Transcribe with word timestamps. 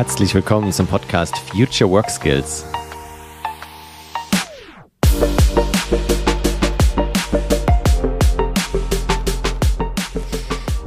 Herzlich 0.00 0.34
willkommen 0.34 0.72
zum 0.72 0.86
Podcast 0.86 1.36
Future 1.50 1.90
Work 1.90 2.08
Skills. 2.08 2.64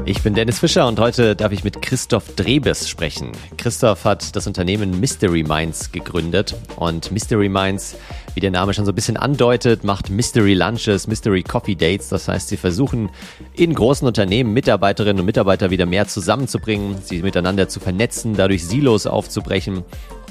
Ich 0.04 0.24
bin 0.24 0.34
Dennis 0.34 0.58
Fischer 0.58 0.88
und 0.88 1.00
heute 1.00 1.36
darf 1.36 1.52
ich 1.52 1.64
mit 1.64 1.80
Christoph 1.84 2.34
Drebes 2.34 2.90
sprechen. 2.90 3.34
Christoph 3.58 4.04
hat 4.04 4.36
das 4.36 4.48
Unternehmen 4.48 5.00
Mystery 5.00 5.44
Minds 5.44 5.92
gegründet 5.92 6.56
und 6.78 7.12
Mystery 7.12 7.50
Minds, 7.50 7.96
wie 8.36 8.40
der 8.40 8.52
Name 8.52 8.74
schon 8.74 8.86
so 8.86 8.92
ein 8.92 8.96
bisschen 8.96 9.18
andeutet, 9.18 9.84
macht 9.84 10.10
Mystery 10.10 10.54
Lunches, 10.54 11.08
Mystery 11.08 11.44
Coffee 11.44 11.76
Dates. 11.76 12.10
Das 12.10 12.28
heißt, 12.28 12.50
sie 12.50 12.58
versuchen 12.58 13.10
in 13.56 13.74
großen 13.74 14.08
Unternehmen 14.08 14.54
Mitarbeiterinnen 14.54 15.20
und 15.20 15.26
Mitarbeiter 15.26 15.70
wieder 15.70 15.86
mehr 15.86 16.08
zusammenzubringen, 16.08 16.98
sie 17.04 17.22
miteinander 17.22 17.68
zu 17.68 17.80
vernetzen, 17.80 18.36
dadurch 18.36 18.66
Silos 18.66 19.08
aufzubrechen 19.08 19.84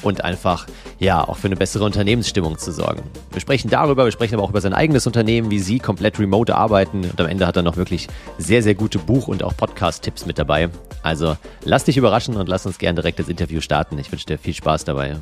und 0.03 0.25
einfach, 0.25 0.67
ja, 0.99 1.27
auch 1.27 1.37
für 1.37 1.47
eine 1.47 1.57
bessere 1.57 1.85
Unternehmensstimmung 1.85 2.59
zu 2.59 2.73
sorgen. 2.73 3.03
Wir 3.31 3.41
sprechen 3.41 3.71
darüber, 3.71 4.05
wir 4.05 4.13
sprechen 4.13 4.35
aber 4.35 4.43
auch 4.43 4.51
über 4.51 4.61
sein 4.61 4.75
eigenes 4.75 5.07
Unternehmen, 5.07 5.51
wie 5.51 5.61
sie 5.61 5.79
komplett 5.79 6.19
remote 6.19 6.55
arbeiten 6.55 7.05
und 7.05 7.21
am 7.21 7.27
Ende 7.27 7.47
hat 7.47 7.57
er 7.57 7.63
noch 7.63 7.77
wirklich 7.77 8.09
sehr, 8.39 8.63
sehr 8.63 8.75
gute 8.75 8.99
Buch- 8.99 9.29
und 9.29 9.43
auch 9.43 9.57
Podcast-Tipps 9.57 10.27
mit 10.27 10.39
dabei. 10.39 10.71
Also 11.03 11.37
lass 11.65 11.85
dich 11.85 11.97
überraschen 11.97 12.37
und 12.37 12.49
lass 12.49 12.67
uns 12.67 12.79
gerne 12.79 12.97
direkt 12.97 13.19
das 13.19 13.29
Interview 13.29 13.61
starten. 13.61 13.99
Ich 13.99 14.11
wünsche 14.11 14.27
dir 14.27 14.39
viel 14.39 14.55
Spaß 14.55 14.85
dabei. 14.85 15.17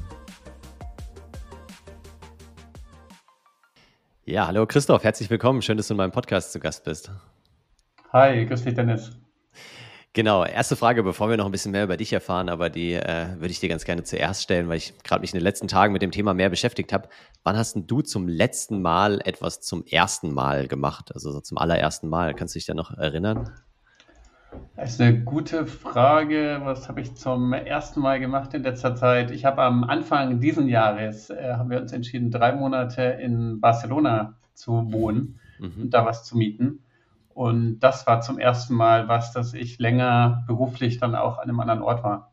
Ja, 4.30 4.46
hallo 4.46 4.64
Christoph, 4.64 5.02
herzlich 5.02 5.28
willkommen. 5.28 5.60
Schön, 5.60 5.76
dass 5.76 5.88
du 5.88 5.94
in 5.94 5.98
meinem 5.98 6.12
Podcast 6.12 6.52
zu 6.52 6.60
Gast 6.60 6.84
bist. 6.84 7.10
Hi, 8.12 8.46
grüß 8.46 8.62
dich, 8.62 8.74
Dennis. 8.74 9.10
Genau, 10.12 10.44
erste 10.44 10.76
Frage, 10.76 11.02
bevor 11.02 11.28
wir 11.28 11.36
noch 11.36 11.46
ein 11.46 11.50
bisschen 11.50 11.72
mehr 11.72 11.82
über 11.82 11.96
dich 11.96 12.12
erfahren, 12.12 12.48
aber 12.48 12.70
die 12.70 12.92
äh, 12.92 13.34
würde 13.40 13.48
ich 13.48 13.58
dir 13.58 13.68
ganz 13.68 13.84
gerne 13.84 14.04
zuerst 14.04 14.44
stellen, 14.44 14.68
weil 14.68 14.76
ich 14.76 14.94
gerade 15.02 15.22
mich 15.22 15.32
in 15.32 15.40
den 15.40 15.42
letzten 15.42 15.66
Tagen 15.66 15.92
mit 15.92 16.00
dem 16.00 16.12
Thema 16.12 16.32
mehr 16.32 16.48
beschäftigt 16.48 16.92
habe. 16.92 17.08
Wann 17.42 17.56
hast 17.56 17.74
denn 17.74 17.88
du 17.88 18.02
zum 18.02 18.28
letzten 18.28 18.80
Mal 18.82 19.20
etwas 19.24 19.62
zum 19.62 19.84
ersten 19.84 20.32
Mal 20.32 20.68
gemacht? 20.68 21.10
Also 21.12 21.32
so 21.32 21.40
zum 21.40 21.58
allerersten 21.58 22.08
Mal. 22.08 22.32
Kannst 22.32 22.54
du 22.54 22.60
dich 22.60 22.66
da 22.66 22.74
noch 22.74 22.96
erinnern? 22.96 23.50
Das 24.76 24.92
ist 24.92 25.00
eine 25.00 25.20
gute 25.22 25.66
Frage. 25.66 26.60
Was 26.64 26.88
habe 26.88 27.00
ich 27.00 27.14
zum 27.14 27.52
ersten 27.52 28.00
Mal 28.00 28.18
gemacht 28.18 28.54
in 28.54 28.62
letzter 28.62 28.96
Zeit? 28.96 29.30
Ich 29.30 29.44
habe 29.44 29.62
am 29.62 29.84
Anfang 29.84 30.40
diesen 30.40 30.68
Jahres, 30.68 31.30
äh, 31.30 31.54
haben 31.54 31.70
wir 31.70 31.80
uns 31.80 31.92
entschieden, 31.92 32.30
drei 32.30 32.52
Monate 32.52 33.02
in 33.02 33.60
Barcelona 33.60 34.34
zu 34.54 34.92
wohnen 34.92 35.38
mhm. 35.58 35.82
und 35.82 35.90
da 35.90 36.04
was 36.04 36.24
zu 36.24 36.36
mieten. 36.36 36.80
Und 37.34 37.80
das 37.80 38.06
war 38.06 38.20
zum 38.20 38.38
ersten 38.38 38.74
Mal 38.74 39.08
was, 39.08 39.32
dass 39.32 39.54
ich 39.54 39.78
länger 39.78 40.44
beruflich 40.46 40.98
dann 40.98 41.14
auch 41.14 41.38
an 41.38 41.44
einem 41.44 41.60
anderen 41.60 41.82
Ort 41.82 42.02
war. 42.02 42.32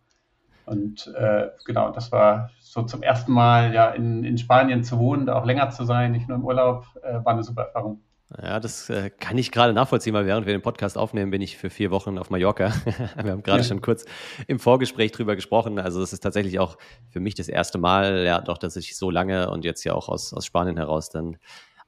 Und 0.66 1.08
äh, 1.16 1.50
genau, 1.66 1.92
das 1.92 2.12
war 2.12 2.50
so 2.60 2.84
zum 2.84 3.02
ersten 3.04 3.32
Mal 3.32 3.74
ja 3.74 3.90
in, 3.90 4.24
in 4.24 4.38
Spanien 4.38 4.84
zu 4.84 5.00
wohnen, 5.00 5.26
da 5.26 5.36
auch 5.36 5.46
länger 5.46 5.70
zu 5.70 5.86
sein, 5.86 6.12
nicht 6.12 6.28
nur 6.28 6.38
im 6.38 6.44
Urlaub, 6.44 6.86
äh, 7.04 7.24
war 7.24 7.34
eine 7.34 7.44
super 7.44 7.64
Erfahrung. 7.64 8.02
Ja, 8.36 8.60
das 8.60 8.90
äh, 8.90 9.10
kann 9.10 9.38
ich 9.38 9.52
gerade 9.52 9.72
nachvollziehen, 9.72 10.14
weil 10.14 10.26
während 10.26 10.46
wir 10.46 10.54
den 10.54 10.62
Podcast 10.62 10.98
aufnehmen, 10.98 11.32
bin 11.32 11.42
ich 11.42 11.56
für 11.58 11.70
vier 11.70 11.92
Wochen 11.92 12.18
auf 12.18 12.30
Mallorca. 12.30 12.74
wir 13.24 13.32
haben 13.32 13.42
gerade 13.42 13.62
ja. 13.62 13.64
schon 13.64 13.82
kurz 13.82 14.04
im 14.48 14.60
Vorgespräch 14.60 15.14
drüber 15.14 15.38
gesprochen. 15.38 15.80
Also 15.80 16.02
es 16.02 16.12
ist 16.12 16.20
tatsächlich 16.20 16.60
auch 16.60 16.78
für 17.10 17.22
mich 17.22 17.36
das 17.36 17.48
erste 17.48 17.78
Mal, 17.78 18.26
ja 18.26 18.42
doch, 18.42 18.58
dass 18.58 18.76
ich 18.76 18.98
so 18.98 19.10
lange 19.10 19.50
und 19.50 19.64
jetzt 19.64 19.86
ja 19.86 19.94
auch 19.94 20.10
aus, 20.10 20.34
aus 20.34 20.46
Spanien 20.46 20.76
heraus 20.76 21.10
dann 21.10 21.38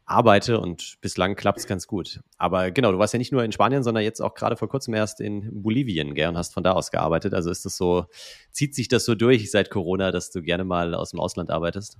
arbeite 0.05 0.59
und 0.59 0.95
bislang 1.01 1.35
klappt 1.35 1.59
es 1.59 1.67
ganz 1.67 1.87
gut. 1.87 2.21
Aber 2.37 2.71
genau, 2.71 2.91
du 2.93 2.97
warst 2.99 3.13
ja 3.13 3.19
nicht 3.19 3.33
nur 3.33 3.43
in 3.43 3.51
Spanien, 3.51 3.83
sondern 3.83 4.03
jetzt 4.03 4.21
auch 4.21 4.33
gerade 4.33 4.55
vor 4.55 4.69
kurzem 4.69 4.93
erst 4.93 5.19
in 5.19 5.61
Bolivien, 5.61 6.15
gell, 6.15 6.29
und 6.29 6.37
hast 6.37 6.53
von 6.53 6.63
da 6.63 6.71
aus 6.71 6.89
gearbeitet. 6.89 7.33
Also 7.33 7.51
ist 7.51 7.65
das 7.65 7.75
so, 7.75 8.05
zieht 8.51 8.75
sich 8.75 8.87
das 8.87 9.03
so 9.03 9.13
durch 9.13 9.51
seit 9.51 9.69
Corona, 9.69 10.11
dass 10.11 10.31
du 10.31 10.41
gerne 10.41 10.63
mal 10.63 10.95
aus 10.95 11.11
dem 11.11 11.19
Ausland 11.19 11.51
arbeitest? 11.51 11.97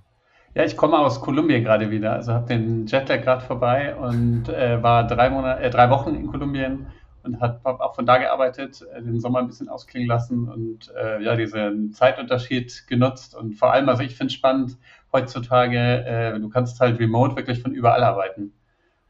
Ja, 0.56 0.64
ich 0.64 0.76
komme 0.76 0.98
aus 0.98 1.22
Kolumbien 1.22 1.64
gerade 1.64 1.92
wieder. 1.92 2.14
Also 2.14 2.34
habe 2.34 2.48
den 2.48 2.88
Jetlag 2.88 3.22
gerade 3.22 3.42
vorbei 3.46 3.96
und 3.96 4.50
äh, 4.50 4.82
war 4.82 5.06
drei 5.06 5.30
Monate, 5.30 5.62
äh, 5.62 5.70
drei 5.70 5.90
Wochen 5.90 6.16
in 6.16 6.28
Kolumbien 6.28 6.88
und 7.24 7.40
hat 7.40 7.64
auch 7.64 7.96
von 7.96 8.06
da 8.06 8.18
gearbeitet, 8.18 8.84
äh, 8.94 9.02
den 9.02 9.20
Sommer 9.20 9.40
ein 9.40 9.48
bisschen 9.48 9.70
ausklingen 9.70 10.08
lassen 10.08 10.48
und 10.48 10.92
äh, 11.00 11.22
ja, 11.24 11.36
diesen 11.36 11.92
Zeitunterschied 11.94 12.88
genutzt. 12.88 13.36
Und 13.36 13.54
vor 13.54 13.72
allem, 13.74 13.90
also 13.90 14.02
ich 14.02 14.16
finde 14.16 14.32
es 14.32 14.34
spannend, 14.34 14.78
heutzutage, 15.14 15.78
äh, 15.78 16.40
du 16.40 16.50
kannst 16.50 16.80
halt 16.80 17.00
remote 17.00 17.36
wirklich 17.36 17.62
von 17.62 17.72
überall 17.72 18.04
arbeiten. 18.04 18.54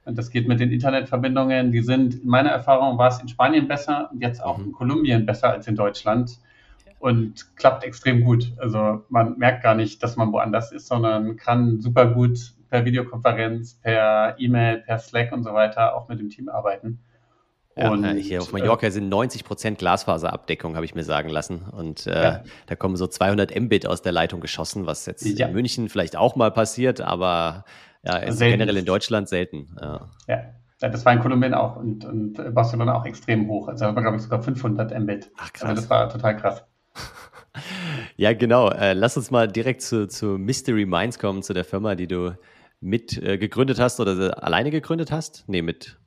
Und 0.06 0.18
das 0.18 0.32
geht 0.32 0.48
mit 0.48 0.60
den 0.60 0.72
Internetverbindungen. 0.72 1.72
Die 1.72 1.82
sind, 1.82 2.16
in 2.16 2.28
meiner 2.28 2.50
Erfahrung, 2.50 2.98
war 2.98 3.10
es 3.10 3.20
in 3.22 3.28
Spanien 3.28 3.68
besser 3.68 4.10
und 4.12 4.22
jetzt 4.22 4.44
auch 4.44 4.58
mhm. 4.58 4.66
in 4.66 4.72
Kolumbien 4.72 5.26
besser 5.26 5.52
als 5.52 5.68
in 5.68 5.76
Deutschland. 5.76 6.40
Und 7.00 7.56
klappt 7.56 7.84
extrem 7.84 8.22
gut. 8.22 8.54
Also 8.58 9.06
man 9.10 9.38
merkt 9.38 9.64
gar 9.64 9.74
nicht, 9.74 10.04
dass 10.04 10.18
man 10.18 10.32
woanders 10.34 10.72
ist, 10.72 10.88
sondern 10.88 11.38
kann 11.38 11.80
super 11.80 12.08
gut 12.08 12.54
per 12.70 12.86
Videokonferenz, 12.86 13.76
per 13.76 14.36
E-Mail, 14.38 14.80
per 14.80 15.00
Slack 15.00 15.32
und 15.32 15.44
so 15.44 15.54
weiter 15.54 15.96
auch 15.96 16.08
mit 16.08 16.20
dem 16.20 16.30
Team 16.30 16.50
arbeiten. 16.50 17.00
Ja, 17.76 17.92
und, 17.92 18.06
hier 18.18 18.42
auf 18.42 18.52
Mallorca 18.52 18.88
äh, 18.88 18.92
sind 18.92 19.08
90 19.08 19.46
Prozent 19.46 19.78
Glasfaserabdeckung, 19.80 20.76
habe 20.76 20.86
ich 20.86 20.96
mir 20.96 21.04
sagen 21.04 21.30
lassen. 21.30 21.62
Und 21.72 22.08
äh, 22.08 22.24
ja. 22.24 22.44
da 22.68 22.76
kommen 22.76 22.98
so 22.98 23.08
200 23.08 23.58
Mbit 23.58 23.88
aus 23.88 24.02
der 24.02 24.12
Leitung 24.12 24.42
geschossen, 24.42 24.86
was 24.86 25.06
jetzt 25.06 25.26
ja. 25.26 25.48
in 25.48 25.54
München 25.54 25.88
vielleicht 25.88 26.18
auch 26.18 26.36
mal 26.36 26.52
passiert, 26.52 27.00
aber 27.00 27.64
generell 28.04 28.78
in 28.78 28.86
Deutschland 28.86 29.30
selten. 29.30 29.78
Ja. 29.80 30.10
ja. 30.28 30.90
das 30.90 31.06
war 31.06 31.14
in 31.14 31.20
Kolumbien 31.22 31.54
auch 31.54 31.78
und, 31.78 32.04
und 32.04 32.54
Barcelona 32.54 32.96
auch 32.96 33.06
extrem 33.06 33.48
hoch. 33.48 33.70
Also 33.70 33.86
da 33.86 33.96
war, 33.96 34.02
glaube 34.02 34.18
ich, 34.18 34.24
sogar 34.24 34.42
500 34.42 35.00
Mbit. 35.00 35.31
Ach, 35.38 35.54
krass. 35.54 35.70
Also 35.70 35.81
das 35.81 35.90
war 35.90 36.10
total 36.10 36.36
krass. 36.36 36.66
Ja, 38.19 38.34
genau. 38.34 38.69
Äh, 38.69 38.94
lass 38.94 39.18
uns 39.18 39.31
mal 39.31 39.47
direkt 39.47 39.81
zu, 39.81 40.07
zu 40.07 40.38
Mystery 40.38 40.85
Minds 40.85 41.19
kommen, 41.19 41.41
zu 41.41 41.53
der 41.53 41.63
Firma, 41.63 41.96
die 41.96 42.07
du 42.07 42.35
mit 42.81 43.22
äh, 43.22 43.38
gegründet 43.38 43.80
hast 43.80 44.00
oder 44.00 44.44
alleine 44.44 44.72
gegründet 44.72 45.12
hast? 45.12 45.44
Nee, 45.47 45.62
mit 45.62 45.97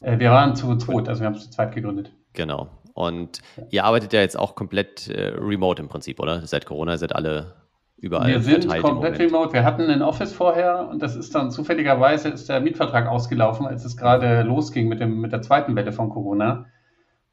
äh, 0.00 0.18
wir 0.18 0.30
waren 0.30 0.54
zu 0.54 0.76
zweit, 0.76 1.08
also 1.08 1.20
wir 1.20 1.26
haben 1.26 1.34
es 1.34 1.44
zu 1.44 1.50
zweit 1.50 1.74
gegründet. 1.74 2.12
Genau. 2.32 2.68
Und 2.94 3.40
ihr 3.70 3.84
arbeitet 3.84 4.12
ja 4.12 4.20
jetzt 4.20 4.38
auch 4.38 4.54
komplett 4.54 5.08
äh, 5.08 5.34
remote 5.36 5.82
im 5.82 5.88
Prinzip, 5.88 6.20
oder? 6.20 6.46
Seit 6.46 6.66
Corona 6.66 6.96
seid 6.96 7.14
alle 7.14 7.54
überall. 7.96 8.28
Wir 8.28 8.40
sind 8.40 8.68
komplett 8.82 9.18
remote. 9.18 9.52
Wir 9.52 9.64
hatten 9.64 9.82
ein 9.90 10.02
Office 10.02 10.32
vorher 10.32 10.88
und 10.90 11.02
das 11.02 11.16
ist 11.16 11.34
dann 11.34 11.50
zufälligerweise 11.50 12.28
ist 12.28 12.48
der 12.48 12.60
Mietvertrag 12.60 13.06
ausgelaufen, 13.06 13.66
als 13.66 13.84
es 13.84 13.96
gerade 13.96 14.42
losging 14.42 14.88
mit, 14.88 15.00
dem, 15.00 15.20
mit 15.20 15.32
der 15.32 15.42
zweiten 15.42 15.76
Welle 15.76 15.92
von 15.92 16.10
Corona. 16.10 16.66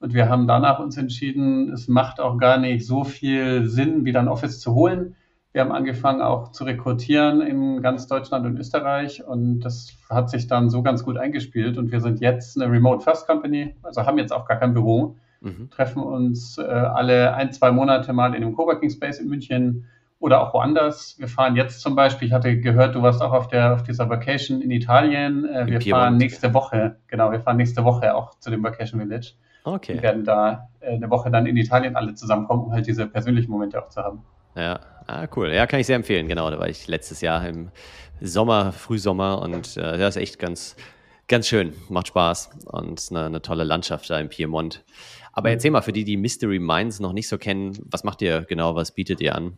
Und 0.03 0.13
wir 0.13 0.27
haben 0.27 0.47
danach 0.47 0.79
uns 0.79 0.97
entschieden, 0.97 1.71
es 1.71 1.87
macht 1.87 2.19
auch 2.19 2.37
gar 2.37 2.57
nicht 2.57 2.85
so 2.85 3.05
viel 3.05 3.69
Sinn, 3.69 4.03
wieder 4.03 4.19
ein 4.19 4.27
Office 4.27 4.59
zu 4.59 4.73
holen. 4.73 5.15
Wir 5.53 5.61
haben 5.61 5.71
angefangen 5.71 6.21
auch 6.21 6.51
zu 6.51 6.65
rekrutieren 6.65 7.39
in 7.39 7.81
ganz 7.81 8.07
Deutschland 8.07 8.45
und 8.45 8.59
Österreich 8.59 9.25
und 9.25 9.61
das 9.61 9.93
hat 10.09 10.29
sich 10.29 10.47
dann 10.47 10.69
so 10.69 10.83
ganz 10.83 11.05
gut 11.05 11.15
eingespielt 11.15 11.77
und 11.77 11.93
wir 11.93 12.01
sind 12.01 12.19
jetzt 12.19 12.59
eine 12.61 12.69
Remote 12.69 13.01
First 13.01 13.27
Company, 13.27 13.75
also 13.81 14.05
haben 14.05 14.17
jetzt 14.17 14.33
auch 14.33 14.45
gar 14.45 14.59
kein 14.59 14.73
Büro, 14.73 15.15
mhm. 15.39 15.69
treffen 15.69 16.03
uns 16.03 16.57
äh, 16.57 16.63
alle 16.63 17.33
ein, 17.35 17.53
zwei 17.53 17.71
Monate 17.71 18.11
mal 18.11 18.35
in 18.35 18.43
einem 18.43 18.57
Coworking 18.57 18.89
Space 18.89 19.19
in 19.19 19.29
München 19.29 19.85
oder 20.19 20.41
auch 20.41 20.53
woanders. 20.53 21.15
Wir 21.17 21.29
fahren 21.29 21.55
jetzt 21.55 21.79
zum 21.79 21.95
Beispiel, 21.95 22.27
ich 22.27 22.33
hatte 22.33 22.59
gehört, 22.59 22.95
du 22.95 23.01
warst 23.01 23.21
auch 23.21 23.31
auf, 23.31 23.47
der, 23.47 23.73
auf 23.73 23.83
dieser 23.83 24.09
Vacation 24.09 24.59
in 24.59 24.69
Italien. 24.69 25.45
Äh, 25.45 25.65
wir 25.65 25.79
fahren 25.79 26.17
nächste 26.17 26.53
Woche, 26.53 26.97
genau, 27.07 27.31
wir 27.31 27.39
fahren 27.39 27.55
nächste 27.55 27.85
Woche 27.85 28.13
auch 28.13 28.37
zu 28.39 28.49
dem 28.49 28.63
Vacation 28.63 28.99
Village. 28.99 29.35
Okay. 29.63 29.95
Wir 29.95 30.01
werden 30.01 30.23
da 30.23 30.69
äh, 30.79 30.95
eine 30.95 31.09
Woche 31.09 31.31
dann 31.31 31.45
in 31.45 31.57
Italien 31.57 31.95
alle 31.95 32.13
zusammenkommen, 32.15 32.65
um 32.65 32.71
halt 32.71 32.87
diese 32.87 33.07
persönlichen 33.07 33.51
Momente 33.51 33.81
auch 33.81 33.89
zu 33.89 34.01
haben. 34.01 34.23
Ja, 34.55 34.79
ah, 35.07 35.27
cool. 35.35 35.51
Ja, 35.51 35.65
kann 35.65 35.79
ich 35.79 35.87
sehr 35.87 35.95
empfehlen. 35.95 36.27
Genau, 36.27 36.49
da 36.49 36.59
war 36.59 36.69
ich 36.69 36.87
letztes 36.87 37.21
Jahr 37.21 37.47
im 37.47 37.71
Sommer, 38.21 38.71
Frühsommer 38.71 39.41
und 39.41 39.77
äh, 39.77 39.97
das 39.97 40.15
ist 40.15 40.21
echt 40.21 40.39
ganz, 40.39 40.75
ganz 41.27 41.47
schön. 41.47 41.73
Macht 41.89 42.07
Spaß 42.07 42.49
und 42.65 43.07
eine, 43.11 43.25
eine 43.25 43.41
tolle 43.41 43.63
Landschaft 43.63 44.09
da 44.09 44.19
im 44.19 44.29
Piemont. 44.29 44.83
Aber 45.31 45.49
erzähl 45.49 45.71
mal, 45.71 45.81
für 45.81 45.93
die, 45.93 46.03
die 46.03 46.17
Mystery 46.17 46.59
Minds 46.59 46.99
noch 46.99 47.13
nicht 47.13 47.27
so 47.27 47.37
kennen, 47.37 47.77
was 47.89 48.03
macht 48.03 48.21
ihr 48.21 48.41
genau, 48.41 48.75
was 48.75 48.91
bietet 48.91 49.19
ihr 49.19 49.33
an? 49.33 49.53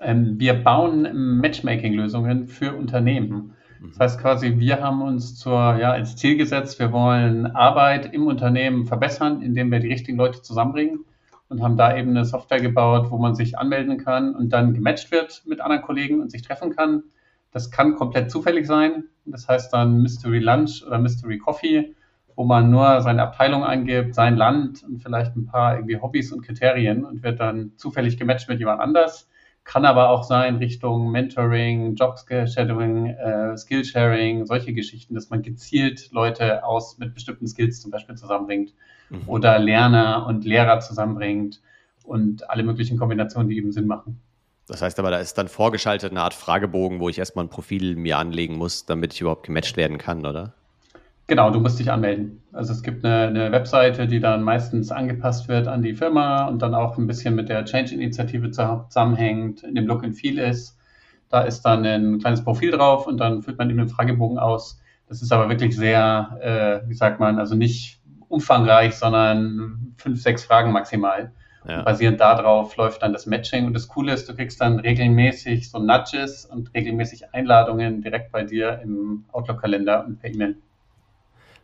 Ähm, 0.00 0.38
wir 0.38 0.54
bauen 0.54 1.38
Matchmaking-Lösungen 1.40 2.48
für 2.48 2.74
Unternehmen. 2.74 3.54
Das 3.80 3.98
heißt 4.00 4.20
quasi, 4.20 4.58
wir 4.58 4.80
haben 4.80 5.02
uns 5.02 5.36
zur, 5.36 5.76
ja, 5.76 5.92
als 5.92 6.16
Ziel 6.16 6.36
gesetzt, 6.36 6.78
wir 6.78 6.92
wollen 6.92 7.46
Arbeit 7.46 8.12
im 8.12 8.26
Unternehmen 8.26 8.86
verbessern, 8.86 9.42
indem 9.42 9.70
wir 9.70 9.80
die 9.80 9.88
richtigen 9.88 10.18
Leute 10.18 10.42
zusammenbringen 10.42 11.04
und 11.48 11.62
haben 11.62 11.76
da 11.76 11.96
eben 11.96 12.10
eine 12.10 12.24
Software 12.24 12.60
gebaut, 12.60 13.10
wo 13.10 13.18
man 13.18 13.34
sich 13.34 13.58
anmelden 13.58 13.98
kann 13.98 14.34
und 14.34 14.52
dann 14.52 14.74
gematcht 14.74 15.10
wird 15.10 15.42
mit 15.46 15.60
anderen 15.60 15.82
Kollegen 15.82 16.20
und 16.20 16.30
sich 16.30 16.42
treffen 16.42 16.74
kann. 16.74 17.04
Das 17.52 17.70
kann 17.70 17.94
komplett 17.94 18.30
zufällig 18.30 18.66
sein. 18.66 19.04
Das 19.24 19.48
heißt 19.48 19.72
dann 19.72 20.02
Mystery 20.02 20.38
Lunch 20.38 20.84
oder 20.86 20.98
Mystery 20.98 21.38
Coffee, 21.38 21.94
wo 22.36 22.44
man 22.44 22.70
nur 22.70 23.00
seine 23.00 23.22
Abteilung 23.22 23.64
angibt, 23.64 24.14
sein 24.14 24.36
Land 24.36 24.82
und 24.82 25.02
vielleicht 25.02 25.36
ein 25.36 25.46
paar 25.46 25.76
irgendwie 25.76 25.98
Hobbys 26.00 26.32
und 26.32 26.42
Kriterien 26.42 27.04
und 27.04 27.22
wird 27.22 27.40
dann 27.40 27.72
zufällig 27.76 28.18
gematcht 28.18 28.48
mit 28.48 28.58
jemand 28.58 28.80
anders. 28.80 29.27
Kann 29.68 29.84
aber 29.84 30.08
auch 30.08 30.24
sein 30.24 30.56
Richtung 30.56 31.10
Mentoring, 31.10 31.94
Jobshadowing, 31.94 33.08
äh, 33.08 33.54
Skillsharing, 33.54 34.46
solche 34.46 34.72
Geschichten, 34.72 35.14
dass 35.14 35.28
man 35.28 35.42
gezielt 35.42 36.10
Leute 36.10 36.64
aus 36.64 36.96
mit 36.96 37.12
bestimmten 37.12 37.46
Skills 37.46 37.82
zum 37.82 37.90
Beispiel 37.90 38.14
zusammenbringt 38.14 38.72
mhm. 39.10 39.24
oder 39.26 39.58
Lerner 39.58 40.24
und 40.26 40.46
Lehrer 40.46 40.80
zusammenbringt 40.80 41.60
und 42.02 42.48
alle 42.48 42.62
möglichen 42.62 42.98
Kombinationen, 42.98 43.50
die 43.50 43.58
eben 43.58 43.70
Sinn 43.70 43.86
machen. 43.86 44.18
Das 44.68 44.80
heißt 44.80 44.98
aber, 45.00 45.10
da 45.10 45.18
ist 45.18 45.36
dann 45.36 45.48
vorgeschaltet 45.48 46.12
eine 46.12 46.22
Art 46.22 46.32
Fragebogen, 46.32 46.98
wo 46.98 47.10
ich 47.10 47.18
erstmal 47.18 47.44
ein 47.44 47.50
Profil 47.50 47.94
mir 47.94 48.16
anlegen 48.16 48.56
muss, 48.56 48.86
damit 48.86 49.12
ich 49.12 49.20
überhaupt 49.20 49.44
gematcht 49.44 49.76
werden 49.76 49.98
kann, 49.98 50.24
oder? 50.24 50.54
Genau, 51.28 51.50
du 51.50 51.60
musst 51.60 51.78
dich 51.78 51.92
anmelden. 51.92 52.42
Also 52.54 52.72
es 52.72 52.82
gibt 52.82 53.04
eine, 53.04 53.26
eine, 53.26 53.52
Webseite, 53.52 54.06
die 54.06 54.18
dann 54.18 54.42
meistens 54.42 54.90
angepasst 54.90 55.46
wird 55.46 55.68
an 55.68 55.82
die 55.82 55.92
Firma 55.92 56.46
und 56.46 56.62
dann 56.62 56.74
auch 56.74 56.96
ein 56.96 57.06
bisschen 57.06 57.34
mit 57.34 57.50
der 57.50 57.66
Change-Initiative 57.66 58.50
zusammenhängt, 58.50 59.62
in 59.62 59.74
dem 59.74 59.86
Look 59.86 60.04
and 60.04 60.16
Feel 60.16 60.38
ist. 60.38 60.78
Da 61.28 61.42
ist 61.42 61.60
dann 61.62 61.84
ein 61.84 62.18
kleines 62.18 62.42
Profil 62.42 62.70
drauf 62.70 63.06
und 63.06 63.18
dann 63.18 63.42
füllt 63.42 63.58
man 63.58 63.68
eben 63.68 63.78
den 63.78 63.90
Fragebogen 63.90 64.38
aus. 64.38 64.80
Das 65.06 65.20
ist 65.20 65.30
aber 65.30 65.50
wirklich 65.50 65.76
sehr, 65.76 66.38
äh, 66.40 66.88
wie 66.88 66.94
sagt 66.94 67.20
man, 67.20 67.38
also 67.38 67.54
nicht 67.54 68.00
umfangreich, 68.28 68.94
sondern 68.94 69.94
fünf, 69.98 70.22
sechs 70.22 70.44
Fragen 70.44 70.72
maximal. 70.72 71.32
Ja. 71.68 71.82
Basierend 71.82 72.20
darauf 72.20 72.74
läuft 72.78 73.02
dann 73.02 73.12
das 73.12 73.26
Matching. 73.26 73.66
Und 73.66 73.74
das 73.74 73.86
Coole 73.88 74.14
ist, 74.14 74.30
du 74.30 74.34
kriegst 74.34 74.62
dann 74.62 74.80
regelmäßig 74.80 75.70
so 75.70 75.78
Nudges 75.78 76.46
und 76.46 76.72
regelmäßig 76.72 77.34
Einladungen 77.34 78.00
direkt 78.00 78.32
bei 78.32 78.44
dir 78.44 78.80
im 78.82 79.26
Outlook-Kalender 79.32 80.06
und 80.06 80.18
per 80.20 80.30
E-Mail. 80.30 80.56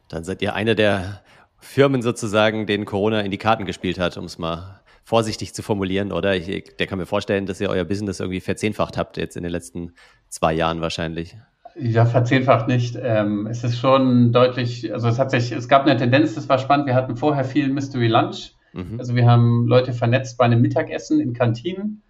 Dann 0.08 0.24
seid 0.24 0.42
ihr 0.42 0.54
eine 0.54 0.74
der 0.74 1.20
Firmen 1.58 2.02
sozusagen, 2.02 2.66
denen 2.66 2.84
Corona 2.84 3.20
in 3.20 3.30
die 3.30 3.38
Karten 3.38 3.64
gespielt 3.64 3.98
hat, 3.98 4.16
um 4.16 4.24
es 4.24 4.38
mal 4.38 4.80
vorsichtig 5.02 5.54
zu 5.54 5.62
formulieren, 5.62 6.12
oder? 6.12 6.34
Ich, 6.34 6.76
der 6.78 6.86
kann 6.86 6.98
mir 6.98 7.06
vorstellen, 7.06 7.46
dass 7.46 7.60
ihr 7.60 7.68
euer 7.70 7.84
Business 7.84 8.20
irgendwie 8.20 8.40
verzehnfacht 8.40 8.96
habt 8.96 9.16
jetzt 9.16 9.36
in 9.36 9.42
den 9.42 9.52
letzten 9.52 9.92
zwei 10.28 10.52
Jahren 10.52 10.80
wahrscheinlich. 10.80 11.36
Ja, 11.76 12.06
verzehnfacht 12.06 12.68
nicht. 12.68 12.96
Ähm, 13.00 13.46
es 13.46 13.64
ist 13.64 13.78
schon 13.78 14.32
deutlich, 14.32 14.92
also 14.92 15.08
es 15.08 15.18
hat 15.18 15.30
sich, 15.30 15.50
es 15.52 15.68
gab 15.68 15.82
eine 15.82 15.96
Tendenz, 15.96 16.34
das 16.34 16.48
war 16.48 16.58
spannend. 16.58 16.86
Wir 16.86 16.94
hatten 16.94 17.16
vorher 17.16 17.44
viel 17.44 17.68
Mystery 17.68 18.06
Lunch. 18.06 18.52
Mhm. 18.72 18.98
Also 18.98 19.14
wir 19.14 19.26
haben 19.26 19.66
Leute 19.66 19.92
vernetzt 19.92 20.38
bei 20.38 20.44
einem 20.44 20.60
Mittagessen 20.60 21.20
in 21.20 21.32
Kantinen. 21.32 22.02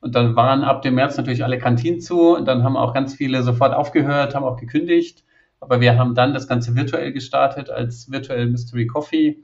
Und 0.00 0.14
dann 0.14 0.36
waren 0.36 0.64
ab 0.64 0.82
dem 0.82 0.96
März 0.96 1.16
natürlich 1.16 1.44
alle 1.44 1.58
Kantinen 1.58 2.00
zu. 2.00 2.36
Und 2.36 2.46
dann 2.46 2.64
haben 2.64 2.76
auch 2.76 2.92
ganz 2.92 3.14
viele 3.14 3.42
sofort 3.42 3.72
aufgehört, 3.72 4.34
haben 4.34 4.44
auch 4.44 4.58
gekündigt. 4.58 5.24
Aber 5.64 5.80
wir 5.80 5.98
haben 5.98 6.14
dann 6.14 6.34
das 6.34 6.46
Ganze 6.46 6.76
virtuell 6.76 7.12
gestartet 7.12 7.70
als 7.70 8.10
virtuell 8.10 8.46
Mystery 8.46 8.86
Coffee. 8.86 9.38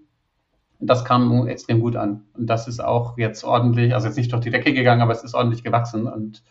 Und 0.79 0.89
das 0.89 1.05
kam 1.05 1.49
extrem 1.49 1.81
gut 1.81 1.97
an. 1.97 2.25
Und 2.35 2.47
das 2.47 2.69
ist 2.69 2.79
auch 2.79 3.17
jetzt 3.17 3.43
ordentlich, 3.43 3.95
also 3.95 4.07
jetzt 4.07 4.17
nicht 4.17 4.31
durch 4.31 4.43
die 4.43 4.51
Decke 4.51 4.75
gegangen, 4.75 5.01
aber 5.01 5.13
es 5.13 5.25
ist 5.25 5.35
ordentlich 5.35 5.65
gewachsen. 5.65 6.07
Und 6.07 6.43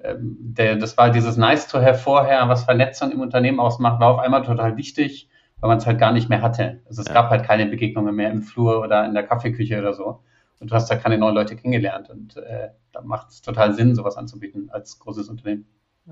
ähm, 0.00 0.36
der, 0.40 0.76
das 0.76 0.98
war 0.98 1.10
dieses 1.10 1.38
Nice 1.38 1.68
to 1.68 1.80
have 1.80 1.98
vorher, 1.98 2.46
was 2.50 2.64
Vernetzung 2.64 3.12
im 3.12 3.20
Unternehmen 3.20 3.60
ausmacht, 3.60 3.98
war 3.98 4.08
auf 4.08 4.18
einmal 4.18 4.42
total 4.42 4.76
wichtig, 4.76 5.30
weil 5.60 5.68
man 5.68 5.78
es 5.78 5.86
halt 5.86 5.98
gar 5.98 6.12
nicht 6.12 6.28
mehr 6.28 6.42
hatte. 6.42 6.82
Also 6.86 7.00
es 7.00 7.08
ja. 7.08 7.14
gab 7.14 7.30
halt 7.30 7.44
keine 7.44 7.64
Begegnungen 7.64 8.14
mehr 8.14 8.30
im 8.30 8.42
Flur 8.42 8.80
oder 8.80 9.06
in 9.06 9.14
der 9.14 9.22
Kaffeeküche 9.22 9.78
oder 9.78 9.94
so. 9.94 10.20
Und 10.60 10.70
du 10.70 10.74
hast 10.74 10.90
da 10.90 10.96
keine 10.96 11.16
neuen 11.16 11.34
Leute 11.34 11.56
kennengelernt. 11.56 12.10
Und 12.10 12.36
äh, 12.36 12.68
da 12.92 13.00
macht 13.00 13.30
es 13.30 13.40
total 13.40 13.72
Sinn, 13.72 13.94
sowas 13.94 14.18
anzubieten 14.18 14.68
als 14.70 14.98
großes 14.98 15.30
Unternehmen. 15.30 15.66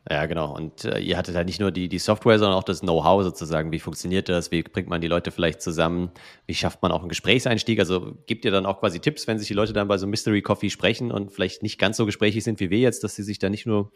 Ja, 0.08 0.24
genau. 0.24 0.54
Und 0.56 0.86
äh, 0.86 1.00
ihr 1.00 1.18
hattet 1.18 1.36
halt 1.36 1.46
nicht 1.46 1.60
nur 1.60 1.70
die, 1.70 1.86
die 1.86 1.98
Software, 1.98 2.38
sondern 2.38 2.56
auch 2.56 2.64
das 2.64 2.80
Know-how 2.80 3.22
sozusagen. 3.24 3.72
Wie 3.72 3.78
funktioniert 3.78 4.26
das? 4.30 4.50
Wie 4.50 4.62
bringt 4.62 4.88
man 4.88 5.02
die 5.02 5.06
Leute 5.06 5.30
vielleicht 5.30 5.60
zusammen? 5.60 6.10
Wie 6.46 6.54
schafft 6.54 6.80
man 6.80 6.92
auch 6.92 7.00
einen 7.00 7.10
Gesprächseinstieg? 7.10 7.78
Also 7.78 8.16
gebt 8.26 8.46
ihr 8.46 8.50
dann 8.50 8.64
auch 8.64 8.80
quasi 8.80 9.00
Tipps, 9.00 9.26
wenn 9.26 9.38
sich 9.38 9.48
die 9.48 9.54
Leute 9.54 9.74
dann 9.74 9.88
bei 9.88 9.98
so 9.98 10.06
Mystery 10.06 10.40
Coffee 10.40 10.70
sprechen 10.70 11.12
und 11.12 11.30
vielleicht 11.30 11.62
nicht 11.62 11.78
ganz 11.78 11.98
so 11.98 12.06
gesprächig 12.06 12.42
sind 12.42 12.58
wie 12.58 12.70
wir 12.70 12.78
jetzt, 12.78 13.04
dass 13.04 13.14
sie 13.16 13.22
sich 13.22 13.38
da 13.38 13.50
nicht 13.50 13.66
nur 13.66 13.92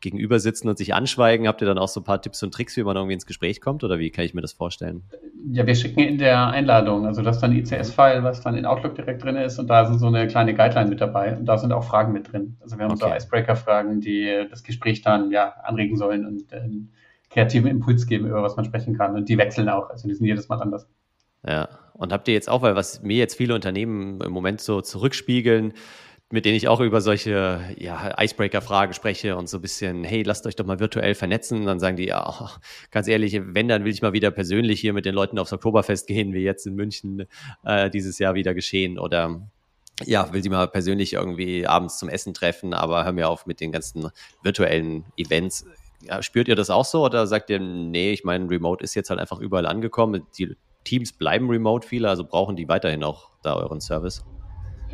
gegenüber 0.00 0.38
sitzen 0.38 0.68
und 0.68 0.78
sich 0.78 0.94
anschweigen? 0.94 1.48
Habt 1.48 1.60
ihr 1.60 1.66
dann 1.66 1.78
auch 1.78 1.88
so 1.88 2.00
ein 2.00 2.04
paar 2.04 2.20
Tipps 2.20 2.42
und 2.42 2.52
Tricks, 2.52 2.76
wie 2.76 2.82
man 2.82 2.96
irgendwie 2.96 3.14
ins 3.14 3.26
Gespräch 3.26 3.60
kommt? 3.60 3.84
Oder 3.84 3.98
wie 3.98 4.10
kann 4.10 4.24
ich 4.24 4.34
mir 4.34 4.40
das 4.40 4.52
vorstellen? 4.52 5.02
Ja, 5.52 5.66
wir 5.66 5.74
schicken 5.74 6.00
in 6.00 6.18
der 6.18 6.48
Einladung, 6.48 7.06
also 7.06 7.22
das 7.22 7.36
ist 7.36 7.42
dann 7.42 7.52
ICS-File, 7.52 8.22
was 8.22 8.42
dann 8.42 8.56
in 8.56 8.66
Outlook 8.66 8.94
direkt 8.94 9.24
drin 9.24 9.36
ist 9.36 9.58
und 9.58 9.68
da 9.68 9.86
sind 9.86 9.98
so 9.98 10.06
eine 10.06 10.26
kleine 10.26 10.54
Guideline 10.54 10.90
mit 10.90 11.00
dabei 11.00 11.36
und 11.36 11.46
da 11.46 11.56
sind 11.56 11.72
auch 11.72 11.84
Fragen 11.84 12.12
mit 12.12 12.30
drin. 12.30 12.56
Also 12.60 12.76
wir 12.76 12.84
haben 12.84 12.92
okay. 12.92 13.08
so 13.08 13.16
Icebreaker-Fragen, 13.16 14.00
die 14.00 14.46
das 14.50 14.62
Gespräch 14.62 15.00
dann 15.00 15.30
ja 15.30 15.54
anregen 15.64 15.96
sollen 15.96 16.26
und 16.26 16.52
äh, 16.52 16.68
kreativen 17.30 17.70
Impuls 17.70 18.06
geben, 18.06 18.26
über 18.26 18.42
was 18.42 18.56
man 18.56 18.64
sprechen 18.64 18.96
kann. 18.96 19.14
Und 19.14 19.28
die 19.28 19.38
wechseln 19.38 19.68
auch, 19.68 19.88
also 19.88 20.06
die 20.08 20.14
sind 20.14 20.26
jedes 20.26 20.48
Mal 20.48 20.60
anders. 20.60 20.86
Ja, 21.46 21.68
und 21.94 22.12
habt 22.12 22.28
ihr 22.28 22.34
jetzt 22.34 22.48
auch, 22.48 22.62
weil 22.62 22.76
was 22.76 23.02
mir 23.02 23.16
jetzt 23.16 23.36
viele 23.36 23.54
Unternehmen 23.54 24.20
im 24.20 24.32
Moment 24.32 24.60
so 24.60 24.80
zurückspiegeln, 24.80 25.72
mit 26.32 26.44
denen 26.44 26.56
ich 26.56 26.68
auch 26.68 26.80
über 26.80 27.00
solche 27.00 27.60
ja, 27.76 28.14
Icebreaker-Fragen 28.16 28.92
spreche 28.92 29.36
und 29.36 29.48
so 29.48 29.58
ein 29.58 29.62
bisschen, 29.62 30.04
hey, 30.04 30.22
lasst 30.22 30.46
euch 30.46 30.54
doch 30.54 30.64
mal 30.64 30.78
virtuell 30.78 31.16
vernetzen. 31.16 31.66
Dann 31.66 31.80
sagen 31.80 31.96
die, 31.96 32.06
ja, 32.06 32.50
ganz 32.92 33.08
ehrlich, 33.08 33.40
wenn, 33.42 33.66
dann 33.66 33.84
will 33.84 33.92
ich 33.92 34.00
mal 34.00 34.12
wieder 34.12 34.30
persönlich 34.30 34.80
hier 34.80 34.92
mit 34.92 35.04
den 35.04 35.14
Leuten 35.14 35.40
aufs 35.40 35.52
Oktoberfest 35.52 36.06
gehen, 36.06 36.32
wie 36.32 36.42
jetzt 36.42 36.66
in 36.66 36.76
München 36.76 37.26
äh, 37.64 37.90
dieses 37.90 38.20
Jahr 38.20 38.34
wieder 38.34 38.54
geschehen. 38.54 38.96
Oder 38.96 39.50
ja, 40.04 40.32
will 40.32 40.40
sie 40.42 40.50
mal 40.50 40.68
persönlich 40.68 41.14
irgendwie 41.14 41.66
abends 41.66 41.98
zum 41.98 42.08
Essen 42.08 42.32
treffen, 42.32 42.74
aber 42.74 43.04
hör 43.04 43.12
mir 43.12 43.28
auf 43.28 43.46
mit 43.46 43.60
den 43.60 43.72
ganzen 43.72 44.08
virtuellen 44.42 45.04
Events. 45.16 45.66
Ja, 46.02 46.22
spürt 46.22 46.46
ihr 46.46 46.54
das 46.56 46.70
auch 46.70 46.84
so 46.84 47.04
oder 47.04 47.26
sagt 47.26 47.50
ihr, 47.50 47.58
nee, 47.58 48.12
ich 48.12 48.22
meine, 48.22 48.48
Remote 48.48 48.84
ist 48.84 48.94
jetzt 48.94 49.10
halt 49.10 49.18
einfach 49.18 49.40
überall 49.40 49.66
angekommen. 49.66 50.26
Die 50.38 50.56
Teams 50.84 51.12
bleiben 51.12 51.50
remote 51.50 51.86
viele, 51.86 52.08
also 52.08 52.24
brauchen 52.24 52.56
die 52.56 52.68
weiterhin 52.68 53.02
auch 53.02 53.30
da 53.42 53.54
euren 53.56 53.80
Service? 53.80 54.24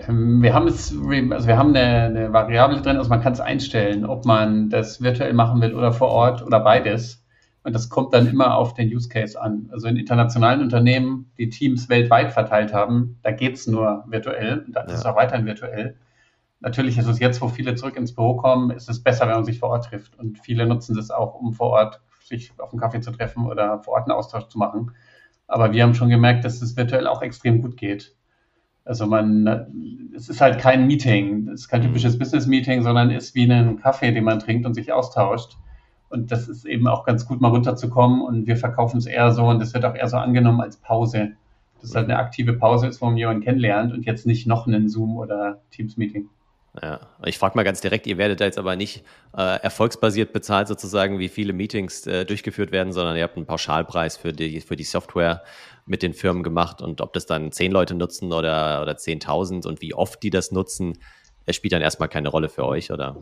Ähm, 0.07 0.43
wir 0.43 0.55
haben 0.55 0.69
es, 0.69 0.93
also 0.93 1.49
wir 1.49 1.57
haben 1.57 1.75
eine, 1.75 2.05
eine 2.05 2.33
Variable 2.33 2.81
drin, 2.83 2.97
also 2.97 3.09
man 3.09 3.23
kann 3.23 3.33
es 3.33 3.41
einstellen, 3.41 4.05
ob 4.05 4.25
man 4.25 4.71
das 4.71 5.03
virtuell 5.03 5.33
machen 5.33 5.61
will 5.61 5.75
oder 5.75 5.93
vor 5.93 6.09
Ort 6.09 6.43
oder 6.43 6.61
beides. 6.61 7.23
Und 7.63 7.75
das 7.75 7.89
kommt 7.89 8.15
dann 8.15 8.29
immer 8.29 8.57
auf 8.57 8.75
den 8.75 8.95
Use 8.95 9.09
Case 9.09 9.41
an. 9.41 9.69
Also 9.73 9.89
in 9.89 9.97
internationalen 9.97 10.61
Unternehmen, 10.61 11.33
die 11.37 11.49
Teams 11.49 11.89
weltweit 11.89 12.33
verteilt 12.33 12.73
haben, 12.73 13.19
da 13.23 13.33
geht 13.33 13.57
es 13.57 13.67
nur 13.67 14.05
virtuell 14.07 14.65
und 14.65 14.77
da 14.77 14.83
ist 14.83 14.93
es 14.93 15.05
auch 15.05 15.17
weiterhin 15.17 15.47
virtuell. 15.47 15.97
Natürlich 16.61 16.97
ist 16.97 17.09
es 17.09 17.19
jetzt, 17.19 17.43
wo 17.43 17.49
viele 17.49 17.75
zurück 17.75 17.97
ins 17.97 18.15
Büro 18.15 18.37
kommen, 18.37 18.71
ist 18.71 18.89
es 18.89 19.03
besser, 19.03 19.27
wenn 19.27 19.35
man 19.35 19.45
sich 19.45 19.59
vor 19.59 19.71
Ort 19.71 19.87
trifft. 19.87 20.17
Und 20.19 20.39
viele 20.39 20.67
nutzen 20.67 20.95
das 20.95 21.11
auch, 21.11 21.35
um 21.35 21.55
vor 21.55 21.71
Ort 21.71 22.01
sich 22.23 22.53
auf 22.59 22.73
einen 22.73 22.81
Kaffee 22.81 23.01
zu 23.01 23.11
treffen 23.11 23.47
oder 23.47 23.81
vor 23.83 23.95
Ort 23.95 24.05
einen 24.05 24.13
Austausch 24.13 24.47
zu 24.49 24.59
machen. 24.59 24.93
Aber 25.49 25.73
wir 25.73 25.83
haben 25.83 25.95
schon 25.95 26.09
gemerkt, 26.09 26.45
dass 26.45 26.63
es 26.63 26.77
virtuell 26.77 27.07
auch 27.07 27.23
extrem 27.23 27.63
gut 27.63 27.77
geht. 27.77 28.16
Also 28.87 29.07
man, 29.07 30.13
es 30.15 30.29
ist 30.29 30.41
halt 30.41 30.61
kein 30.61 30.87
Meeting, 30.87 31.49
es 31.49 31.63
ist 31.63 31.69
kein 31.69 31.83
typisches 31.83 32.19
Business-Meeting, 32.19 32.83
sondern 32.83 33.11
ist 33.11 33.35
wie 33.35 33.51
ein 33.51 33.81
Kaffee, 33.81 34.13
den 34.13 34.23
man 34.23 34.39
trinkt 34.39 34.65
und 34.65 34.75
sich 34.75 34.93
austauscht. 34.93 35.57
Und 36.09 36.31
das 36.31 36.49
ist 36.49 36.65
eben 36.65 36.87
auch 36.87 37.05
ganz 37.05 37.27
gut, 37.27 37.41
mal 37.41 37.49
runterzukommen. 37.49 38.23
Und 38.23 38.47
wir 38.47 38.57
verkaufen 38.57 38.99
es 38.99 39.07
eher 39.07 39.33
so 39.33 39.49
und 39.49 39.59
das 39.59 39.75
wird 39.75 39.85
auch 39.85 39.97
eher 39.97 40.09
so 40.09 40.19
angenommen 40.19 40.61
als 40.61 40.77
Pause. 40.77 41.33
Das 41.81 41.91
ist 41.91 41.97
halt 41.97 42.09
eine 42.09 42.19
aktive 42.19 42.53
Pause 42.53 42.87
ist, 42.87 43.03
wo 43.03 43.07
man 43.07 43.17
jemanden 43.17 43.43
kennenlernt 43.43 43.93
und 43.93 44.07
jetzt 44.07 44.25
nicht 44.25 44.47
noch 44.47 44.69
einen 44.69 44.89
Zoom- 44.89 45.17
oder 45.17 45.61
Teams-Meeting. 45.73 46.29
Ja, 46.83 47.01
ich 47.25 47.39
frage 47.39 47.57
mal 47.57 47.63
ganz 47.63 47.81
direkt, 47.81 48.07
ihr 48.07 48.19
werdet 48.19 48.41
da 48.41 48.45
jetzt 48.45 48.59
aber 48.59 48.77
nicht 48.77 49.03
äh, 49.37 49.61
erfolgsbasiert 49.61 50.33
bezahlt 50.33 50.69
sozusagen, 50.69 51.19
wie 51.19 51.29
viele 51.29 51.53
Meetings 51.53 52.07
äh, 52.07 52.27
durchgeführt 52.27 52.71
werden, 52.71 52.93
sondern 52.93 53.17
ihr 53.17 53.23
habt 53.23 53.37
einen 53.37 53.47
Pauschalpreis 53.47 54.17
für 54.17 54.33
die, 54.33 54.61
für 54.61 54.77
die 54.77 54.85
Software 54.85 55.43
mit 55.87 56.03
den 56.03 56.13
Firmen 56.13 56.43
gemacht 56.43 56.83
und 56.83 57.01
ob 57.01 57.13
das 57.15 57.25
dann 57.25 57.53
zehn 57.53 57.73
Leute 57.73 57.95
nutzen 57.95 58.33
oder, 58.33 58.83
oder 58.83 58.93
10.000 58.93 59.67
und 59.67 59.81
wie 59.81 59.95
oft 59.95 60.23
die 60.23 60.31
das 60.31 60.53
nutzen, 60.53 60.99
es 61.47 61.57
spielt 61.57 61.73
dann 61.73 61.83
erstmal 61.83 62.09
keine 62.09 62.29
Rolle 62.29 62.49
für 62.49 62.67
euch, 62.67 62.91
oder? 62.91 63.17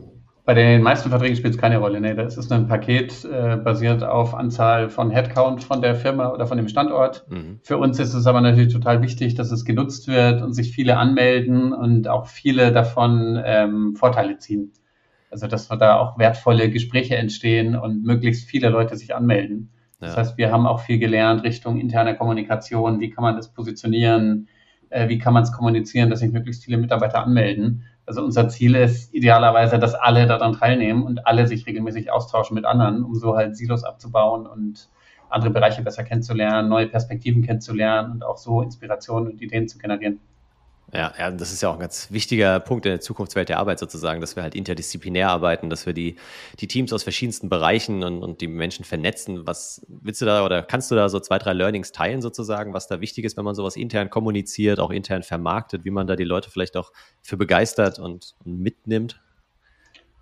Bei 0.45 0.53
den 0.53 0.83
meisten 0.83 1.09
Verträgen 1.09 1.35
spielt 1.35 1.55
es 1.55 1.59
keine 1.59 1.79
Rolle. 1.79 1.99
Nee, 1.99 2.13
das 2.13 2.37
ist 2.37 2.51
ein 2.51 2.67
Paket 2.67 3.25
äh, 3.25 3.57
basiert 3.57 4.03
auf 4.03 4.35
Anzahl 4.35 4.89
von 4.89 5.09
Headcount 5.09 5.63
von 5.63 5.81
der 5.81 5.95
Firma 5.95 6.29
oder 6.29 6.45
von 6.45 6.57
dem 6.57 6.67
Standort. 6.67 7.25
Mhm. 7.29 7.59
Für 7.63 7.77
uns 7.77 7.97
ist 7.97 8.13
es 8.13 8.27
aber 8.27 8.41
natürlich 8.41 8.71
total 8.71 9.01
wichtig, 9.01 9.33
dass 9.33 9.51
es 9.51 9.65
genutzt 9.65 10.07
wird 10.07 10.43
und 10.43 10.53
sich 10.53 10.71
viele 10.71 10.97
anmelden 10.97 11.73
und 11.73 12.07
auch 12.07 12.27
viele 12.27 12.71
davon 12.71 13.41
ähm, 13.43 13.95
Vorteile 13.95 14.37
ziehen. 14.37 14.71
Also 15.31 15.47
dass 15.47 15.67
da 15.67 15.97
auch 15.97 16.19
wertvolle 16.19 16.69
Gespräche 16.69 17.15
entstehen 17.15 17.75
und 17.75 18.03
möglichst 18.05 18.47
viele 18.47 18.69
Leute 18.69 18.95
sich 18.97 19.15
anmelden. 19.15 19.71
Das 19.99 20.11
ja. 20.11 20.17
heißt, 20.17 20.37
wir 20.37 20.51
haben 20.51 20.67
auch 20.67 20.81
viel 20.81 20.99
gelernt 20.99 21.43
Richtung 21.43 21.79
interne 21.79 22.15
Kommunikation. 22.15 22.99
Wie 22.99 23.09
kann 23.09 23.23
man 23.23 23.35
das 23.35 23.51
positionieren? 23.51 24.47
Äh, 24.89 25.09
wie 25.09 25.17
kann 25.17 25.33
man 25.33 25.41
es 25.41 25.51
kommunizieren, 25.51 26.11
dass 26.11 26.19
sich 26.19 26.31
möglichst 26.31 26.63
viele 26.63 26.77
Mitarbeiter 26.77 27.23
anmelden? 27.23 27.83
Also 28.05 28.23
unser 28.23 28.49
Ziel 28.49 28.75
ist 28.75 29.13
idealerweise, 29.13 29.79
dass 29.79 29.95
alle 29.95 30.27
daran 30.27 30.53
teilnehmen 30.53 31.03
und 31.03 31.25
alle 31.25 31.47
sich 31.47 31.65
regelmäßig 31.65 32.11
austauschen 32.11 32.55
mit 32.55 32.65
anderen, 32.65 33.03
um 33.03 33.15
so 33.15 33.35
halt 33.35 33.57
Silos 33.57 33.83
abzubauen 33.83 34.45
und 34.45 34.89
andere 35.29 35.51
Bereiche 35.51 35.81
besser 35.81 36.03
kennenzulernen, 36.03 36.69
neue 36.69 36.87
Perspektiven 36.87 37.41
kennenzulernen 37.43 38.11
und 38.11 38.23
auch 38.23 38.37
so 38.37 38.61
Inspirationen 38.61 39.31
und 39.31 39.41
Ideen 39.41 39.67
zu 39.67 39.79
generieren. 39.79 40.19
Ja, 40.95 41.13
ja, 41.17 41.31
das 41.31 41.51
ist 41.51 41.61
ja 41.61 41.69
auch 41.69 41.73
ein 41.73 41.79
ganz 41.79 42.11
wichtiger 42.11 42.59
Punkt 42.59 42.85
in 42.85 42.91
der 42.91 43.01
Zukunftswelt 43.01 43.49
der 43.49 43.59
Arbeit 43.59 43.79
sozusagen, 43.79 44.21
dass 44.21 44.35
wir 44.35 44.43
halt 44.43 44.55
interdisziplinär 44.55 45.29
arbeiten, 45.29 45.69
dass 45.69 45.85
wir 45.85 45.93
die, 45.93 46.15
die 46.59 46.67
Teams 46.67 46.93
aus 46.93 47.03
verschiedensten 47.03 47.49
Bereichen 47.49 48.03
und, 48.03 48.23
und 48.23 48.41
die 48.41 48.47
Menschen 48.47 48.85
vernetzen. 48.85 49.45
Was 49.45 49.85
willst 49.87 50.21
du 50.21 50.25
da 50.25 50.45
oder 50.45 50.63
kannst 50.63 50.91
du 50.91 50.95
da 50.95 51.09
so 51.09 51.19
zwei, 51.19 51.37
drei 51.37 51.53
Learnings 51.53 51.91
teilen 51.91 52.21
sozusagen, 52.21 52.73
was 52.73 52.87
da 52.87 53.01
wichtig 53.01 53.25
ist, 53.25 53.37
wenn 53.37 53.45
man 53.45 53.55
sowas 53.55 53.75
intern 53.75 54.09
kommuniziert, 54.09 54.79
auch 54.79 54.91
intern 54.91 55.23
vermarktet, 55.23 55.85
wie 55.85 55.91
man 55.91 56.07
da 56.07 56.15
die 56.15 56.23
Leute 56.23 56.49
vielleicht 56.49 56.77
auch 56.77 56.91
für 57.21 57.37
begeistert 57.37 57.99
und, 57.99 58.35
und 58.45 58.59
mitnimmt? 58.59 59.21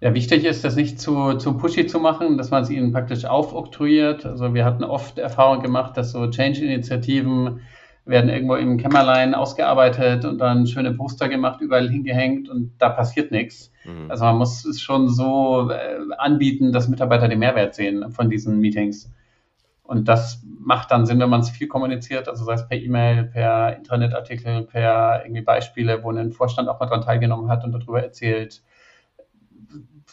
Ja, 0.03 0.13
wichtig 0.13 0.43
ist, 0.43 0.65
das 0.65 0.75
nicht 0.75 0.99
zu, 0.99 1.35
zu 1.35 1.57
pushy 1.57 1.87
zu 1.87 1.97
machen, 1.97 2.37
dass 2.37 2.51
man 2.51 2.63
es 2.63 2.69
ihnen 2.69 2.91
praktisch 2.91 3.23
aufoktroyiert. 3.23 4.25
Also 4.25 4.53
wir 4.53 4.65
hatten 4.65 4.83
oft 4.83 5.17
Erfahrung 5.17 5.61
gemacht, 5.61 5.95
dass 5.95 6.11
so 6.11 6.29
Change-Initiativen 6.29 7.61
werden 8.05 8.29
irgendwo 8.29 8.55
im 8.55 8.77
Kämmerlein 8.77 9.33
ausgearbeitet 9.33 10.25
und 10.25 10.39
dann 10.39 10.67
schöne 10.67 10.93
Poster 10.93 11.29
gemacht, 11.29 11.61
überall 11.61 11.89
hingehängt 11.89 12.49
und 12.49 12.73
da 12.77 12.89
passiert 12.89 13.31
nichts. 13.31 13.71
Mhm. 13.85 14.11
Also 14.11 14.25
man 14.25 14.37
muss 14.37 14.65
es 14.65 14.81
schon 14.81 15.09
so 15.09 15.69
äh, 15.69 15.99
anbieten, 16.17 16.73
dass 16.73 16.89
Mitarbeiter 16.89 17.27
den 17.27 17.39
Mehrwert 17.39 17.75
sehen 17.75 18.11
von 18.11 18.29
diesen 18.29 18.59
Meetings. 18.59 19.09
Und 19.83 20.07
das 20.07 20.41
macht 20.59 20.91
dann 20.91 21.05
Sinn, 21.05 21.19
wenn 21.19 21.29
man 21.29 21.41
es 21.41 21.49
viel 21.49 21.67
kommuniziert, 21.67 22.27
also 22.27 22.45
sei 22.45 22.53
es 22.53 22.67
per 22.67 22.77
E-Mail, 22.77 23.25
per 23.25 23.75
Intranet-Artikel, 23.77 24.63
per 24.63 25.23
irgendwie 25.23 25.41
Beispiele, 25.41 26.03
wo 26.03 26.11
ein 26.11 26.31
Vorstand 26.31 26.69
auch 26.69 26.79
mal 26.79 26.85
dran 26.85 27.01
teilgenommen 27.01 27.49
hat 27.49 27.63
und 27.63 27.73
darüber 27.73 28.01
erzählt. 28.01 28.63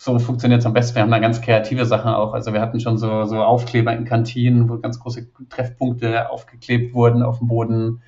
So 0.02 0.19
funktioniert 0.19 0.61
es 0.61 0.66
am 0.66 0.73
besten. 0.73 0.95
Wir 0.95 1.02
haben 1.02 1.11
da 1.11 1.19
ganz 1.19 1.42
kreative 1.42 1.85
Sachen 1.85 2.11
auch. 2.11 2.33
Also 2.33 2.54
wir 2.54 2.62
hatten 2.62 2.80
schon 2.80 2.97
so, 2.97 3.26
so 3.26 3.42
Aufkleber 3.42 3.92
in 3.92 4.07
Kantinen, 4.07 4.66
wo 4.71 4.78
ganz 4.78 4.99
große 4.99 5.28
Treffpunkte 5.50 6.30
aufgeklebt 6.30 6.95
wurden 6.95 7.23
auf 7.23 7.37
dem 7.37 7.49
Boden 7.49 8.02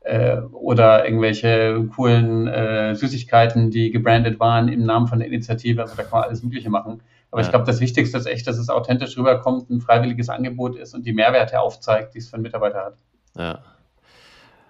äh, 0.00 0.38
oder 0.38 1.04
irgendwelche 1.04 1.86
coolen 1.94 2.48
äh, 2.48 2.96
Süßigkeiten, 2.96 3.70
die 3.70 3.92
gebrandet 3.92 4.40
waren 4.40 4.66
im 4.66 4.86
Namen 4.86 5.06
von 5.06 5.20
der 5.20 5.28
Initiative. 5.28 5.82
Also 5.82 5.94
da 5.94 6.02
kann 6.02 6.18
man 6.18 6.24
alles 6.24 6.42
Mögliche 6.42 6.68
machen. 6.68 7.00
Aber 7.30 7.42
ja. 7.42 7.46
ich 7.46 7.52
glaube, 7.52 7.64
das 7.64 7.80
Wichtigste 7.80 8.18
ist 8.18 8.26
echt, 8.26 8.48
dass 8.48 8.58
es 8.58 8.68
authentisch 8.68 9.16
rüberkommt, 9.16 9.70
ein 9.70 9.80
freiwilliges 9.80 10.28
Angebot 10.28 10.74
ist 10.74 10.96
und 10.96 11.06
die 11.06 11.12
Mehrwerte 11.12 11.60
aufzeigt, 11.60 12.14
die 12.14 12.18
es 12.18 12.28
für 12.28 12.34
einen 12.34 12.42
Mitarbeiter 12.42 12.86
hat. 12.86 12.96
Ja. 13.36 13.60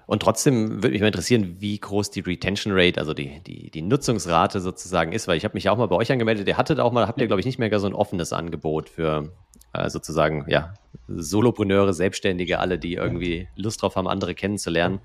Und 0.07 0.23
trotzdem 0.23 0.83
würde 0.85 0.91
mich 0.91 1.01
mal 1.01 1.09
interessieren, 1.09 1.57
wie 1.59 1.79
groß 1.79 2.13
die 2.13 2.21
Retention 2.21 2.73
Rate, 2.77 3.01
also 3.01 3.13
die, 3.13 3.41
die, 3.41 3.71
die 3.71 3.83
Nutzungsrate 3.83 4.61
sozusagen 4.61 5.13
ist, 5.13 5.27
weil 5.27 5.37
ich 5.37 5.45
habe 5.45 5.55
mich 5.55 5.69
auch 5.69 5.77
mal 5.77 5.87
bei 5.87 5.97
euch 5.97 6.13
angemeldet. 6.13 6.47
Ihr 6.47 6.57
hattet 6.57 6.79
auch 6.79 6.93
mal, 6.93 7.09
habt 7.09 7.21
ihr, 7.21 7.27
glaube 7.27 7.41
ich, 7.41 7.47
nicht 7.47 7.59
mehr 7.59 7.77
so 7.81 7.89
ein 7.89 7.95
offenes 7.95 8.33
Angebot 8.33 8.89
für 8.89 9.33
äh, 9.73 9.91
sozusagen, 9.91 10.47
ja, 10.49 10.75
Solopreneure, 11.09 11.93
Selbstständige, 11.93 12.61
alle, 12.61 12.79
die 12.79 12.95
irgendwie 12.95 13.49
Lust 13.57 13.83
drauf 13.83 13.97
haben, 13.97 14.07
andere 14.07 14.35
kennenzulernen. 14.35 15.01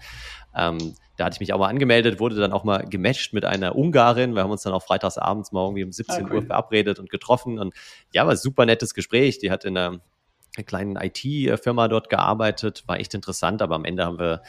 Ähm, 0.56 0.94
da 1.18 1.26
hatte 1.26 1.36
ich 1.36 1.40
mich 1.40 1.54
auch 1.54 1.60
mal 1.60 1.68
angemeldet, 1.68 2.20
wurde 2.20 2.36
dann 2.36 2.54
auch 2.54 2.64
mal 2.64 2.86
gematcht 2.86 3.34
mit 3.34 3.44
einer 3.44 3.76
Ungarin. 3.76 4.36
Wir 4.36 4.44
haben 4.44 4.52
uns 4.52 4.62
dann 4.62 4.74
auch 4.74 4.84
freitags 4.84 5.18
abends 5.18 5.52
mal 5.52 5.64
irgendwie 5.66 5.84
um 5.84 5.92
17 5.92 6.26
ah, 6.26 6.28
cool. 6.30 6.36
Uhr 6.38 6.42
verabredet 6.44 7.00
und 7.00 7.10
getroffen. 7.10 7.60
Und 7.60 7.74
ja, 8.14 8.24
war 8.24 8.32
ein 8.32 8.38
super 8.38 8.66
nettes 8.66 8.94
Gespräch. 8.94 9.40
Die 9.40 9.52
hat 9.52 9.66
in 9.66 9.78
einer, 9.78 10.00
einer 10.58 10.66
kleinen 10.66 10.96
IT-Firma 10.96 11.88
dort 11.88 12.10
gearbeitet, 12.10 12.84
war 12.88 13.00
echt 13.00 13.14
interessant, 13.14 13.62
aber 13.62 13.76
am 13.76 13.86
Ende 13.86 14.06
haben 14.06 14.20
wir 14.20 14.42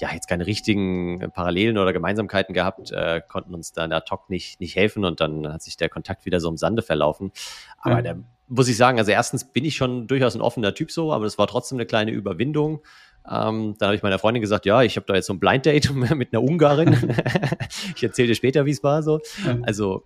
ja 0.00 0.12
jetzt 0.12 0.28
keine 0.28 0.46
richtigen 0.46 1.30
Parallelen 1.32 1.78
oder 1.78 1.92
Gemeinsamkeiten 1.92 2.54
gehabt, 2.54 2.90
äh, 2.92 3.20
konnten 3.26 3.54
uns 3.54 3.72
dann 3.72 3.92
ad 3.92 4.06
hoc 4.10 4.30
nicht, 4.30 4.60
nicht 4.60 4.76
helfen 4.76 5.04
und 5.04 5.20
dann 5.20 5.52
hat 5.52 5.62
sich 5.62 5.76
der 5.76 5.88
Kontakt 5.88 6.26
wieder 6.26 6.40
so 6.40 6.48
im 6.48 6.56
Sande 6.56 6.82
verlaufen. 6.82 7.32
Aber 7.78 7.96
ja. 7.96 8.02
der 8.02 8.18
muss 8.48 8.68
ich 8.68 8.76
sagen, 8.76 8.98
also 8.98 9.12
erstens 9.12 9.44
bin 9.44 9.64
ich 9.64 9.76
schon 9.76 10.06
durchaus 10.06 10.34
ein 10.34 10.40
offener 10.40 10.74
Typ 10.74 10.90
so, 10.90 11.12
aber 11.12 11.24
das 11.24 11.38
war 11.38 11.46
trotzdem 11.46 11.76
eine 11.76 11.86
kleine 11.86 12.10
Überwindung. 12.10 12.82
Ähm, 13.28 13.76
dann 13.78 13.88
habe 13.88 13.94
ich 13.94 14.02
meiner 14.02 14.18
Freundin 14.18 14.40
gesagt, 14.40 14.66
ja, 14.66 14.82
ich 14.82 14.96
habe 14.96 15.06
da 15.06 15.14
jetzt 15.14 15.26
so 15.26 15.32
ein 15.32 15.40
Blind 15.40 15.66
Date 15.66 15.92
mit 16.14 16.32
einer 16.32 16.42
Ungarin. 16.42 17.14
ich 17.94 18.02
erzähle 18.02 18.28
dir 18.28 18.34
später, 18.34 18.66
wie 18.66 18.70
es 18.70 18.82
war 18.82 19.02
so. 19.02 19.20
Also 19.62 20.04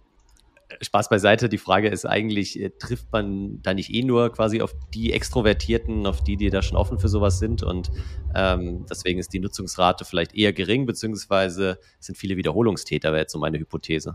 Spaß 0.80 1.08
beiseite. 1.08 1.48
Die 1.48 1.58
Frage 1.58 1.88
ist 1.88 2.04
eigentlich, 2.04 2.60
äh, 2.60 2.70
trifft 2.70 3.12
man 3.12 3.60
da 3.62 3.74
nicht 3.74 3.92
eh 3.92 4.02
nur 4.02 4.32
quasi 4.32 4.60
auf 4.60 4.74
die 4.92 5.12
Extrovertierten, 5.12 6.06
auf 6.06 6.22
die, 6.22 6.36
die 6.36 6.50
da 6.50 6.62
schon 6.62 6.76
offen 6.76 6.98
für 6.98 7.08
sowas 7.08 7.38
sind 7.38 7.62
und 7.62 7.90
ähm, 8.34 8.86
deswegen 8.88 9.18
ist 9.18 9.32
die 9.32 9.40
Nutzungsrate 9.40 10.04
vielleicht 10.04 10.34
eher 10.34 10.52
gering, 10.52 10.86
beziehungsweise 10.86 11.78
sind 12.00 12.16
viele 12.16 12.36
Wiederholungstäter, 12.36 13.10
wäre 13.12 13.22
jetzt 13.22 13.32
so 13.32 13.38
meine 13.38 13.58
Hypothese. 13.58 14.14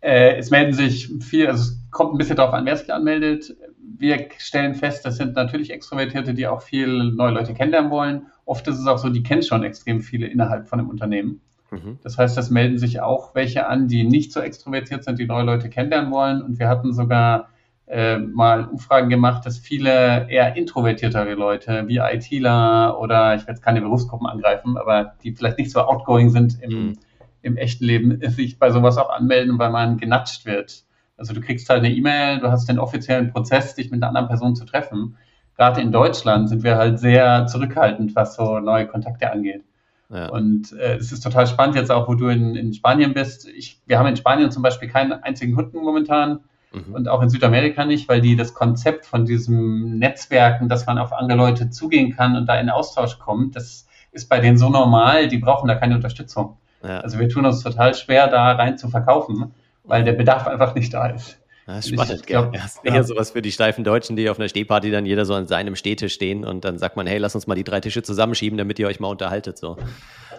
Äh, 0.00 0.36
es 0.36 0.50
melden 0.50 0.72
sich 0.72 1.10
viel, 1.20 1.46
also 1.46 1.62
es 1.62 1.90
kommt 1.90 2.14
ein 2.14 2.18
bisschen 2.18 2.36
darauf 2.36 2.54
an, 2.54 2.66
wer 2.66 2.76
sich 2.76 2.92
anmeldet. 2.92 3.56
Wir 3.98 4.28
stellen 4.38 4.74
fest, 4.74 5.04
das 5.04 5.16
sind 5.16 5.34
natürlich 5.34 5.70
Extrovertierte, 5.70 6.34
die 6.34 6.46
auch 6.46 6.62
viel 6.62 7.12
neue 7.12 7.32
Leute 7.32 7.54
kennenlernen 7.54 7.90
wollen. 7.90 8.26
Oft 8.44 8.68
ist 8.68 8.78
es 8.78 8.86
auch 8.86 8.98
so, 8.98 9.08
die 9.08 9.22
kennen 9.22 9.42
schon 9.42 9.64
extrem 9.64 10.00
viele 10.00 10.26
innerhalb 10.26 10.68
von 10.68 10.78
einem 10.78 10.90
Unternehmen. 10.90 11.40
Mhm. 11.84 11.98
Das 12.02 12.18
heißt, 12.18 12.36
es 12.38 12.50
melden 12.50 12.78
sich 12.78 13.00
auch 13.00 13.34
welche 13.34 13.66
an, 13.66 13.88
die 13.88 14.04
nicht 14.04 14.32
so 14.32 14.40
extrovertiert 14.40 15.04
sind, 15.04 15.18
die 15.18 15.26
neue 15.26 15.44
Leute 15.44 15.68
kennenlernen 15.68 16.10
wollen. 16.10 16.42
Und 16.42 16.58
wir 16.58 16.68
hatten 16.68 16.92
sogar 16.92 17.48
äh, 17.86 18.18
mal 18.18 18.64
Umfragen 18.64 19.08
gemacht, 19.08 19.46
dass 19.46 19.58
viele 19.58 20.28
eher 20.28 20.56
introvertiertere 20.56 21.34
Leute 21.34 21.86
wie 21.86 21.98
ITler 21.98 22.98
oder 23.00 23.34
ich 23.34 23.42
werde 23.42 23.52
jetzt 23.52 23.62
keine 23.62 23.80
Berufsgruppen 23.80 24.26
angreifen, 24.26 24.76
aber 24.76 25.14
die 25.22 25.32
vielleicht 25.32 25.58
nicht 25.58 25.70
so 25.70 25.80
outgoing 25.80 26.30
sind 26.30 26.60
im, 26.62 26.70
mhm. 26.70 26.98
im 27.42 27.56
echten 27.56 27.84
Leben, 27.84 28.20
sich 28.30 28.58
bei 28.58 28.70
sowas 28.70 28.98
auch 28.98 29.10
anmelden, 29.10 29.58
weil 29.58 29.70
man 29.70 29.98
genatscht 29.98 30.46
wird. 30.46 30.84
Also 31.16 31.32
du 31.32 31.40
kriegst 31.40 31.68
halt 31.70 31.84
eine 31.84 31.94
E-Mail, 31.94 32.40
du 32.40 32.50
hast 32.50 32.68
den 32.68 32.78
offiziellen 32.78 33.32
Prozess, 33.32 33.74
dich 33.74 33.90
mit 33.90 34.02
einer 34.02 34.08
anderen 34.08 34.28
Person 34.28 34.56
zu 34.56 34.64
treffen. 34.64 35.16
Gerade 35.56 35.80
in 35.80 35.90
Deutschland 35.90 36.48
sind 36.48 36.62
wir 36.62 36.76
halt 36.76 36.98
sehr 36.98 37.46
zurückhaltend, 37.46 38.14
was 38.14 38.34
so 38.34 38.58
neue 38.58 38.86
Kontakte 38.86 39.30
angeht. 39.30 39.64
Ja. 40.08 40.28
Und 40.28 40.72
äh, 40.72 40.96
es 40.96 41.12
ist 41.12 41.22
total 41.22 41.46
spannend 41.46 41.76
jetzt 41.76 41.90
auch, 41.90 42.08
wo 42.08 42.14
du 42.14 42.28
in, 42.28 42.54
in 42.54 42.72
Spanien 42.72 43.12
bist. 43.12 43.48
Ich, 43.48 43.80
wir 43.86 43.98
haben 43.98 44.06
in 44.06 44.16
Spanien 44.16 44.50
zum 44.50 44.62
Beispiel 44.62 44.88
keinen 44.88 45.12
einzigen 45.12 45.56
Hunden 45.56 45.78
momentan 45.78 46.40
mhm. 46.72 46.94
und 46.94 47.08
auch 47.08 47.22
in 47.22 47.28
Südamerika 47.28 47.84
nicht, 47.84 48.08
weil 48.08 48.20
die 48.20 48.36
das 48.36 48.54
Konzept 48.54 49.06
von 49.06 49.24
diesem 49.24 49.98
Netzwerken, 49.98 50.68
dass 50.68 50.86
man 50.86 50.98
auf 50.98 51.12
andere 51.12 51.38
Leute 51.38 51.70
zugehen 51.70 52.14
kann 52.14 52.36
und 52.36 52.46
da 52.46 52.58
in 52.58 52.70
Austausch 52.70 53.18
kommt, 53.18 53.56
das 53.56 53.86
ist 54.12 54.28
bei 54.28 54.40
denen 54.40 54.58
so 54.58 54.68
normal, 54.68 55.28
die 55.28 55.38
brauchen 55.38 55.68
da 55.68 55.74
keine 55.74 55.96
Unterstützung. 55.96 56.56
Ja. 56.82 57.00
Also 57.00 57.18
wir 57.18 57.28
tun 57.28 57.44
uns 57.44 57.62
total 57.62 57.94
schwer, 57.94 58.28
da 58.28 58.52
rein 58.52 58.78
zu 58.78 58.88
verkaufen, 58.88 59.52
weil 59.84 60.04
der 60.04 60.12
Bedarf 60.12 60.46
einfach 60.46 60.74
nicht 60.74 60.94
da 60.94 61.08
ist. 61.08 61.38
Das 61.66 61.84
ist 61.84 61.94
spannend, 61.94 62.20
ich, 62.20 62.26
glaub, 62.26 62.54
ja. 62.54 62.62
Eher 62.84 63.02
sowas 63.02 63.32
für 63.32 63.42
die 63.42 63.50
steifen 63.50 63.82
Deutschen, 63.82 64.14
die 64.14 64.30
auf 64.30 64.38
einer 64.38 64.48
Stehparty 64.48 64.92
dann 64.92 65.04
jeder 65.04 65.24
so 65.24 65.34
an 65.34 65.48
seinem 65.48 65.74
Stehtisch 65.74 66.14
stehen 66.14 66.44
und 66.44 66.64
dann 66.64 66.78
sagt 66.78 66.96
man, 66.96 67.08
hey, 67.08 67.18
lass 67.18 67.34
uns 67.34 67.48
mal 67.48 67.56
die 67.56 67.64
drei 67.64 67.80
Tische 67.80 68.04
zusammenschieben, 68.04 68.56
damit 68.56 68.78
ihr 68.78 68.86
euch 68.86 69.00
mal 69.00 69.08
unterhaltet. 69.08 69.58
So. 69.58 69.76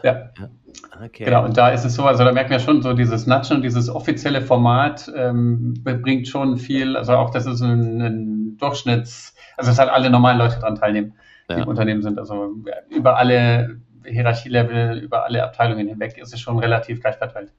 Ja. 0.04 0.30
ja. 0.40 0.50
Okay. 1.06 1.26
Genau, 1.26 1.44
und 1.44 1.58
da 1.58 1.70
ist 1.70 1.84
es 1.84 1.96
so, 1.96 2.06
also 2.06 2.24
da 2.24 2.32
merken 2.32 2.52
wir 2.52 2.60
schon 2.60 2.82
so, 2.82 2.94
dieses 2.94 3.28
Natschen, 3.28 3.62
dieses 3.62 3.90
offizielle 3.90 4.42
Format 4.42 5.12
ähm, 5.16 5.74
bringt 5.84 6.30
schon 6.30 6.58
viel, 6.58 6.96
also 6.96 7.14
auch, 7.14 7.32
dass 7.32 7.46
es 7.46 7.62
ein, 7.62 8.02
ein 8.02 8.58
Durchschnitts, 8.58 9.36
also 9.58 9.72
es 9.72 9.80
hat 9.80 9.90
alle 9.90 10.10
normalen 10.10 10.38
Leute 10.38 10.60
daran 10.60 10.76
teilnehmen, 10.76 11.14
die 11.50 11.56
ja. 11.56 11.64
im 11.64 11.68
Unternehmen 11.68 12.04
sind. 12.04 12.20
Also 12.20 12.54
über 12.90 13.18
alle 13.18 13.82
Hierarchielevel, 14.06 15.00
über 15.00 15.26
alle 15.26 15.44
Abteilungen 15.44 15.90
hinweg 15.90 16.18
ist 16.18 16.34
es 16.34 16.40
schon 16.40 16.58
relativ 16.60 17.02
gleich 17.02 17.18
verteilt. 17.18 17.52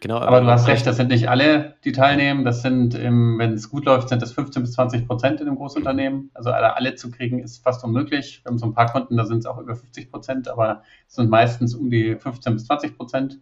Genau, 0.00 0.16
aber, 0.16 0.28
aber 0.28 0.40
du 0.40 0.46
hast 0.46 0.66
recht, 0.66 0.86
das 0.86 0.96
sind 0.96 1.10
nicht 1.10 1.28
alle, 1.28 1.74
die 1.84 1.92
teilnehmen. 1.92 2.42
Das 2.42 2.62
sind, 2.62 2.94
wenn 2.94 3.52
es 3.52 3.68
gut 3.68 3.84
läuft, 3.84 4.08
sind 4.08 4.22
das 4.22 4.32
15 4.32 4.62
bis 4.62 4.72
20 4.72 5.06
Prozent 5.06 5.42
in 5.42 5.46
einem 5.46 5.56
Großunternehmen. 5.56 6.30
Also 6.32 6.50
alle, 6.50 6.74
alle 6.74 6.94
zu 6.94 7.10
kriegen 7.10 7.38
ist 7.38 7.62
fast 7.62 7.84
unmöglich. 7.84 8.40
Wir 8.42 8.50
haben 8.50 8.58
so 8.58 8.64
ein 8.64 8.72
paar 8.72 8.90
Kunden, 8.90 9.18
da 9.18 9.26
sind 9.26 9.38
es 9.38 9.46
auch 9.46 9.58
über 9.58 9.76
50 9.76 10.10
Prozent, 10.10 10.48
aber 10.48 10.82
es 11.06 11.16
sind 11.16 11.28
meistens 11.28 11.74
um 11.74 11.90
die 11.90 12.16
15 12.16 12.54
bis 12.54 12.64
20 12.64 12.96
Prozent. 12.96 13.40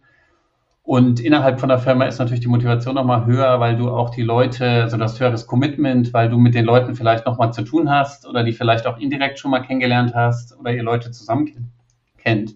Und 0.83 1.21
innerhalb 1.21 1.61
von 1.61 1.69
der 1.69 1.79
Firma 1.79 2.05
ist 2.05 2.19
natürlich 2.19 2.41
die 2.41 2.47
Motivation 2.47 2.95
nochmal 2.95 3.25
höher, 3.25 3.61
weil 3.61 3.77
du 3.77 3.89
auch 3.89 4.09
die 4.09 4.23
Leute, 4.23 4.81
also 4.81 4.97
das 4.97 5.17
höheres 5.17 5.47
Commitment, 5.47 6.13
weil 6.13 6.29
du 6.29 6.37
mit 6.37 6.55
den 6.55 6.65
Leuten 6.65 6.93
vielleicht 6.93 7.25
nochmal 7.25 7.53
zu 7.53 7.61
tun 7.61 7.89
hast 7.89 8.27
oder 8.27 8.43
die 8.43 8.53
vielleicht 8.53 8.85
auch 8.85 8.97
indirekt 8.97 9.39
schon 9.39 9.51
mal 9.51 9.61
kennengelernt 9.61 10.13
hast 10.13 10.59
oder 10.59 10.73
ihr 10.73 10.83
Leute 10.83 11.11
zusammen 11.11 11.71
kennt 12.17 12.55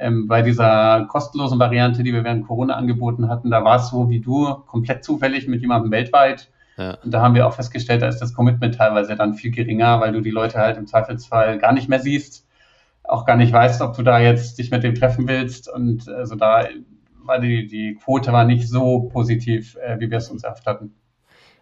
ähm, 0.00 0.26
bei 0.26 0.42
dieser 0.42 1.06
kostenlosen 1.08 1.58
Variante, 1.58 2.02
die 2.02 2.12
wir 2.12 2.24
während 2.24 2.46
Corona 2.46 2.74
angeboten 2.74 3.28
hatten, 3.28 3.50
da 3.50 3.62
war 3.62 3.76
es 3.76 3.90
so 3.90 4.08
wie 4.08 4.20
du, 4.20 4.54
komplett 4.66 5.04
zufällig 5.04 5.46
mit 5.46 5.60
jemandem 5.60 5.92
weltweit. 5.92 6.50
Ja. 6.78 6.96
Und 7.04 7.12
da 7.12 7.20
haben 7.20 7.34
wir 7.34 7.46
auch 7.46 7.52
festgestellt, 7.52 8.00
da 8.00 8.08
ist 8.08 8.20
das 8.20 8.32
Commitment 8.32 8.74
teilweise 8.74 9.14
dann 9.14 9.34
viel 9.34 9.50
geringer, 9.50 10.00
weil 10.00 10.12
du 10.12 10.22
die 10.22 10.30
Leute 10.30 10.58
halt 10.58 10.78
im 10.78 10.86
Zweifelsfall 10.86 11.58
gar 11.58 11.72
nicht 11.72 11.90
mehr 11.90 12.00
siehst, 12.00 12.48
auch 13.04 13.26
gar 13.26 13.36
nicht 13.36 13.52
weißt, 13.52 13.82
ob 13.82 13.94
du 13.94 14.02
da 14.02 14.18
jetzt 14.18 14.58
dich 14.58 14.70
mit 14.70 14.82
dem 14.82 14.94
treffen 14.94 15.28
willst. 15.28 15.68
Und 15.68 16.08
also 16.08 16.34
da 16.34 16.64
war 17.22 17.38
die, 17.38 17.66
die 17.66 17.98
Quote 18.02 18.32
war 18.32 18.44
nicht 18.44 18.68
so 18.68 19.02
positiv, 19.12 19.76
äh, 19.76 20.00
wie 20.00 20.10
wir 20.10 20.18
es 20.18 20.30
uns 20.30 20.44
erhofft 20.44 20.66
hatten. 20.66 20.94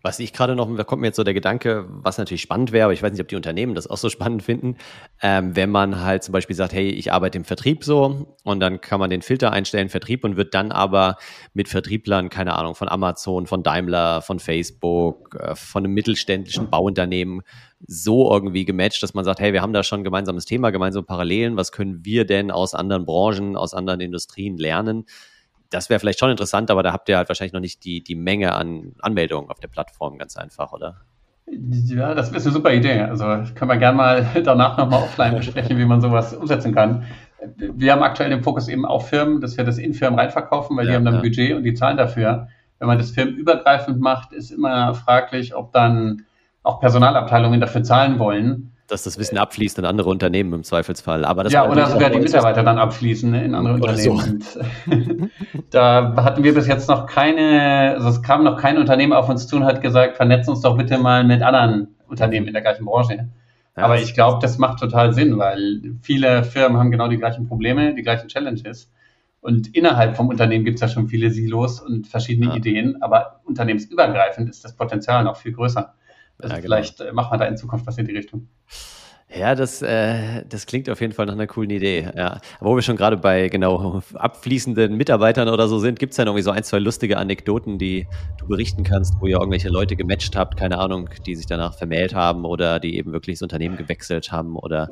Was 0.02 0.18
ich 0.20 0.32
gerade 0.32 0.54
noch, 0.54 0.74
da 0.76 0.84
kommt 0.84 1.00
mir 1.00 1.08
jetzt 1.08 1.16
so 1.16 1.24
der 1.24 1.34
Gedanke, 1.34 1.86
was 1.88 2.18
natürlich 2.18 2.42
spannend 2.42 2.72
wäre, 2.72 2.84
aber 2.84 2.92
ich 2.92 3.02
weiß 3.02 3.12
nicht, 3.12 3.20
ob 3.20 3.28
die 3.28 3.36
Unternehmen 3.36 3.74
das 3.74 3.86
auch 3.86 3.96
so 3.96 4.08
spannend 4.10 4.42
finden, 4.42 4.76
ähm, 5.22 5.56
wenn 5.56 5.70
man 5.70 6.00
halt 6.02 6.22
zum 6.22 6.32
Beispiel 6.32 6.56
sagt, 6.56 6.72
hey, 6.72 6.88
ich 6.88 7.12
arbeite 7.12 7.38
im 7.38 7.44
Vertrieb 7.44 7.84
so 7.84 8.36
und 8.44 8.60
dann 8.60 8.80
kann 8.80 9.00
man 9.00 9.10
den 9.10 9.22
Filter 9.22 9.52
einstellen, 9.52 9.88
Vertrieb 9.88 10.24
und 10.24 10.36
wird 10.36 10.54
dann 10.54 10.72
aber 10.72 11.16
mit 11.54 11.68
Vertrieblern, 11.68 12.28
keine 12.28 12.54
Ahnung, 12.54 12.74
von 12.74 12.88
Amazon, 12.88 13.46
von 13.46 13.62
Daimler, 13.62 14.22
von 14.22 14.38
Facebook, 14.38 15.36
äh, 15.40 15.54
von 15.54 15.84
einem 15.84 15.94
mittelständischen 15.94 16.70
Bauunternehmen 16.70 17.42
so 17.86 18.30
irgendwie 18.32 18.64
gematcht, 18.64 19.02
dass 19.02 19.14
man 19.14 19.24
sagt, 19.24 19.40
hey, 19.40 19.52
wir 19.52 19.62
haben 19.62 19.72
da 19.72 19.82
schon 19.82 20.00
ein 20.00 20.04
gemeinsames 20.04 20.44
Thema, 20.44 20.70
gemeinsame 20.70 21.04
Parallelen, 21.04 21.56
was 21.56 21.72
können 21.72 22.04
wir 22.04 22.24
denn 22.24 22.50
aus 22.50 22.74
anderen 22.74 23.04
Branchen, 23.04 23.56
aus 23.56 23.74
anderen 23.74 24.00
Industrien 24.00 24.56
lernen? 24.56 25.04
Das 25.70 25.90
wäre 25.90 26.00
vielleicht 26.00 26.18
schon 26.18 26.30
interessant, 26.30 26.70
aber 26.70 26.82
da 26.82 26.92
habt 26.92 27.08
ihr 27.08 27.16
halt 27.16 27.28
wahrscheinlich 27.28 27.52
noch 27.52 27.60
nicht 27.60 27.84
die, 27.84 28.02
die 28.02 28.14
Menge 28.14 28.54
an 28.54 28.94
Anmeldungen 29.00 29.50
auf 29.50 29.60
der 29.60 29.68
Plattform 29.68 30.18
ganz 30.18 30.36
einfach, 30.36 30.72
oder? 30.72 30.96
Ja, 31.86 32.14
das 32.14 32.30
ist 32.30 32.44
eine 32.46 32.52
super 32.52 32.72
Idee. 32.72 33.00
Also 33.02 33.24
können 33.54 33.70
wir 33.70 33.76
gerne 33.76 33.96
mal 33.96 34.26
danach 34.44 34.76
nochmal 34.76 35.02
offline 35.02 35.36
besprechen, 35.36 35.78
wie 35.78 35.84
man 35.84 36.00
sowas 36.00 36.34
umsetzen 36.34 36.74
kann. 36.74 37.04
Wir 37.56 37.92
haben 37.92 38.02
aktuell 38.02 38.30
den 38.30 38.42
Fokus 38.42 38.68
eben 38.68 38.84
auf 38.84 39.08
Firmen, 39.08 39.40
dass 39.40 39.56
wir 39.56 39.64
das 39.64 39.78
in 39.78 39.94
Firmen 39.94 40.18
reinverkaufen, 40.18 40.76
weil 40.76 40.86
ja, 40.86 40.92
die 40.92 40.96
haben 40.96 41.04
dann 41.04 41.14
ja. 41.16 41.20
Budget 41.20 41.54
und 41.54 41.62
die 41.62 41.74
zahlen 41.74 41.96
dafür. 41.96 42.48
Wenn 42.78 42.88
man 42.88 42.98
das 42.98 43.10
firmenübergreifend 43.10 44.00
macht, 44.00 44.32
ist 44.32 44.50
immer 44.50 44.94
fraglich, 44.94 45.54
ob 45.54 45.72
dann 45.72 46.24
auch 46.62 46.80
Personalabteilungen 46.80 47.60
dafür 47.60 47.82
zahlen 47.82 48.18
wollen. 48.18 48.72
Dass 48.88 49.02
das 49.02 49.18
Wissen 49.18 49.36
abfließt 49.36 49.78
in 49.78 49.84
andere 49.84 50.08
Unternehmen 50.08 50.52
im 50.54 50.64
Zweifelsfall. 50.64 51.24
Aber 51.24 51.44
das 51.44 51.52
ja, 51.52 51.70
oder 51.70 51.86
sogar 51.86 52.10
die 52.10 52.18
Mitarbeiter 52.18 52.62
dann 52.62 52.78
abfließen 52.78 53.34
in 53.34 53.54
andere 53.54 53.74
Unternehmen. 53.74 54.40
So. 54.40 54.60
da 55.70 56.14
hatten 56.16 56.42
wir 56.42 56.54
bis 56.54 56.66
jetzt 56.66 56.88
noch 56.88 57.06
keine, 57.06 57.94
also 57.96 58.08
es 58.08 58.22
kam 58.22 58.44
noch 58.44 58.58
kein 58.58 58.78
Unternehmen 58.78 59.12
auf 59.12 59.28
uns 59.28 59.46
zu 59.46 59.56
und 59.56 59.64
hat 59.64 59.82
gesagt, 59.82 60.16
vernetzen 60.16 60.50
uns 60.50 60.62
doch 60.62 60.76
bitte 60.76 60.98
mal 60.98 61.22
mit 61.22 61.42
anderen 61.42 61.96
Unternehmen 62.08 62.46
in 62.46 62.54
der 62.54 62.62
gleichen 62.62 62.86
Branche. 62.86 63.28
Ja, 63.76 63.84
Aber 63.84 64.00
ich 64.00 64.14
glaube, 64.14 64.38
das 64.40 64.56
macht 64.56 64.80
total 64.80 65.12
Sinn, 65.12 65.38
weil 65.38 65.82
viele 66.00 66.42
Firmen 66.42 66.78
haben 66.78 66.90
genau 66.90 67.08
die 67.08 67.18
gleichen 67.18 67.46
Probleme, 67.46 67.94
die 67.94 68.02
gleichen 68.02 68.28
Challenges. 68.28 68.90
Und 69.40 69.76
innerhalb 69.76 70.16
vom 70.16 70.28
Unternehmen 70.28 70.64
gibt 70.64 70.76
es 70.76 70.80
ja 70.80 70.88
schon 70.88 71.08
viele 71.08 71.30
Silos 71.30 71.80
und 71.80 72.06
verschiedene 72.06 72.48
ja. 72.48 72.56
Ideen, 72.56 73.02
aber 73.02 73.40
unternehmensübergreifend 73.44 74.48
ist 74.48 74.64
das 74.64 74.74
Potenzial 74.74 75.22
noch 75.24 75.36
viel 75.36 75.52
größer. 75.52 75.94
Also 76.38 76.54
ja, 76.54 76.60
genau. 76.60 76.76
vielleicht 76.76 77.00
äh, 77.00 77.12
machen 77.12 77.32
wir 77.32 77.38
da 77.38 77.46
in 77.46 77.56
Zukunft 77.56 77.86
was 77.86 77.98
in 77.98 78.06
die 78.06 78.16
Richtung. 78.16 78.48
Ja, 79.34 79.54
das, 79.54 79.82
äh, 79.82 80.42
das 80.48 80.64
klingt 80.64 80.88
auf 80.88 81.02
jeden 81.02 81.12
Fall 81.12 81.26
nach 81.26 81.34
einer 81.34 81.46
coolen 81.46 81.68
Idee. 81.68 82.08
Ja. 82.16 82.40
Aber 82.60 82.70
wo 82.70 82.74
wir 82.76 82.82
schon 82.82 82.96
gerade 82.96 83.18
bei 83.18 83.48
genau 83.48 84.02
abfließenden 84.14 84.96
Mitarbeitern 84.96 85.48
oder 85.48 85.68
so 85.68 85.78
sind, 85.78 85.98
gibt 85.98 86.12
es 86.12 86.16
ja 86.16 86.24
irgendwie 86.24 86.42
so 86.42 86.50
ein, 86.50 86.62
zwei 86.64 86.78
lustige 86.78 87.18
Anekdoten, 87.18 87.78
die 87.78 88.06
du 88.38 88.46
berichten 88.48 88.84
kannst, 88.84 89.20
wo 89.20 89.26
ihr 89.26 89.36
irgendwelche 89.36 89.68
Leute 89.68 89.96
gematcht 89.96 90.34
habt, 90.34 90.56
keine 90.56 90.78
Ahnung, 90.78 91.10
die 91.26 91.34
sich 91.34 91.44
danach 91.44 91.74
vermählt 91.74 92.14
haben 92.14 92.46
oder 92.46 92.80
die 92.80 92.96
eben 92.96 93.12
wirklich 93.12 93.36
das 93.36 93.42
Unternehmen 93.42 93.76
gewechselt 93.76 94.32
haben 94.32 94.56
oder 94.56 94.88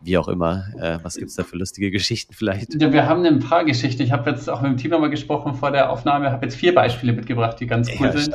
wie 0.00 0.18
auch 0.18 0.26
immer. 0.26 0.64
Äh, 0.80 0.98
was 1.04 1.14
gibt 1.14 1.30
es 1.30 1.36
da 1.36 1.44
für 1.44 1.56
lustige 1.56 1.92
Geschichten 1.92 2.34
vielleicht? 2.34 2.80
Ja, 2.80 2.92
wir 2.92 3.06
haben 3.06 3.24
ein 3.24 3.38
paar 3.38 3.64
Geschichten. 3.64 4.02
Ich 4.02 4.10
habe 4.10 4.28
jetzt 4.30 4.50
auch 4.50 4.62
mit 4.62 4.72
dem 4.72 4.76
Team 4.78 4.90
nochmal 4.90 5.10
gesprochen 5.10 5.54
vor 5.54 5.70
der 5.70 5.90
Aufnahme, 5.90 6.32
habe 6.32 6.44
jetzt 6.46 6.56
vier 6.56 6.74
Beispiele 6.74 7.12
mitgebracht, 7.12 7.60
die 7.60 7.68
ganz 7.68 7.88
cool 8.00 8.06
ja, 8.06 8.12
sind. 8.12 8.34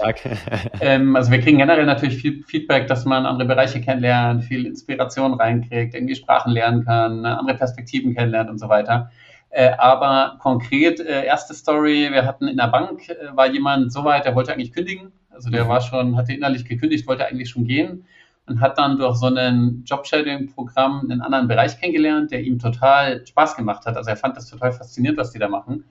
ähm, 0.79 1.15
also 1.17 1.29
wir 1.29 1.41
kriegen 1.41 1.57
generell 1.57 1.85
natürlich 1.85 2.21
viel 2.21 2.41
Feedback, 2.43 2.87
dass 2.87 3.03
man 3.03 3.25
andere 3.25 3.49
Bereiche 3.49 3.81
kennenlernt, 3.81 4.45
viel 4.45 4.65
Inspiration 4.65 5.40
reinkriegt, 5.41 5.93
irgendwie 5.93 6.15
Sprachen 6.15 6.51
lernen 6.51 6.85
kann, 6.85 7.21
ne, 7.21 7.37
andere 7.37 7.57
Perspektiven 7.57 8.15
kennenlernt 8.15 8.49
und 8.49 8.59
so 8.59 8.69
weiter. 8.69 9.11
Äh, 9.49 9.71
aber 9.77 10.37
konkret, 10.39 10.99
äh, 10.99 11.25
erste 11.25 11.53
Story, 11.53 12.09
wir 12.11 12.25
hatten 12.25 12.47
in 12.47 12.57
der 12.57 12.67
Bank, 12.67 13.09
äh, 13.09 13.35
war 13.35 13.47
jemand 13.47 13.91
so 13.91 14.05
weit, 14.05 14.25
der 14.25 14.35
wollte 14.35 14.53
eigentlich 14.53 14.71
kündigen. 14.71 15.11
Also 15.29 15.49
der 15.49 15.65
mhm. 15.65 15.69
war 15.69 15.81
schon, 15.81 16.15
hatte 16.15 16.33
innerlich 16.33 16.65
gekündigt, 16.65 17.07
wollte 17.07 17.25
eigentlich 17.25 17.49
schon 17.49 17.65
gehen 17.65 18.05
und 18.47 18.61
hat 18.61 18.77
dann 18.77 18.97
durch 18.97 19.17
so 19.17 19.27
ein 19.27 19.83
Job-Shadowing-Programm 19.85 21.01
einen 21.09 21.21
anderen 21.21 21.47
Bereich 21.47 21.79
kennengelernt, 21.79 22.31
der 22.31 22.41
ihm 22.43 22.59
total 22.59 23.25
Spaß 23.25 23.57
gemacht 23.57 23.85
hat. 23.85 23.97
Also 23.97 24.09
er 24.09 24.17
fand 24.17 24.37
das 24.37 24.49
total 24.49 24.71
faszinierend, 24.71 25.19
was 25.19 25.31
die 25.31 25.39
da 25.39 25.49
machen 25.49 25.83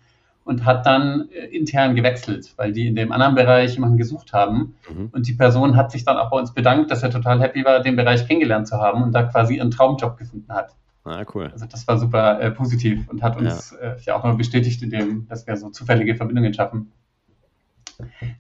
und 0.44 0.64
hat 0.64 0.87
dann 0.87 1.28
äh, 1.30 1.47
intern 1.47 1.94
gewechselt, 1.94 2.52
weil 2.56 2.73
die 2.73 2.87
in 2.87 2.97
dem 2.97 3.12
anderen 3.12 3.35
Bereich 3.35 3.75
jemanden 3.75 3.97
gesucht 3.97 4.32
haben. 4.32 4.75
Mhm. 4.88 5.11
Und 5.12 5.26
die 5.26 5.35
Person 5.35 5.76
hat 5.76 5.92
sich 5.92 6.04
dann 6.04 6.16
auch 6.16 6.30
bei 6.30 6.38
uns 6.38 6.52
bedankt, 6.52 6.90
dass 6.90 7.02
er 7.02 7.11
total 7.11 7.40
happy 7.40 7.64
war, 7.64 7.80
den 7.80 7.97
Bereich 7.97 8.26
kennengelernt 8.26 8.66
zu 8.66 8.78
haben 8.78 9.02
und 9.02 9.12
da 9.12 9.25
quasi 9.25 9.56
ihren 9.56 9.70
Traumjob 9.70 10.16
gefunden 10.16 10.52
hat. 10.52 10.75
Ah, 11.04 11.25
cool. 11.35 11.49
Also 11.52 11.66
das 11.66 11.87
war 11.88 11.99
super 11.99 12.40
äh, 12.40 12.50
positiv 12.50 13.09
und 13.09 13.23
hat 13.23 13.37
uns 13.38 13.76
ja. 13.80 13.92
Äh, 13.92 13.97
ja 14.02 14.16
auch 14.16 14.25
noch 14.25 14.37
bestätigt, 14.37 14.82
in 14.82 14.90
dem, 14.90 15.26
dass 15.28 15.47
wir 15.47 15.56
so 15.56 15.70
zufällige 15.70 16.14
Verbindungen 16.14 16.52
schaffen. 16.52 16.92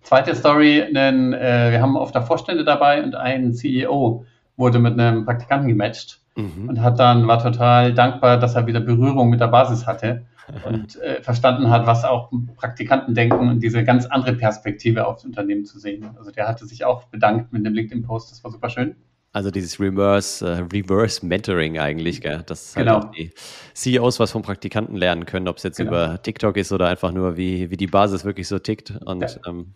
Zweite 0.02 0.34
Story, 0.34 0.86
denn, 0.94 1.32
äh, 1.34 1.70
wir 1.70 1.82
haben 1.82 1.96
oft 1.96 2.14
da 2.14 2.22
Vorstände 2.22 2.64
dabei 2.64 3.02
und 3.02 3.14
ein 3.14 3.52
CEO 3.52 4.24
wurde 4.56 4.78
mit 4.78 4.98
einem 4.98 5.24
Praktikanten 5.24 5.68
gematcht 5.68 6.20
mhm. 6.34 6.68
und 6.68 6.80
hat 6.82 6.98
dann, 6.98 7.26
war 7.28 7.42
total 7.42 7.92
dankbar, 7.92 8.38
dass 8.38 8.54
er 8.54 8.66
wieder 8.66 8.80
Berührung 8.80 9.28
mit 9.30 9.40
der 9.40 9.48
Basis 9.48 9.86
hatte 9.86 10.24
und 10.64 11.00
äh, 11.00 11.22
verstanden 11.22 11.70
hat, 11.70 11.86
was 11.86 12.04
auch 12.04 12.30
Praktikanten 12.56 13.14
denken 13.14 13.48
und 13.48 13.60
diese 13.60 13.84
ganz 13.84 14.06
andere 14.06 14.34
Perspektive 14.34 15.06
aufs 15.06 15.24
Unternehmen 15.24 15.64
zu 15.64 15.78
sehen. 15.78 16.08
Also 16.16 16.30
der 16.30 16.48
hatte 16.48 16.66
sich 16.66 16.84
auch 16.84 17.04
bedankt 17.04 17.52
mit 17.52 17.64
dem 17.64 17.74
LinkedIn-Post, 17.74 18.30
das 18.30 18.44
war 18.44 18.50
super 18.50 18.70
schön. 18.70 18.96
Also 19.32 19.52
dieses 19.52 19.78
Reverse, 19.78 20.44
uh, 20.44 20.66
Reverse 20.72 21.24
Mentoring 21.24 21.78
eigentlich, 21.78 22.20
gell? 22.20 22.42
dass 22.46 22.74
halt 22.74 22.86
genau. 22.86 23.00
die 23.16 23.30
CEOs 23.74 24.18
was 24.18 24.32
von 24.32 24.42
Praktikanten 24.42 24.96
lernen 24.96 25.24
können, 25.24 25.46
ob 25.46 25.58
es 25.58 25.62
jetzt 25.62 25.76
genau. 25.76 25.90
über 25.90 26.20
TikTok 26.20 26.56
ist 26.56 26.72
oder 26.72 26.88
einfach 26.88 27.12
nur, 27.12 27.36
wie, 27.36 27.70
wie 27.70 27.76
die 27.76 27.86
Basis 27.86 28.24
wirklich 28.24 28.48
so 28.48 28.58
tickt. 28.58 28.92
Und, 29.04 29.22
ja. 29.22 29.28
Ähm, 29.46 29.74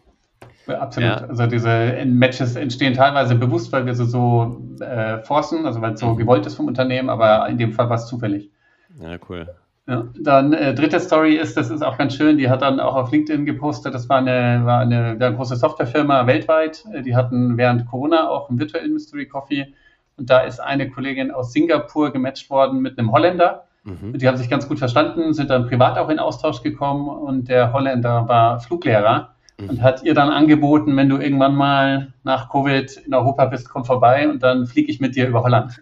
ja, 0.67 0.81
absolut. 0.81 1.09
Ja. 1.09 1.17
Also 1.27 1.47
diese 1.47 2.05
Matches 2.05 2.57
entstehen 2.57 2.95
teilweise 2.95 3.37
bewusst, 3.37 3.71
weil 3.71 3.87
wir 3.87 3.95
sie 3.95 4.07
so 4.07 4.61
äh, 4.81 5.19
forcen, 5.19 5.67
also 5.67 5.81
weil 5.81 5.95
es 5.95 6.01
so 6.01 6.09
mhm. 6.09 6.17
gewollt 6.17 6.47
ist 6.47 6.57
vom 6.57 6.67
Unternehmen, 6.67 7.09
aber 7.09 7.49
in 7.49 7.57
dem 7.57 7.73
Fall 7.73 7.89
war 7.89 7.97
es 7.97 8.07
zufällig. 8.07 8.51
Ja, 9.01 9.19
cool. 9.29 9.55
Ja, 9.87 10.09
dann 10.19 10.55
äh, 10.55 10.75
dritte 10.75 10.99
Story 10.99 11.35
ist, 11.35 11.59
das 11.59 11.69
ist 11.69 11.83
auch 11.83 11.99
ganz 11.99 12.15
schön, 12.15 12.39
die 12.39 12.49
hat 12.49 12.63
dann 12.63 12.81
auch 12.81 12.95
auf 12.95 13.13
LinkedIn 13.13 13.45
gepostet, 13.45 13.93
das 13.93 14.09
war 14.09 14.17
eine, 14.17 14.63
war 14.65 14.81
eine, 14.81 15.11
eine 15.21 15.37
große 15.37 15.57
Softwarefirma 15.57 16.27
weltweit, 16.27 16.85
äh, 16.95 17.03
die 17.03 17.15
hatten 17.15 17.59
während 17.59 17.87
Corona 17.87 18.31
auch 18.31 18.49
einen 18.49 18.59
virtuellen 18.59 18.95
Mystery 18.95 19.27
Coffee 19.27 19.75
und 20.17 20.31
da 20.31 20.41
ist 20.41 20.59
eine 20.59 20.91
Kollegin 20.91 21.31
aus 21.31 21.53
Singapur 21.53 22.13
gematcht 22.13 22.49
worden 22.49 22.81
mit 22.81 22.99
einem 22.99 23.13
Holländer. 23.13 23.67
Mhm. 23.83 24.17
Die 24.17 24.27
haben 24.27 24.39
sich 24.39 24.49
ganz 24.49 24.67
gut 24.67 24.79
verstanden, 24.79 25.35
sind 25.35 25.51
dann 25.51 25.67
privat 25.67 25.99
auch 25.99 26.09
in 26.09 26.19
Austausch 26.19 26.63
gekommen 26.63 27.09
und 27.09 27.49
der 27.51 27.75
Holländer 27.75 28.27
war 28.27 28.61
Fluglehrer. 28.61 29.34
Und 29.61 29.83
hat 29.83 30.03
ihr 30.03 30.15
dann 30.15 30.31
angeboten, 30.31 30.97
wenn 30.97 31.09
du 31.09 31.19
irgendwann 31.19 31.55
mal 31.55 32.13
nach 32.25 32.49
Covid 32.51 32.97
in 33.07 33.15
Europa 33.15 33.47
bist, 33.47 33.69
komm 33.69 33.85
vorbei 33.85 34.29
und 34.29 34.43
dann 34.43 34.67
fliege 34.67 34.91
ich 34.91 35.01
mit 35.01 35.15
dir 35.15 35.29
über 35.29 35.43
Holland. 35.43 35.81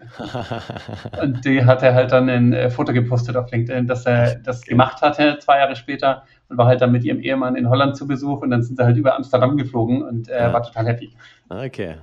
und 1.21 1.43
die 1.43 1.65
hat 1.65 1.81
er 1.81 1.95
halt 1.95 2.11
dann 2.11 2.29
ein 2.29 2.53
äh, 2.53 2.69
Foto 2.69 2.93
gepostet 2.93 3.35
auf 3.35 3.51
LinkedIn, 3.51 3.87
dass 3.87 4.05
er 4.05 4.35
das 4.35 4.61
gemacht 4.61 5.01
hatte, 5.01 5.39
zwei 5.39 5.57
Jahre 5.57 5.75
später 5.75 6.23
und 6.49 6.57
war 6.57 6.67
halt 6.67 6.81
dann 6.81 6.91
mit 6.91 7.03
ihrem 7.03 7.19
Ehemann 7.19 7.55
in 7.55 7.67
Holland 7.67 7.97
zu 7.97 8.05
Besuch 8.05 8.41
und 8.41 8.51
dann 8.51 8.61
sind 8.61 8.77
sie 8.77 8.83
halt 8.83 8.97
über 8.97 9.15
Amsterdam 9.15 9.57
geflogen 9.57 10.03
und 10.03 10.27
er 10.27 10.47
ja. 10.47 10.53
war 10.53 10.61
total 10.61 10.85
happy. 10.85 11.11
Okay. 11.49 11.95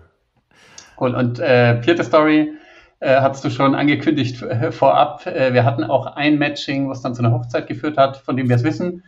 Cool. 0.98 1.14
Und 1.14 1.38
äh, 1.38 1.80
vierte 1.82 2.02
Story, 2.02 2.52
äh, 2.98 3.20
hast 3.20 3.44
du 3.44 3.50
schon 3.50 3.74
angekündigt 3.74 4.42
äh, 4.42 4.72
vorab. 4.72 5.26
Äh, 5.26 5.54
wir 5.54 5.64
hatten 5.64 5.84
auch 5.84 6.16
ein 6.16 6.36
Matching, 6.36 6.90
was 6.90 7.00
dann 7.00 7.14
zu 7.14 7.22
einer 7.22 7.32
Hochzeit 7.32 7.66
geführt 7.66 7.96
hat, 7.96 8.16
von 8.16 8.36
dem 8.36 8.48
wir 8.48 8.56
es 8.56 8.64
wissen. 8.64 9.04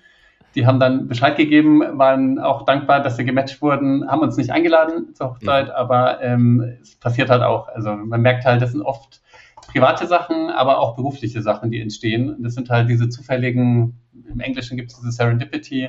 Die 0.55 0.67
haben 0.67 0.79
dann 0.81 1.09
Bescheid 1.09 1.37
gegeben, 1.37 1.81
waren 1.99 2.39
auch 2.39 2.65
dankbar, 2.65 3.01
dass 3.01 3.17
sie 3.17 3.25
gematcht 3.25 3.63
wurden, 3.63 4.11
haben 4.11 4.21
uns 4.21 4.37
nicht 4.37 4.51
eingeladen 4.51 5.15
zur 5.15 5.31
Hochzeit, 5.31 5.67
mhm. 5.67 5.73
aber 5.73 6.23
ähm, 6.23 6.77
es 6.81 6.97
passiert 6.97 7.31
halt 7.31 7.43
auch. 7.43 7.69
Also 7.69 7.95
man 7.95 8.21
merkt 8.21 8.45
halt, 8.45 8.61
das 8.61 8.73
sind 8.73 8.83
oft 8.83 9.23
private 9.69 10.07
Sachen, 10.07 10.51
aber 10.51 10.79
auch 10.79 10.97
berufliche 10.97 11.41
Sachen, 11.41 11.71
die 11.71 11.81
entstehen. 11.81 12.37
Das 12.41 12.55
sind 12.55 12.69
halt 12.69 12.89
diese 12.89 13.09
zufälligen, 13.09 13.99
im 14.13 14.41
Englischen 14.41 14.77
gibt 14.77 14.91
es 14.91 14.99
diese 14.99 15.13
Serendipity, 15.13 15.89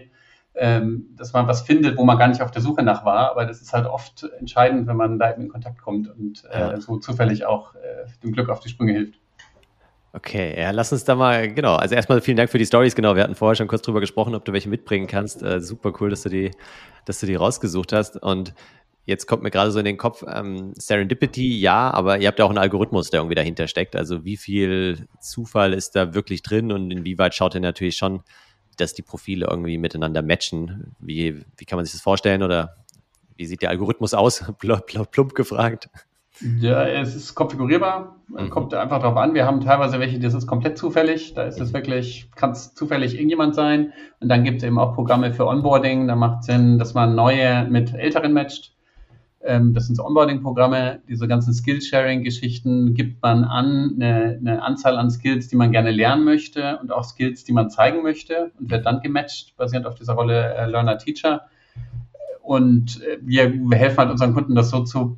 ähm, 0.55 1.07
dass 1.15 1.33
man 1.33 1.47
was 1.47 1.63
findet, 1.63 1.97
wo 1.97 2.03
man 2.03 2.17
gar 2.17 2.27
nicht 2.27 2.41
auf 2.41 2.51
der 2.51 2.61
Suche 2.61 2.83
nach 2.83 3.03
war, 3.05 3.31
aber 3.31 3.45
das 3.45 3.61
ist 3.61 3.73
halt 3.73 3.87
oft 3.87 4.23
entscheidend, 4.39 4.87
wenn 4.87 4.97
man 4.97 5.17
da 5.17 5.31
eben 5.31 5.43
in 5.43 5.49
Kontakt 5.49 5.81
kommt 5.81 6.07
und 6.09 6.43
äh, 6.51 6.59
ja. 6.59 6.79
so 6.79 6.97
zufällig 6.97 7.45
auch 7.45 7.73
äh, 7.75 8.05
dem 8.21 8.31
Glück 8.31 8.49
auf 8.49 8.59
die 8.59 8.69
Sprünge 8.69 8.93
hilft. 8.93 9.19
Okay, 10.15 10.59
ja, 10.59 10.69
lass 10.69 10.91
uns 10.91 11.05
da 11.05 11.15
mal, 11.15 11.51
genau. 11.51 11.75
Also 11.75 11.95
erstmal 11.95 12.21
vielen 12.21 12.37
Dank 12.37 12.51
für 12.51 12.59
die 12.59 12.67
Stories. 12.67 12.93
Genau, 12.93 13.15
wir 13.15 13.23
hatten 13.23 13.33
vorher 13.33 13.55
schon 13.55 13.67
kurz 13.67 13.81
drüber 13.81 13.99
gesprochen, 13.99 14.35
ob 14.35 14.45
du 14.45 14.53
welche 14.53 14.69
mitbringen 14.69 15.07
kannst. 15.07 15.41
Äh, 15.41 15.59
super 15.59 15.91
cool, 15.99 16.11
dass 16.11 16.21
du 16.21 16.29
die, 16.29 16.51
dass 17.05 17.19
du 17.19 17.25
die 17.25 17.33
rausgesucht 17.33 17.93
hast. 17.93 18.21
Und 18.21 18.53
jetzt 19.05 19.25
kommt 19.25 19.41
mir 19.41 19.49
gerade 19.49 19.71
so 19.71 19.79
in 19.79 19.85
den 19.85 19.97
Kopf, 19.97 20.23
ähm, 20.27 20.73
Serendipity, 20.75 21.59
ja, 21.59 21.89
aber 21.89 22.19
ihr 22.19 22.27
habt 22.27 22.37
ja 22.37 22.45
auch 22.45 22.49
einen 22.49 22.59
Algorithmus, 22.59 23.09
der 23.09 23.21
irgendwie 23.21 23.33
dahinter 23.33 23.67
steckt. 23.67 23.95
Also 23.95 24.23
wie 24.23 24.37
viel 24.37 25.07
Zufall 25.19 25.73
ist 25.73 25.95
da 25.95 26.13
wirklich 26.13 26.43
drin 26.43 26.71
und 26.71 26.91
inwieweit 26.91 27.33
schaut 27.33 27.55
ihr 27.55 27.61
natürlich 27.61 27.97
schon, 27.97 28.21
dass 28.77 28.93
die 28.93 29.01
Profile 29.01 29.47
irgendwie 29.49 29.79
miteinander 29.79 30.21
matchen? 30.21 30.95
Wie, 30.99 31.43
wie 31.57 31.65
kann 31.65 31.77
man 31.77 31.85
sich 31.85 31.93
das 31.93 32.01
vorstellen 32.01 32.43
oder 32.43 32.77
wie 33.35 33.47
sieht 33.47 33.63
der 33.63 33.71
Algorithmus 33.71 34.13
aus? 34.13 34.45
Plump 34.59 35.33
gefragt. 35.33 35.89
Ja, 36.41 36.87
es 36.87 37.15
ist 37.15 37.35
konfigurierbar, 37.35 38.15
mhm. 38.27 38.49
kommt 38.49 38.73
einfach 38.73 38.99
darauf 38.99 39.17
an. 39.17 39.33
Wir 39.33 39.45
haben 39.45 39.61
teilweise 39.61 39.99
welche, 39.99 40.19
das 40.19 40.33
ist 40.33 40.47
komplett 40.47 40.77
zufällig. 40.77 41.33
Da 41.35 41.43
ist 41.43 41.61
es 41.61 41.69
mhm. 41.69 41.73
wirklich, 41.75 42.29
kann 42.35 42.51
es 42.51 42.73
zufällig 42.73 43.15
irgendjemand 43.15 43.55
sein. 43.55 43.93
Und 44.19 44.29
dann 44.29 44.43
gibt 44.43 44.57
es 44.57 44.63
eben 44.63 44.79
auch 44.79 44.95
Programme 44.95 45.33
für 45.33 45.45
Onboarding. 45.45 46.07
Da 46.07 46.15
macht 46.15 46.39
es 46.41 46.47
Sinn, 46.47 46.79
dass 46.79 46.93
man 46.95 47.13
neue 47.15 47.65
mit 47.69 47.93
älteren 47.93 48.33
matcht. 48.33 48.73
Ähm, 49.43 49.73
das 49.73 49.85
sind 49.85 49.95
so 49.95 50.05
Onboarding-Programme. 50.05 51.01
Diese 51.07 51.27
ganzen 51.27 51.53
Skill-Sharing-Geschichten 51.53 52.95
gibt 52.95 53.21
man 53.21 53.43
an, 53.43 53.93
eine, 53.95 54.39
eine, 54.39 54.63
Anzahl 54.63 54.97
an 54.97 55.11
Skills, 55.11 55.49
die 55.49 55.55
man 55.55 55.71
gerne 55.71 55.91
lernen 55.91 56.23
möchte 56.23 56.79
und 56.81 56.91
auch 56.91 57.03
Skills, 57.03 57.43
die 57.43 57.51
man 57.51 57.69
zeigen 57.69 58.01
möchte 58.01 58.51
und 58.59 58.71
wird 58.71 58.85
dann 58.87 59.01
gematcht, 59.01 59.55
basierend 59.55 59.85
auf 59.85 59.95
dieser 59.95 60.13
Rolle 60.13 60.55
äh, 60.55 60.65
Learner-Teacher. 60.65 61.41
Und 62.41 63.03
äh, 63.03 63.19
wir 63.21 63.51
helfen 63.77 63.97
halt 63.97 64.11
unseren 64.11 64.33
Kunden, 64.33 64.55
das 64.55 64.71
so 64.71 64.83
zu 64.83 65.17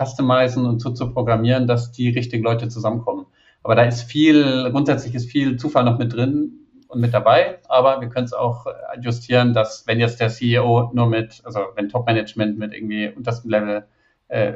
customizen 0.00 0.66
und 0.66 0.80
so 0.80 0.90
zu 0.90 1.12
programmieren, 1.12 1.66
dass 1.66 1.92
die 1.92 2.10
richtigen 2.10 2.42
Leute 2.42 2.68
zusammenkommen. 2.68 3.26
Aber 3.62 3.74
da 3.74 3.82
ist 3.82 4.02
viel, 4.02 4.70
grundsätzlich 4.70 5.14
ist 5.14 5.30
viel 5.30 5.56
Zufall 5.56 5.84
noch 5.84 5.98
mit 5.98 6.14
drin 6.14 6.52
und 6.88 7.00
mit 7.00 7.12
dabei, 7.12 7.58
aber 7.68 8.00
wir 8.00 8.08
können 8.08 8.24
es 8.24 8.32
auch 8.32 8.66
adjustieren, 8.92 9.52
dass 9.52 9.86
wenn 9.86 10.00
jetzt 10.00 10.20
der 10.20 10.28
CEO 10.28 10.90
nur 10.92 11.06
mit, 11.06 11.42
also 11.44 11.60
wenn 11.74 11.88
Top-Management 11.88 12.58
mit 12.58 12.72
irgendwie 12.72 13.08
untersten 13.08 13.50
Level 13.50 13.84
äh, 14.28 14.54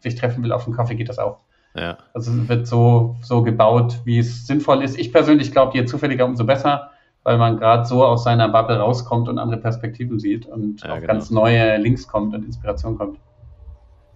sich 0.00 0.14
treffen 0.16 0.42
will 0.42 0.52
auf 0.52 0.66
einen 0.66 0.76
Kaffee, 0.76 0.94
geht 0.94 1.08
das 1.08 1.18
auch. 1.18 1.38
Ja. 1.74 1.98
Also 2.12 2.32
es 2.32 2.48
wird 2.48 2.66
so, 2.66 3.16
so 3.22 3.42
gebaut, 3.42 4.00
wie 4.04 4.18
es 4.18 4.46
sinnvoll 4.46 4.82
ist. 4.82 4.98
Ich 4.98 5.12
persönlich 5.12 5.52
glaube, 5.52 5.76
je 5.76 5.84
zufälliger, 5.84 6.24
umso 6.24 6.44
besser, 6.44 6.90
weil 7.22 7.38
man 7.38 7.58
gerade 7.58 7.84
so 7.84 8.04
aus 8.04 8.24
seiner 8.24 8.48
Bubble 8.48 8.78
rauskommt 8.78 9.28
und 9.28 9.38
andere 9.38 9.60
Perspektiven 9.60 10.18
sieht 10.18 10.46
und 10.46 10.82
ja, 10.82 10.94
auf 10.94 11.00
genau. 11.00 11.12
ganz 11.12 11.30
neue 11.30 11.76
Links 11.76 12.08
kommt 12.08 12.34
und 12.34 12.44
Inspiration 12.44 12.98
kommt. 12.98 13.18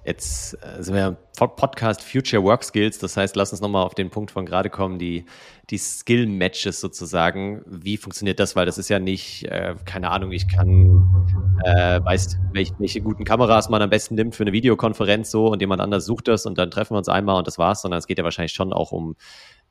Jetzt 0.05 0.55
äh, 0.63 0.83
sind 0.83 0.95
wir 0.95 1.17
Podcast 1.39 2.03
Future 2.03 2.43
Work 2.43 2.63
Skills. 2.63 2.99
Das 2.99 3.17
heißt, 3.17 3.37
lass 3.37 3.53
uns 3.53 3.63
nochmal 3.63 3.85
auf 3.85 3.95
den 3.95 4.11
Punkt 4.11 4.31
von 4.31 4.45
gerade 4.45 4.69
kommen, 4.69 4.99
die, 4.99 5.25
die 5.71 5.79
Skill-Matches 5.79 6.81
sozusagen. 6.81 7.63
Wie 7.67 7.97
funktioniert 7.97 8.39
das? 8.39 8.55
Weil 8.55 8.67
das 8.67 8.77
ist 8.77 8.91
ja 8.91 8.99
nicht, 8.99 9.45
äh, 9.45 9.75
keine 9.87 10.11
Ahnung, 10.11 10.31
ich 10.33 10.47
kann, 10.47 11.57
äh, 11.65 12.05
weiß, 12.05 12.39
welche, 12.53 12.75
welche 12.79 13.01
guten 13.01 13.25
Kameras 13.25 13.71
man 13.71 13.81
am 13.81 13.89
besten 13.89 14.15
nimmt 14.15 14.35
für 14.35 14.45
eine 14.45 14.53
Videokonferenz 14.53 15.31
so 15.31 15.47
und 15.47 15.61
jemand 15.61 15.81
anders 15.81 16.05
sucht 16.05 16.29
das 16.29 16.45
und 16.45 16.59
dann 16.59 16.71
treffen 16.71 16.95
wir 16.95 16.99
uns 16.99 17.09
einmal 17.09 17.37
und 17.39 17.47
das 17.47 17.57
war's, 17.59 17.81
sondern 17.81 17.99
es 17.99 18.07
geht 18.07 18.19
ja 18.19 18.25
wahrscheinlich 18.25 18.53
schon 18.53 18.73
auch 18.73 18.93
um 18.93 19.17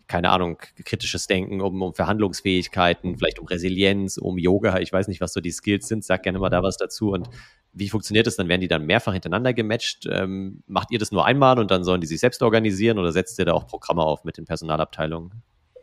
keine 0.08 0.32
Ahnung, 0.32 0.58
kritisches 0.84 1.28
Denken, 1.28 1.62
um, 1.62 1.82
um 1.82 1.94
Verhandlungsfähigkeiten, 1.94 3.18
vielleicht 3.18 3.40
um 3.40 3.48
Resilienz, 3.48 4.18
um 4.18 4.38
Yoga. 4.38 4.80
Ich 4.80 4.92
weiß 4.92 5.08
nicht, 5.08 5.22
was 5.22 5.32
so 5.32 5.40
die 5.40 5.52
Skills 5.52 5.88
sind. 5.88 6.04
Sag 6.04 6.24
gerne 6.24 6.40
mal 6.40 6.50
da 6.50 6.62
was 6.62 6.76
dazu. 6.76 7.12
Und 7.12 7.30
wie 7.74 7.90
funktioniert 7.90 8.28
das 8.28 8.36
dann? 8.36 8.48
Werden 8.48 8.62
die 8.62 8.68
dann 8.68 8.86
mehrfach 8.86 9.14
hintereinander 9.14 9.54
gematcht? 9.54 10.08
Ähm, 10.10 10.64
macht 10.68 10.92
ihr 10.92 11.00
das 11.00 11.12
nur 11.12 11.26
einmal 11.26 11.60
und 11.60 11.72
dann 11.72 11.84
sollen 11.84 12.02
die 12.02 12.08
sich 12.08 12.20
selbst 12.20 12.42
organisieren 12.44 13.00
oder 13.00 13.12
setzt 13.12 13.40
ihr 13.40 13.46
da 13.46 13.54
auch 13.54 13.68
Programme 13.68 14.04
auf 14.04 14.24
mit 14.24 14.38
den 14.38 14.46
Personalabteilungen? 14.46 15.32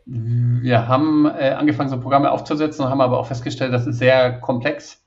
Wir 0.05 0.87
haben 0.87 1.25
äh, 1.25 1.51
angefangen, 1.51 1.89
so 1.89 1.99
Programme 1.99 2.31
aufzusetzen, 2.31 2.85
haben 2.85 3.01
aber 3.01 3.19
auch 3.19 3.27
festgestellt, 3.27 3.73
das 3.73 3.87
ist 3.87 3.99
sehr 3.99 4.39
komplex. 4.39 5.03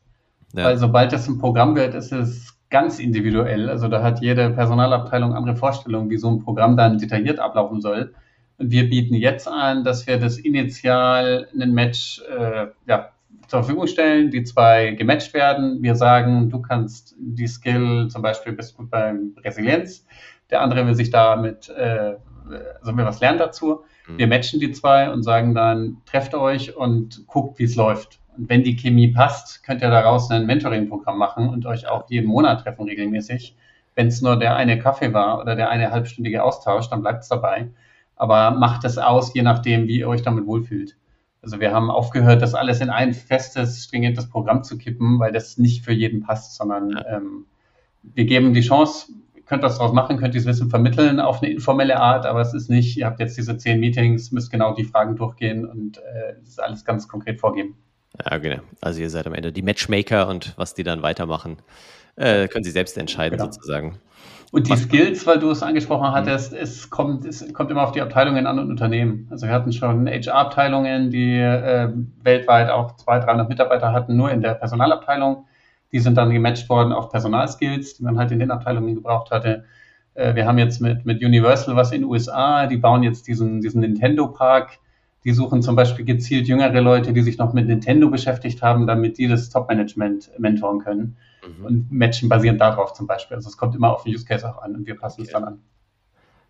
Ja. 0.55 0.65
Weil 0.65 0.79
sobald 0.79 1.13
das 1.13 1.27
ein 1.27 1.39
Programm 1.39 1.75
wird, 1.75 1.95
ist 1.95 2.13
es 2.13 2.57
ganz 2.71 2.99
individuell. 2.99 3.69
Also 3.69 3.89
da 3.89 4.03
hat 4.03 4.21
jede 4.21 4.51
Personalabteilung 4.51 5.35
andere 5.35 5.57
Vorstellungen, 5.57 6.11
wie 6.11 6.17
so 6.17 6.29
ein 6.29 6.41
Programm 6.41 6.77
dann 6.77 6.99
detailliert 6.99 7.41
ablaufen 7.41 7.81
soll. 7.81 8.15
Und 8.59 8.71
wir 8.71 8.89
bieten 8.89 9.15
jetzt 9.15 9.49
an, 9.49 9.83
dass 9.85 10.07
wir 10.07 10.19
das 10.19 10.39
initial 10.39 11.49
einen 11.53 11.75
Match 11.75 12.23
äh, 12.23 12.69
ja, 12.87 13.11
zur 13.49 13.61
Verfügung 13.63 13.87
stellen, 13.87 14.31
die 14.31 14.45
zwei 14.45 14.93
gematcht 14.93 15.35
werden. 15.35 15.83
Wir 15.83 15.95
sagen, 15.95 16.51
du 16.51 16.61
kannst 16.61 17.15
die 17.19 17.47
Skill, 17.47 18.09
zum 18.09 18.23
Beispiel 18.23 18.53
bist 18.53 18.77
gut 18.77 18.91
beim 18.91 19.35
Resilienz, 19.45 20.07
der 20.51 20.63
andere 20.63 20.87
will 20.87 20.95
sich 20.95 21.11
damit, 21.11 21.69
äh, 21.69 22.15
also 22.81 22.97
wir 22.97 23.05
was 23.05 23.21
lernen 23.21 23.39
dazu. 23.39 23.83
Mhm. 24.09 24.19
Wir 24.19 24.27
matchen 24.27 24.61
die 24.61 24.73
zwei 24.73 25.11
und 25.11 25.23
sagen 25.23 25.55
dann, 25.55 25.99
trefft 26.07 26.35
euch 26.35 26.77
und 26.77 27.27
guckt, 27.27 27.59
wie 27.59 27.65
es 27.65 27.77
läuft. 27.77 28.21
Und 28.37 28.49
wenn 28.49 28.65
die 28.65 28.77
Chemie 28.77 29.09
passt, 29.09 29.63
könnt 29.65 29.83
ihr 29.83 29.91
daraus 29.91 30.31
ein 30.31 30.47
Mentoring-Programm 30.47 31.19
machen 31.19 31.49
und 31.49 31.67
euch 31.67 31.89
auch 31.89 32.11
jeden 32.11 32.27
Monat 32.27 32.63
treffen 32.63 32.85
regelmäßig. 32.85 33.57
Wenn 33.95 34.09
es 34.09 34.23
nur 34.23 34.37
der 34.37 34.57
eine 34.57 34.79
Kaffee 34.79 35.13
war 35.13 35.41
oder 35.41 35.55
der 35.55 35.71
eine 35.71 35.93
halbstündige 35.93 36.43
Austausch, 36.43 36.89
dann 36.91 37.01
bleibt 37.01 37.23
es 37.23 37.29
dabei 37.29 37.69
aber 38.17 38.53
macht 38.53 38.85
es 38.85 38.99
aus, 38.99 39.35
je 39.35 39.43
nachdem, 39.43 39.87
wie 39.87 40.01
ihr 40.01 40.09
euch 40.09 40.23
damit 40.23 40.47
wohlfühlt. 40.47 40.97
Also 41.45 41.61
wir 41.61 41.73
haben 41.73 41.91
aufgehört, 41.91 42.41
das 42.41 42.55
alles 42.55 42.81
in 42.81 42.89
ein 42.89 43.13
festes, 43.13 43.85
stringentes 43.85 44.31
Programm 44.31 44.65
zu 44.65 44.79
kippen, 44.79 45.19
weil 45.19 45.31
das 45.31 45.59
nicht 45.59 45.85
für 45.85 45.93
jeden 45.93 46.23
passt, 46.23 46.57
sondern 46.57 46.99
ähm, 47.07 47.45
wir 48.03 48.25
geben 48.25 48.55
die 48.55 48.63
Chance, 48.63 49.13
könnt 49.45 49.63
das 49.63 49.77
draus 49.77 49.93
machen, 49.93 50.17
könnt 50.17 50.33
dieses 50.33 50.47
Wissen 50.49 50.71
vermitteln 50.71 51.21
auf 51.21 51.43
eine 51.43 51.53
informelle 51.53 52.01
Art, 52.01 52.25
aber 52.25 52.41
es 52.41 52.55
ist 52.55 52.71
nicht, 52.71 52.97
ihr 52.97 53.05
habt 53.05 53.21
jetzt 53.21 53.37
diese 53.37 53.59
zehn 53.59 53.79
Meetings, 53.79 54.33
müsst 54.33 54.51
genau 54.51 54.75
die 54.75 54.85
Fragen 54.85 55.17
durchgehen 55.17 55.67
und 55.67 55.99
äh, 55.99 56.41
ist 56.43 56.63
alles 56.63 56.87
ganz 56.87 57.09
konkret 57.09 57.39
vorgeben. 57.39 57.77
Ja, 58.23 58.39
genau. 58.39 58.63
Also 58.81 59.01
ihr 59.01 59.11
seid 59.11 59.27
am 59.27 59.35
Ende 59.35 59.53
die 59.53 59.63
Matchmaker 59.63 60.29
und 60.29 60.55
was 60.57 60.75
die 60.75 60.85
dann 60.85 61.03
weitermachen, 61.03 61.59
äh, 62.17 62.49
können 62.49 62.65
sie 62.65 62.71
selbst 62.71 62.97
entscheiden 62.97 63.39
genau. 63.39 63.51
sozusagen. 63.51 63.99
Und 64.55 64.69
die 64.69 64.77
Skills, 64.77 65.27
weil 65.27 65.41
du 65.41 65.51
es 65.51 65.65
angesprochen 65.65 66.11
mhm. 66.11 66.15
hattest, 66.15 66.53
es 66.53 66.89
kommt, 66.89 67.25
es 67.25 67.53
kommt 67.55 67.73
immer 67.73 67.83
auf 67.83 67.91
die 67.91 68.01
Abteilungen 68.01 68.47
an 68.47 68.61
und 68.61 68.71
Unternehmen. 68.71 69.27
Also 69.31 69.47
wir 69.47 69.53
hatten 69.53 69.73
schon 69.73 70.07
HR-Abteilungen, 70.07 71.11
die 71.11 71.41
äh, 71.41 71.89
weltweit 72.23 72.71
auch 72.71 72.95
200, 72.95 73.27
300 73.27 73.49
Mitarbeiter 73.49 73.93
hatten, 73.93 74.17
nur 74.17 74.31
in 74.31 74.43
der 74.43 74.55
Personalabteilung. 74.55 75.47
Die 75.91 75.99
sind 75.99 76.17
dann 76.17 76.31
gematcht 76.31 76.69
worden 76.69 76.93
auf 76.93 77.11
Personalskills, 77.11 77.95
die 77.97 78.05
man 78.05 78.17
halt 78.17 78.31
in 78.31 78.39
den 78.39 78.53
Abteilungen 78.53 78.95
gebraucht 78.95 79.33
hatte. 79.33 79.65
Äh, 80.15 80.37
wir 80.37 80.47
haben 80.47 80.59
jetzt 80.59 80.81
mit, 80.81 81.05
mit 81.05 81.25
Universal 81.25 81.75
was 81.75 81.91
in 81.91 82.03
den 82.03 82.11
USA, 82.11 82.69
die 82.69 82.77
bauen 82.77 83.03
jetzt 83.03 83.27
diesen, 83.27 83.61
diesen 83.61 83.81
Nintendo-Park. 83.81 84.79
Die 85.25 85.33
suchen 85.33 85.63
zum 85.63 85.75
Beispiel 85.75 86.05
gezielt 86.05 86.49
jüngere 86.49 86.81
Leute, 86.81 87.13
die 87.13 87.23
sich 87.23 87.39
noch 87.39 87.53
mit 87.53 87.67
Nintendo 87.67 88.11
beschäftigt 88.11 88.63
haben, 88.63 88.87
damit 88.87 89.19
die 89.19 89.27
das 89.27 89.49
Top-Management 89.51 90.31
mentoren 90.39 90.81
können 90.81 91.17
mhm. 91.47 91.65
und 91.65 91.93
matchen 91.93 92.29
basierend 92.29 92.61
darauf 92.61 92.93
zum 92.93 93.07
Beispiel. 93.07 93.37
Also 93.37 93.49
es 93.49 93.57
kommt 93.57 93.75
immer 93.75 93.93
auf 93.93 94.05
den 94.05 94.15
Use 94.15 94.25
Case 94.25 94.49
auch 94.49 94.63
an 94.63 94.75
und 94.75 94.87
wir 94.87 94.97
passen 94.97 95.23
okay. 95.23 95.29
es 95.29 95.33
dann 95.33 95.45
an. 95.45 95.59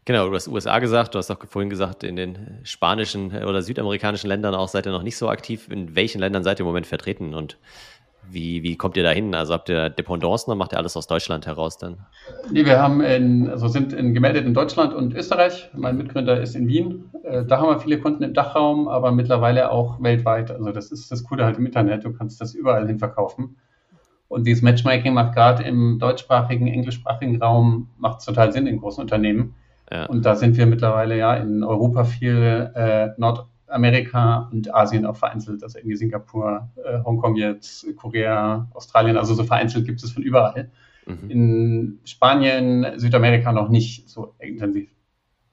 Genau, 0.07 0.29
du 0.29 0.35
hast 0.35 0.49
USA 0.49 0.81
gesagt, 0.81 1.15
du 1.15 1.19
hast 1.19 1.31
auch 1.31 1.39
vorhin 1.47 1.71
gesagt, 1.71 2.05
in 2.05 2.17
den 2.17 2.61
spanischen 2.63 3.31
oder 3.43 3.63
südamerikanischen 3.63 4.29
Ländern 4.29 4.55
auch 4.55 4.69
seid 4.69 4.85
ihr 4.85 4.93
noch 4.93 5.03
nicht 5.03 5.17
so 5.17 5.31
aktiv. 5.31 5.69
In 5.71 5.97
welchen 5.97 6.19
Ländern 6.19 6.45
seid 6.45 6.59
ihr 6.59 6.65
im 6.65 6.67
Moment 6.67 6.87
vertreten 6.87 7.33
und 7.33 7.57
wie, 8.31 8.63
wie 8.63 8.77
kommt 8.77 8.97
ihr 8.97 9.03
da 9.03 9.11
hin? 9.11 9.35
Also 9.35 9.55
habt 9.55 9.69
ihr 9.69 9.91
Dependancen 9.91 10.51
oder 10.51 10.59
macht 10.59 10.73
ihr 10.73 10.79
alles 10.79 10.97
aus 10.97 11.07
Deutschland 11.07 11.47
heraus 11.47 11.79
dann? 11.79 11.99
Nee, 12.51 12.65
wir 12.65 12.81
haben 12.81 13.01
in, 13.01 13.49
also 13.49 13.69
sind 13.69 13.93
in, 13.93 14.15
gemeldet 14.15 14.45
in 14.45 14.55
Deutschland 14.55 14.93
und 14.95 15.15
Österreich. 15.15 15.71
Mein 15.75 15.97
Mitgründer 15.97 16.41
ist 16.41 16.55
in 16.55 16.67
Wien. 16.69 17.11
Äh, 17.23 17.45
da 17.45 17.59
haben 17.59 17.69
wir 17.69 17.81
viele 17.81 17.99
Kunden 17.99 18.23
im 18.23 18.35
Dachraum, 18.35 18.89
aber 18.89 19.13
mittlerweile 19.13 19.71
auch 19.71 20.03
weltweit. 20.03 20.51
Also 20.51 20.73
das 20.73 20.91
ist 20.91 21.11
das 21.11 21.25
Coole 21.25 21.45
halt 21.45 21.59
im 21.59 21.67
Internet. 21.67 22.05
Du 22.05 22.13
kannst 22.13 22.41
das 22.41 22.55
überall 22.55 22.87
hin 22.87 22.99
verkaufen. 22.99 23.57
Und 24.29 24.47
dieses 24.47 24.63
Matchmaking 24.63 25.15
macht 25.15 25.35
gerade 25.35 25.63
im 25.63 25.99
deutschsprachigen, 25.99 26.67
englischsprachigen 26.67 27.41
Raum 27.41 27.89
macht 27.99 28.25
total 28.25 28.53
Sinn 28.53 28.67
in 28.67 28.81
großen 28.81 29.01
Unternehmen. 29.01 29.55
Ja. 29.93 30.07
Und 30.07 30.25
da 30.25 30.35
sind 30.35 30.57
wir 30.57 30.67
mittlerweile 30.67 31.17
ja 31.17 31.35
in 31.35 31.63
Europa 31.63 32.05
viel, 32.05 32.71
äh, 32.75 33.11
Nordamerika 33.75 34.49
und 34.53 34.73
Asien 34.73 35.05
auch 35.05 35.17
vereinzelt, 35.17 35.63
also 35.63 35.79
irgendwie 35.79 35.97
Singapur, 35.97 36.69
äh, 36.77 37.03
Hongkong 37.05 37.35
jetzt, 37.37 37.85
Korea, 37.97 38.69
Australien, 38.73 39.17
also 39.17 39.35
so 39.35 39.45
vereinzelt 39.45 39.85
gibt 39.85 40.03
es 40.03 40.13
von 40.13 40.23
überall. 40.23 40.71
Mhm. 41.07 41.31
In 41.31 41.99
Spanien, 42.05 42.87
Südamerika 42.97 43.53
noch 43.53 43.69
nicht 43.69 44.09
so 44.09 44.35
intensiv. 44.39 44.91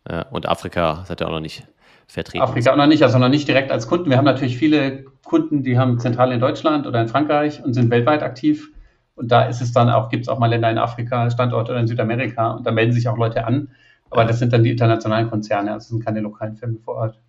Ja, 0.09 0.27
und 0.29 0.47
Afrika 0.47 1.03
seid 1.05 1.21
ihr 1.21 1.27
auch 1.27 1.31
noch 1.31 1.39
nicht 1.39 1.67
vertreten? 2.07 2.43
Afrika 2.43 2.71
auch 2.71 2.77
noch 2.77 2.87
nicht, 2.87 3.03
also 3.03 3.17
noch 3.17 3.29
nicht 3.29 3.47
direkt 3.47 3.71
als 3.71 3.87
Kunden. 3.87 4.09
Wir 4.09 4.17
haben 4.17 4.25
natürlich 4.25 4.57
viele 4.57 5.05
Kunden, 5.25 5.63
die 5.63 5.77
haben 5.77 5.99
zentral 5.99 6.31
in 6.31 6.39
Deutschland 6.39 6.85
oder 6.85 7.01
in 7.01 7.07
Frankreich 7.07 7.63
und 7.63 7.73
sind 7.73 7.89
weltweit 7.89 8.21
aktiv. 8.21 8.71
Und 9.15 9.31
da 9.31 9.43
ist 9.43 9.61
es 9.61 9.71
dann 9.71 9.89
auch, 9.89 10.09
gibt 10.09 10.23
es 10.23 10.29
auch 10.29 10.39
mal 10.39 10.47
Länder 10.47 10.69
in 10.69 10.77
Afrika, 10.77 11.29
Standorte 11.29 11.71
oder 11.71 11.81
in 11.81 11.87
Südamerika 11.87 12.51
und 12.51 12.65
da 12.65 12.71
melden 12.71 12.93
sich 12.93 13.07
auch 13.07 13.17
Leute 13.17 13.45
an. 13.45 13.69
Aber 14.09 14.25
das 14.25 14.39
sind 14.39 14.53
dann 14.53 14.63
die 14.63 14.71
internationalen 14.71 15.29
Konzerne, 15.29 15.73
also 15.73 15.89
sind 15.89 16.05
keine 16.05 16.19
lokalen 16.21 16.55
Firmen 16.55 16.79
vor 16.79 16.95
Ort. 16.95 17.19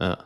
Ja. 0.00 0.18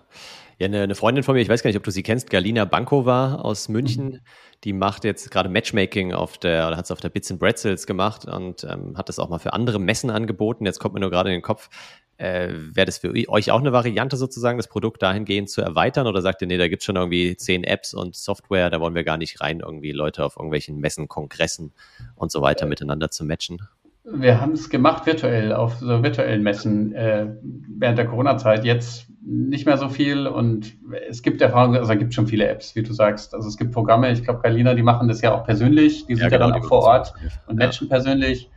Ja, 0.60 0.66
eine, 0.66 0.82
eine, 0.82 0.94
Freundin 0.94 1.24
von 1.24 1.34
mir, 1.34 1.40
ich 1.40 1.48
weiß 1.48 1.64
gar 1.64 1.70
nicht, 1.70 1.76
ob 1.76 1.82
du 1.82 1.90
sie 1.90 2.04
kennst, 2.04 2.30
Galina 2.30 2.64
Bankova 2.64 3.36
aus 3.36 3.68
München, 3.68 4.06
mhm. 4.06 4.20
die 4.62 4.72
macht 4.72 5.02
jetzt 5.02 5.32
gerade 5.32 5.48
Matchmaking 5.48 6.14
auf 6.14 6.38
der, 6.38 6.68
oder 6.68 6.76
hat 6.76 6.84
es 6.84 6.92
auf 6.92 7.00
der 7.00 7.08
Bits 7.08 7.28
and 7.32 7.40
Bretzels 7.40 7.88
gemacht 7.88 8.24
und 8.24 8.62
ähm, 8.62 8.96
hat 8.96 9.08
das 9.08 9.18
auch 9.18 9.28
mal 9.28 9.40
für 9.40 9.52
andere 9.52 9.80
Messen 9.80 10.10
angeboten. 10.10 10.64
Jetzt 10.64 10.78
kommt 10.78 10.94
mir 10.94 11.00
nur 11.00 11.10
gerade 11.10 11.30
in 11.30 11.34
den 11.34 11.42
Kopf, 11.42 11.70
äh, 12.16 12.52
Wäre 12.72 12.86
das 12.86 12.98
für 12.98 13.12
euch 13.28 13.50
auch 13.50 13.58
eine 13.58 13.72
Variante 13.72 14.16
sozusagen, 14.16 14.56
das 14.56 14.68
Produkt 14.68 15.02
dahingehend 15.02 15.50
zu 15.50 15.62
erweitern 15.62 16.06
oder 16.06 16.22
sagt 16.22 16.42
ihr, 16.42 16.48
nee, 16.48 16.58
da 16.58 16.68
gibt 16.68 16.82
es 16.82 16.86
schon 16.86 16.96
irgendwie 16.96 17.36
zehn 17.36 17.64
Apps 17.64 17.92
und 17.92 18.14
Software, 18.14 18.70
da 18.70 18.80
wollen 18.80 18.94
wir 18.94 19.04
gar 19.04 19.16
nicht 19.16 19.40
rein, 19.40 19.60
irgendwie 19.60 19.90
Leute 19.90 20.24
auf 20.24 20.36
irgendwelchen 20.36 20.78
Messen, 20.78 21.08
Kongressen 21.08 21.72
und 22.14 22.30
so 22.30 22.40
weiter 22.40 22.66
miteinander 22.66 23.10
zu 23.10 23.24
matchen? 23.24 23.62
Wir 24.04 24.40
haben 24.40 24.52
es 24.52 24.68
gemacht 24.68 25.06
virtuell, 25.06 25.52
auf 25.52 25.76
so 25.76 26.02
virtuellen 26.02 26.42
Messen 26.42 26.94
äh, 26.94 27.26
während 27.42 27.98
der 27.98 28.06
Corona-Zeit. 28.06 28.64
Jetzt 28.64 29.06
nicht 29.22 29.64
mehr 29.64 29.78
so 29.78 29.88
viel 29.88 30.26
und 30.26 30.74
es 31.08 31.22
gibt 31.22 31.40
Erfahrungen, 31.40 31.76
also 31.78 31.90
es 31.90 31.98
gibt 31.98 32.12
schon 32.12 32.26
viele 32.26 32.46
Apps, 32.46 32.76
wie 32.76 32.82
du 32.82 32.92
sagst. 32.92 33.34
Also 33.34 33.48
es 33.48 33.56
gibt 33.56 33.72
Programme, 33.72 34.12
ich 34.12 34.22
glaube, 34.22 34.40
Galina, 34.42 34.74
die 34.74 34.82
machen 34.82 35.08
das 35.08 35.22
ja 35.22 35.34
auch 35.34 35.44
persönlich, 35.44 36.04
die 36.06 36.16
sind 36.16 36.24
ja, 36.24 36.28
genau, 36.28 36.48
ja 36.48 36.52
dann 36.52 36.62
auch 36.62 36.68
vor 36.68 36.82
Ort 36.82 37.14
und 37.46 37.56
matchen 37.56 37.88
ja. 37.88 37.94
persönlich 37.94 38.50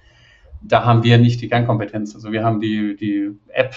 da 0.61 0.85
haben 0.85 1.03
wir 1.03 1.17
nicht 1.17 1.41
die 1.41 1.49
Kernkompetenz. 1.49 2.15
Also 2.15 2.31
wir 2.31 2.43
haben 2.43 2.59
die, 2.59 2.95
die 2.95 3.31
App, 3.49 3.75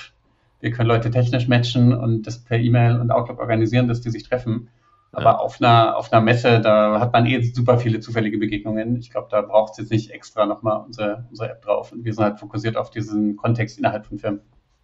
wir 0.60 0.70
können 0.70 0.88
Leute 0.88 1.10
technisch 1.10 1.48
matchen 1.48 1.94
und 1.94 2.26
das 2.26 2.38
per 2.38 2.58
E-Mail 2.58 3.00
und 3.00 3.10
Outlook 3.10 3.38
organisieren, 3.38 3.88
dass 3.88 4.00
die 4.00 4.10
sich 4.10 4.28
treffen. 4.28 4.68
Aber 5.12 5.24
ja. 5.24 5.38
auf, 5.38 5.60
einer, 5.60 5.96
auf 5.96 6.12
einer 6.12 6.22
Messe, 6.22 6.60
da 6.60 7.00
hat 7.00 7.12
man 7.12 7.26
eh 7.26 7.42
super 7.42 7.78
viele 7.78 7.98
zufällige 8.00 8.38
Begegnungen. 8.38 8.96
Ich 8.96 9.10
glaube, 9.10 9.26
da 9.30 9.42
braucht 9.42 9.72
es 9.72 9.78
jetzt 9.78 9.90
nicht 9.90 10.10
extra 10.10 10.46
nochmal 10.46 10.84
unsere, 10.86 11.26
unsere 11.30 11.50
App 11.50 11.62
drauf. 11.62 11.90
Und 11.92 12.04
wir 12.04 12.14
sind 12.14 12.22
halt 12.22 12.38
fokussiert 12.38 12.76
auf 12.76 12.90
diesen 12.90 13.36
Kontext 13.36 13.76
innerhalb 13.78 14.06
von 14.06 14.18
Firmen. 14.18 14.40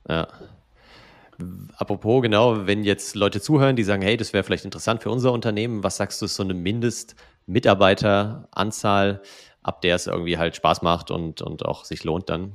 Ja. 0.08 0.26
Apropos, 1.76 2.22
genau, 2.22 2.66
wenn 2.66 2.82
jetzt 2.82 3.14
Leute 3.14 3.40
zuhören, 3.40 3.76
die 3.76 3.84
sagen, 3.84 4.02
hey, 4.02 4.16
das 4.16 4.32
wäre 4.32 4.42
vielleicht 4.42 4.64
interessant 4.64 5.02
für 5.02 5.10
unser 5.10 5.32
Unternehmen, 5.32 5.84
was 5.84 5.98
sagst 5.98 6.20
du, 6.20 6.24
ist 6.24 6.34
so 6.34 6.42
eine 6.42 6.54
Mindestmitarbeiteranzahl, 6.54 9.22
ab 9.62 9.80
der 9.82 9.94
es 9.96 10.06
irgendwie 10.06 10.38
halt 10.38 10.56
Spaß 10.56 10.80
macht 10.82 11.10
und, 11.10 11.42
und 11.42 11.66
auch 11.66 11.84
sich 11.84 12.04
lohnt 12.04 12.30
dann? 12.30 12.52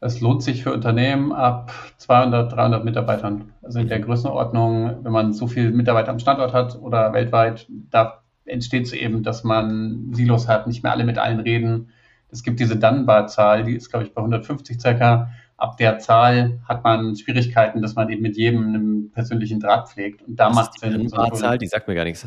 Es 0.00 0.20
lohnt 0.20 0.42
sich 0.42 0.62
für 0.62 0.74
Unternehmen 0.74 1.32
ab 1.32 1.72
200, 1.96 2.52
300 2.52 2.84
Mitarbeitern. 2.84 3.54
Also 3.66 3.80
in 3.80 3.88
der. 3.88 4.00
Größenordnung, 4.00 5.04
wenn 5.04 5.12
man 5.12 5.32
so 5.32 5.46
viele 5.48 5.70
Mitarbeiter 5.70 6.10
am 6.10 6.18
Standort 6.18 6.52
hat 6.52 6.78
oder 6.80 7.12
weltweit, 7.12 7.66
da 7.68 8.22
entsteht 8.44 8.86
es 8.86 8.92
eben, 8.92 9.22
dass 9.22 9.44
man 9.44 10.12
Silos 10.12 10.48
hat, 10.48 10.66
nicht 10.66 10.82
mehr 10.82 10.92
alle 10.92 11.04
mit 11.04 11.18
allen 11.18 11.40
reden. 11.40 11.90
Es 12.30 12.42
gibt 12.42 12.60
diese 12.60 12.76
Dunbar-Zahl, 12.76 13.64
die 13.64 13.74
ist, 13.74 13.90
glaube 13.90 14.06
ich, 14.06 14.14
bei 14.14 14.20
150 14.20 14.80
circa. 14.80 15.30
Ab 15.56 15.76
der 15.78 15.98
Zahl 15.98 16.60
hat 16.68 16.84
man 16.84 17.16
Schwierigkeiten, 17.16 17.82
dass 17.82 17.94
man 17.94 18.08
eben 18.10 18.22
mit 18.22 18.36
jedem 18.36 18.66
einen 18.66 19.10
persönlichen 19.10 19.58
Draht 19.58 19.88
pflegt. 19.88 20.22
Und 20.22 20.36
da 20.36 20.50
macht 20.50 20.72
es 20.80 20.88
Dunbar-Zahl, 20.88 21.58
die 21.58 21.66
sagt 21.66 21.88
mir 21.88 21.94
gar 21.94 22.04
nichts. 22.04 22.26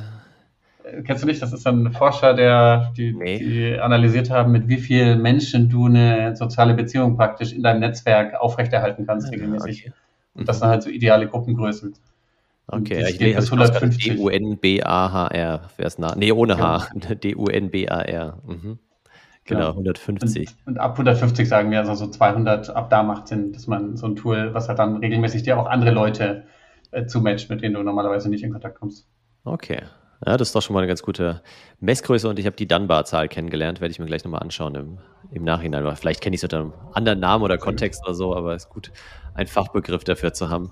kennst 1.05 1.23
du 1.23 1.27
nicht? 1.27 1.41
Das 1.41 1.53
ist 1.53 1.65
ein 1.67 1.91
Forscher, 1.93 2.33
der 2.33 2.91
die, 2.97 3.13
nee. 3.13 3.37
die 3.37 3.79
analysiert 3.79 4.29
haben, 4.29 4.51
mit 4.51 4.67
wie 4.67 4.77
vielen 4.77 5.21
Menschen 5.21 5.69
du 5.69 5.85
eine 5.85 6.35
soziale 6.35 6.73
Beziehung 6.73 7.15
praktisch 7.15 7.53
in 7.53 7.63
deinem 7.63 7.79
Netzwerk 7.79 8.35
aufrechterhalten 8.35 9.05
kannst 9.05 9.27
ah, 9.27 9.31
regelmäßig. 9.31 9.87
Okay. 9.87 9.93
Und 10.33 10.47
das 10.47 10.59
sind 10.59 10.67
halt 10.67 10.83
so 10.83 10.89
ideale 10.89 11.27
Gruppengrößen. 11.27 11.93
Okay, 12.67 13.09
ich 13.09 13.19
lese 13.19 13.51
150. 13.51 14.15
D-U-N-B-A-H-R. 14.15 15.69
Wer 15.75 15.85
ist 15.87 15.99
nah? 15.99 16.15
Nee, 16.15 16.31
ohne 16.31 16.57
H. 16.57 16.87
D-U-N-B-A-R. 17.23 18.37
Mhm. 18.45 18.79
Genau. 19.45 19.69
150. 19.69 20.47
Und, 20.65 20.73
und, 20.73 20.77
ab 20.77 20.91
150 20.91 21.49
sagen 21.49 21.71
wir, 21.71 21.79
also 21.79 21.95
so 21.95 22.07
200, 22.07 22.69
ab 22.69 22.91
da 22.91 23.01
macht 23.01 23.27
Sinn, 23.27 23.51
dass 23.51 23.65
man 23.65 23.97
so 23.97 24.05
ein 24.05 24.15
Tool, 24.15 24.53
was 24.53 24.69
halt 24.69 24.77
dann 24.77 24.97
regelmäßig 24.97 25.41
dir 25.43 25.59
auch 25.59 25.65
andere 25.65 25.89
Leute 25.89 26.43
äh, 26.91 27.05
zumatcht, 27.07 27.49
mit 27.49 27.63
denen 27.63 27.73
du 27.73 27.81
normalerweise 27.81 28.29
nicht 28.29 28.43
in 28.43 28.51
Kontakt 28.51 28.79
kommst. 28.79 29.07
Okay. 29.43 29.81
Ja, 30.25 30.35
das 30.35 30.49
ist 30.49 30.55
doch 30.55 30.61
schon 30.61 30.73
mal 30.73 30.81
eine 30.81 30.87
ganz 30.87 31.01
gute 31.01 31.41
Messgröße 31.79 32.27
und 32.27 32.37
ich 32.39 32.45
habe 32.45 32.55
die 32.55 32.67
Dunbar-Zahl 32.67 33.29
kennengelernt, 33.29 33.79
werde 33.79 33.91
ich 33.91 33.99
mir 33.99 34.05
gleich 34.05 34.23
nochmal 34.25 34.41
anschauen 34.41 34.75
im, 34.75 34.97
im 35.31 35.43
Nachhinein. 35.45 35.95
Vielleicht 35.95 36.21
kenne 36.21 36.35
ich 36.35 36.41
es 36.41 36.43
unter 36.43 36.59
einem 36.59 36.73
anderen 36.91 37.19
Namen 37.19 37.43
oder 37.43 37.57
Kontext 37.57 38.03
oder 38.05 38.13
so, 38.13 38.35
aber 38.35 38.53
es 38.53 38.65
ist 38.65 38.69
gut, 38.69 38.91
einen 39.39 39.47
Fachbegriff 39.47 40.03
dafür 40.03 40.33
zu 40.33 40.49
haben. 40.49 40.71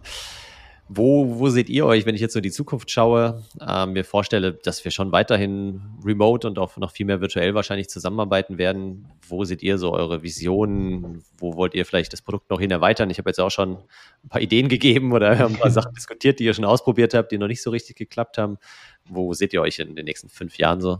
Wo, 0.89 1.39
wo 1.39 1.49
seht 1.49 1.67
ihr 1.67 1.85
euch, 1.85 2.05
wenn 2.05 2.15
ich 2.15 2.21
jetzt 2.21 2.31
so 2.31 2.39
in 2.39 2.43
die 2.43 2.51
Zukunft 2.51 2.89
schaue, 2.89 3.43
äh, 3.59 3.85
mir 3.85 4.05
vorstelle, 4.05 4.53
dass 4.53 4.85
wir 4.85 4.91
schon 4.91 5.11
weiterhin 5.11 5.81
remote 6.05 6.47
und 6.47 6.57
auch 6.59 6.77
noch 6.77 6.91
viel 6.91 7.05
mehr 7.05 7.19
virtuell 7.19 7.53
wahrscheinlich 7.55 7.89
zusammenarbeiten 7.89 8.57
werden? 8.57 9.11
Wo 9.27 9.43
seht 9.43 9.61
ihr 9.63 9.77
so 9.79 9.91
eure 9.91 10.23
Visionen? 10.23 11.23
Wo 11.37 11.57
wollt 11.57 11.75
ihr 11.75 11.85
vielleicht 11.85 12.13
das 12.13 12.21
Produkt 12.21 12.49
noch 12.49 12.61
hin 12.61 12.71
erweitern? 12.71 13.09
Ich 13.09 13.17
habe 13.17 13.29
jetzt 13.29 13.39
auch 13.39 13.51
schon 13.51 13.79
ein 14.23 14.29
paar 14.29 14.41
Ideen 14.41 14.69
gegeben 14.69 15.11
oder 15.11 15.31
ein 15.31 15.57
paar 15.57 15.71
Sachen 15.71 15.93
diskutiert, 15.93 16.39
die 16.39 16.45
ihr 16.45 16.53
schon 16.53 16.63
ausprobiert 16.63 17.13
habt, 17.13 17.33
die 17.33 17.37
noch 17.37 17.47
nicht 17.47 17.61
so 17.61 17.69
richtig 17.69 17.97
geklappt 17.97 18.37
haben. 18.37 18.57
Wo 19.03 19.33
seht 19.33 19.53
ihr 19.53 19.61
euch 19.61 19.79
in 19.79 19.93
den 19.93 20.05
nächsten 20.05 20.29
fünf 20.29 20.57
Jahren 20.57 20.79
so? 20.79 20.99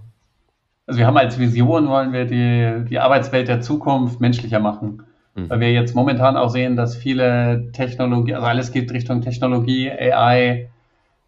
Also 0.86 1.00
wir 1.00 1.08
haben 1.08 1.18
als 1.18 1.40
Vision, 1.40 1.88
wollen 1.88 2.12
wir 2.12 2.26
die, 2.26 2.90
die 2.90 3.00
Arbeitswelt 3.00 3.48
der 3.48 3.62
Zukunft 3.62 4.20
menschlicher 4.20 4.60
machen. 4.60 5.04
Mhm. 5.38 5.50
Weil 5.50 5.60
wir 5.60 5.72
jetzt 5.72 5.96
momentan 5.96 6.36
auch 6.36 6.50
sehen, 6.50 6.76
dass 6.76 6.96
viele 6.96 7.72
Technologie, 7.72 8.34
also 8.34 8.48
alles 8.48 8.72
geht 8.72 8.92
Richtung 8.92 9.22
Technologie, 9.22 9.92
AI, 9.92 10.70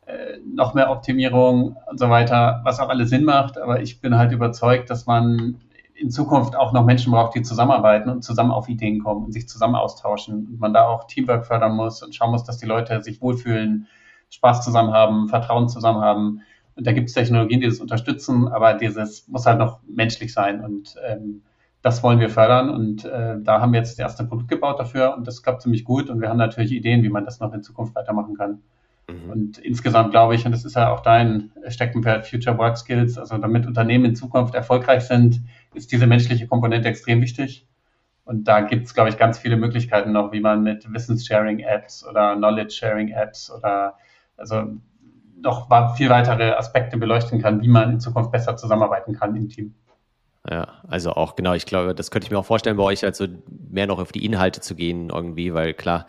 äh, 0.06 0.38
noch 0.56 0.74
mehr 0.74 0.89
Optimierung 0.89 1.78
und 1.89 2.00
so 2.00 2.10
weiter, 2.10 2.62
was 2.63 2.80
auch 2.80 2.89
alles 2.89 3.10
Sinn 3.10 3.24
macht. 3.24 3.60
Aber 3.60 3.82
ich 3.82 4.02
bin 4.02 4.17
halt 4.17 4.32
überzeugt, 4.32 4.89
dass 4.89 5.06
man 5.06 5.62
in 5.93 6.10
Zukunft 6.10 6.56
auch 6.56 6.74
noch 6.74 6.86
Menschen 6.86 7.12
braucht, 7.12 7.36
die 7.36 7.43
zusammenarbeiten 7.43 8.10
und 8.10 8.24
zusammen 8.24 8.52
auf 8.52 8.67
Ideen 8.67 9.04
kommen 9.04 9.26
und 9.26 9.32
sich 9.34 9.48
zusammen 9.48 9.76
austauschen. 9.76 10.48
Und 10.48 10.60
man 10.60 10.74
da 10.74 10.88
auch 10.88 11.06
Teamwork 11.06 11.45
fördern 11.45 11.76
muss 11.76 12.02
und 12.02 12.15
schauen 12.15 12.32
muss, 12.32 12.43
dass 12.43 12.58
die 12.58 12.65
Leute 12.65 13.02
sich 13.04 13.22
wohlfühlen, 13.22 13.88
Spaß 14.32 14.63
zusammen 14.63 14.93
haben, 14.93 15.28
Vertrauen 15.28 15.69
zusammen 15.69 16.02
haben. 16.02 16.41
Und 16.76 16.88
da 16.88 16.93
gibt 16.93 17.10
es 17.10 17.15
Technologien, 17.15 17.62
die 17.62 17.67
das 17.67 17.80
unterstützen, 17.80 18.48
aber 18.48 18.76
dieses 18.76 19.28
muss 19.28 19.45
halt 19.45 19.60
noch 19.60 19.80
menschlich 19.88 20.34
sein. 20.34 20.63
Und 20.63 20.95
ähm, 21.06 21.41
das 21.81 22.03
wollen 22.03 22.19
wir 22.19 22.29
fördern 22.29 22.69
und 22.69 23.05
äh, 23.05 23.37
da 23.41 23.61
haben 23.61 23.71
wir 23.71 23.79
jetzt 23.79 23.91
das 23.91 23.99
erste 23.99 24.25
Produkt 24.25 24.49
gebaut 24.49 24.79
dafür 24.79 25.15
und 25.15 25.25
das 25.27 25.41
klappt 25.41 25.61
ziemlich 25.61 25.85
gut 25.85 26.09
und 26.09 26.19
wir 26.21 26.29
haben 26.29 26.37
natürlich 26.37 26.71
Ideen, 26.71 27.03
wie 27.03 27.09
man 27.09 27.25
das 27.25 27.39
noch 27.39 27.53
in 27.53 27.63
Zukunft 27.63 27.95
weitermachen 27.95 28.35
kann. 28.35 28.61
Mhm. 29.09 29.29
Und 29.29 29.57
insgesamt 29.59 30.11
glaube 30.11 30.35
ich, 30.35 30.45
und 30.45 30.51
das 30.51 30.65
ist 30.65 30.75
ja 30.75 30.91
auch 30.91 30.99
dein 30.99 31.51
Steckenpferd 31.67 32.27
Future 32.27 32.57
Work 32.57 32.77
Skills, 32.77 33.17
also 33.17 33.37
damit 33.37 33.65
Unternehmen 33.65 34.05
in 34.05 34.15
Zukunft 34.15 34.55
erfolgreich 34.55 35.03
sind, 35.03 35.41
ist 35.73 35.91
diese 35.91 36.07
menschliche 36.07 36.47
Komponente 36.47 36.89
extrem 36.89 37.21
wichtig. 37.21 37.65
Und 38.25 38.47
da 38.47 38.61
gibt 38.61 38.85
es, 38.85 38.93
glaube 38.93 39.09
ich, 39.09 39.17
ganz 39.17 39.39
viele 39.39 39.57
Möglichkeiten 39.57 40.11
noch, 40.11 40.31
wie 40.31 40.39
man 40.39 40.61
mit 40.61 40.91
Wissenssharing-Apps 40.93 42.05
oder 42.07 42.35
Knowledge-Sharing-Apps 42.35 43.51
oder 43.51 43.95
also 44.37 44.75
noch 45.41 45.95
viel 45.95 46.09
weitere 46.09 46.51
Aspekte 46.51 46.97
beleuchten 46.97 47.41
kann, 47.41 47.61
wie 47.61 47.69
man 47.69 47.93
in 47.93 47.99
Zukunft 47.99 48.31
besser 48.31 48.55
zusammenarbeiten 48.57 49.13
kann 49.13 49.35
im 49.35 49.49
Team. 49.49 49.73
Ja, 50.49 50.82
also 50.88 51.12
auch 51.12 51.36
genau, 51.36 51.54
ich 51.54 51.65
glaube, 51.65 51.93
das 51.93 52.12
könnte 52.12 52.25
ich 52.25 52.32
mir 52.32 52.39
auch 52.39 52.45
vorstellen, 52.45 52.78
bei 52.78 52.84
euch 52.84 53.04
also 53.04 53.28
mehr 53.69 53.88
noch 53.88 53.99
auf 53.99 54.12
die 54.12 54.25
Inhalte 54.25 54.62
zu 54.62 54.75
gehen 54.75 55.10
irgendwie, 55.10 55.54
weil 55.54 55.73
klar, 55.73 56.08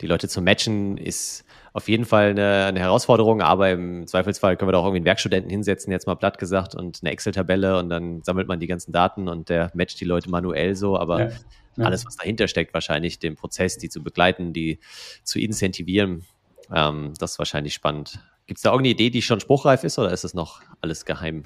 die 0.00 0.06
Leute 0.06 0.28
zu 0.28 0.40
matchen 0.40 0.96
ist 0.98 1.44
auf 1.72 1.88
jeden 1.88 2.04
Fall 2.04 2.30
eine, 2.30 2.66
eine 2.66 2.80
Herausforderung, 2.80 3.40
aber 3.40 3.70
im 3.70 4.06
Zweifelsfall 4.06 4.56
können 4.56 4.68
wir 4.68 4.72
da 4.72 4.78
auch 4.78 4.84
irgendwie 4.84 4.98
einen 4.98 5.06
Werkstudenten 5.06 5.50
hinsetzen, 5.50 5.90
jetzt 5.90 6.06
mal 6.06 6.16
platt 6.16 6.38
gesagt, 6.38 6.74
und 6.74 7.00
eine 7.02 7.10
Excel-Tabelle 7.12 7.78
und 7.78 7.88
dann 7.88 8.22
sammelt 8.22 8.46
man 8.46 8.60
die 8.60 8.66
ganzen 8.66 8.92
Daten 8.92 9.28
und 9.28 9.48
der 9.48 9.70
matcht 9.74 9.98
die 10.00 10.04
Leute 10.04 10.28
manuell 10.28 10.76
so, 10.76 10.98
aber 10.98 11.20
ja, 11.20 11.28
ja. 11.76 11.84
alles, 11.84 12.04
was 12.04 12.16
dahinter 12.16 12.46
steckt, 12.46 12.74
wahrscheinlich 12.74 13.18
den 13.18 13.36
Prozess, 13.36 13.78
die 13.78 13.88
zu 13.88 14.02
begleiten, 14.02 14.52
die 14.52 14.80
zu 15.24 15.40
incentivieren, 15.40 16.24
ähm, 16.72 17.14
das 17.18 17.32
ist 17.32 17.38
wahrscheinlich 17.38 17.74
spannend. 17.74 18.20
Gibt 18.46 18.58
es 18.58 18.62
da 18.62 18.70
irgendeine 18.70 18.92
Idee, 18.92 19.10
die 19.10 19.22
schon 19.22 19.40
spruchreif 19.40 19.82
ist 19.82 19.98
oder 19.98 20.12
ist 20.12 20.24
es 20.24 20.34
noch 20.34 20.60
alles 20.80 21.04
geheim? 21.06 21.44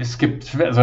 Es 0.00 0.18
gibt, 0.18 0.56
also 0.60 0.82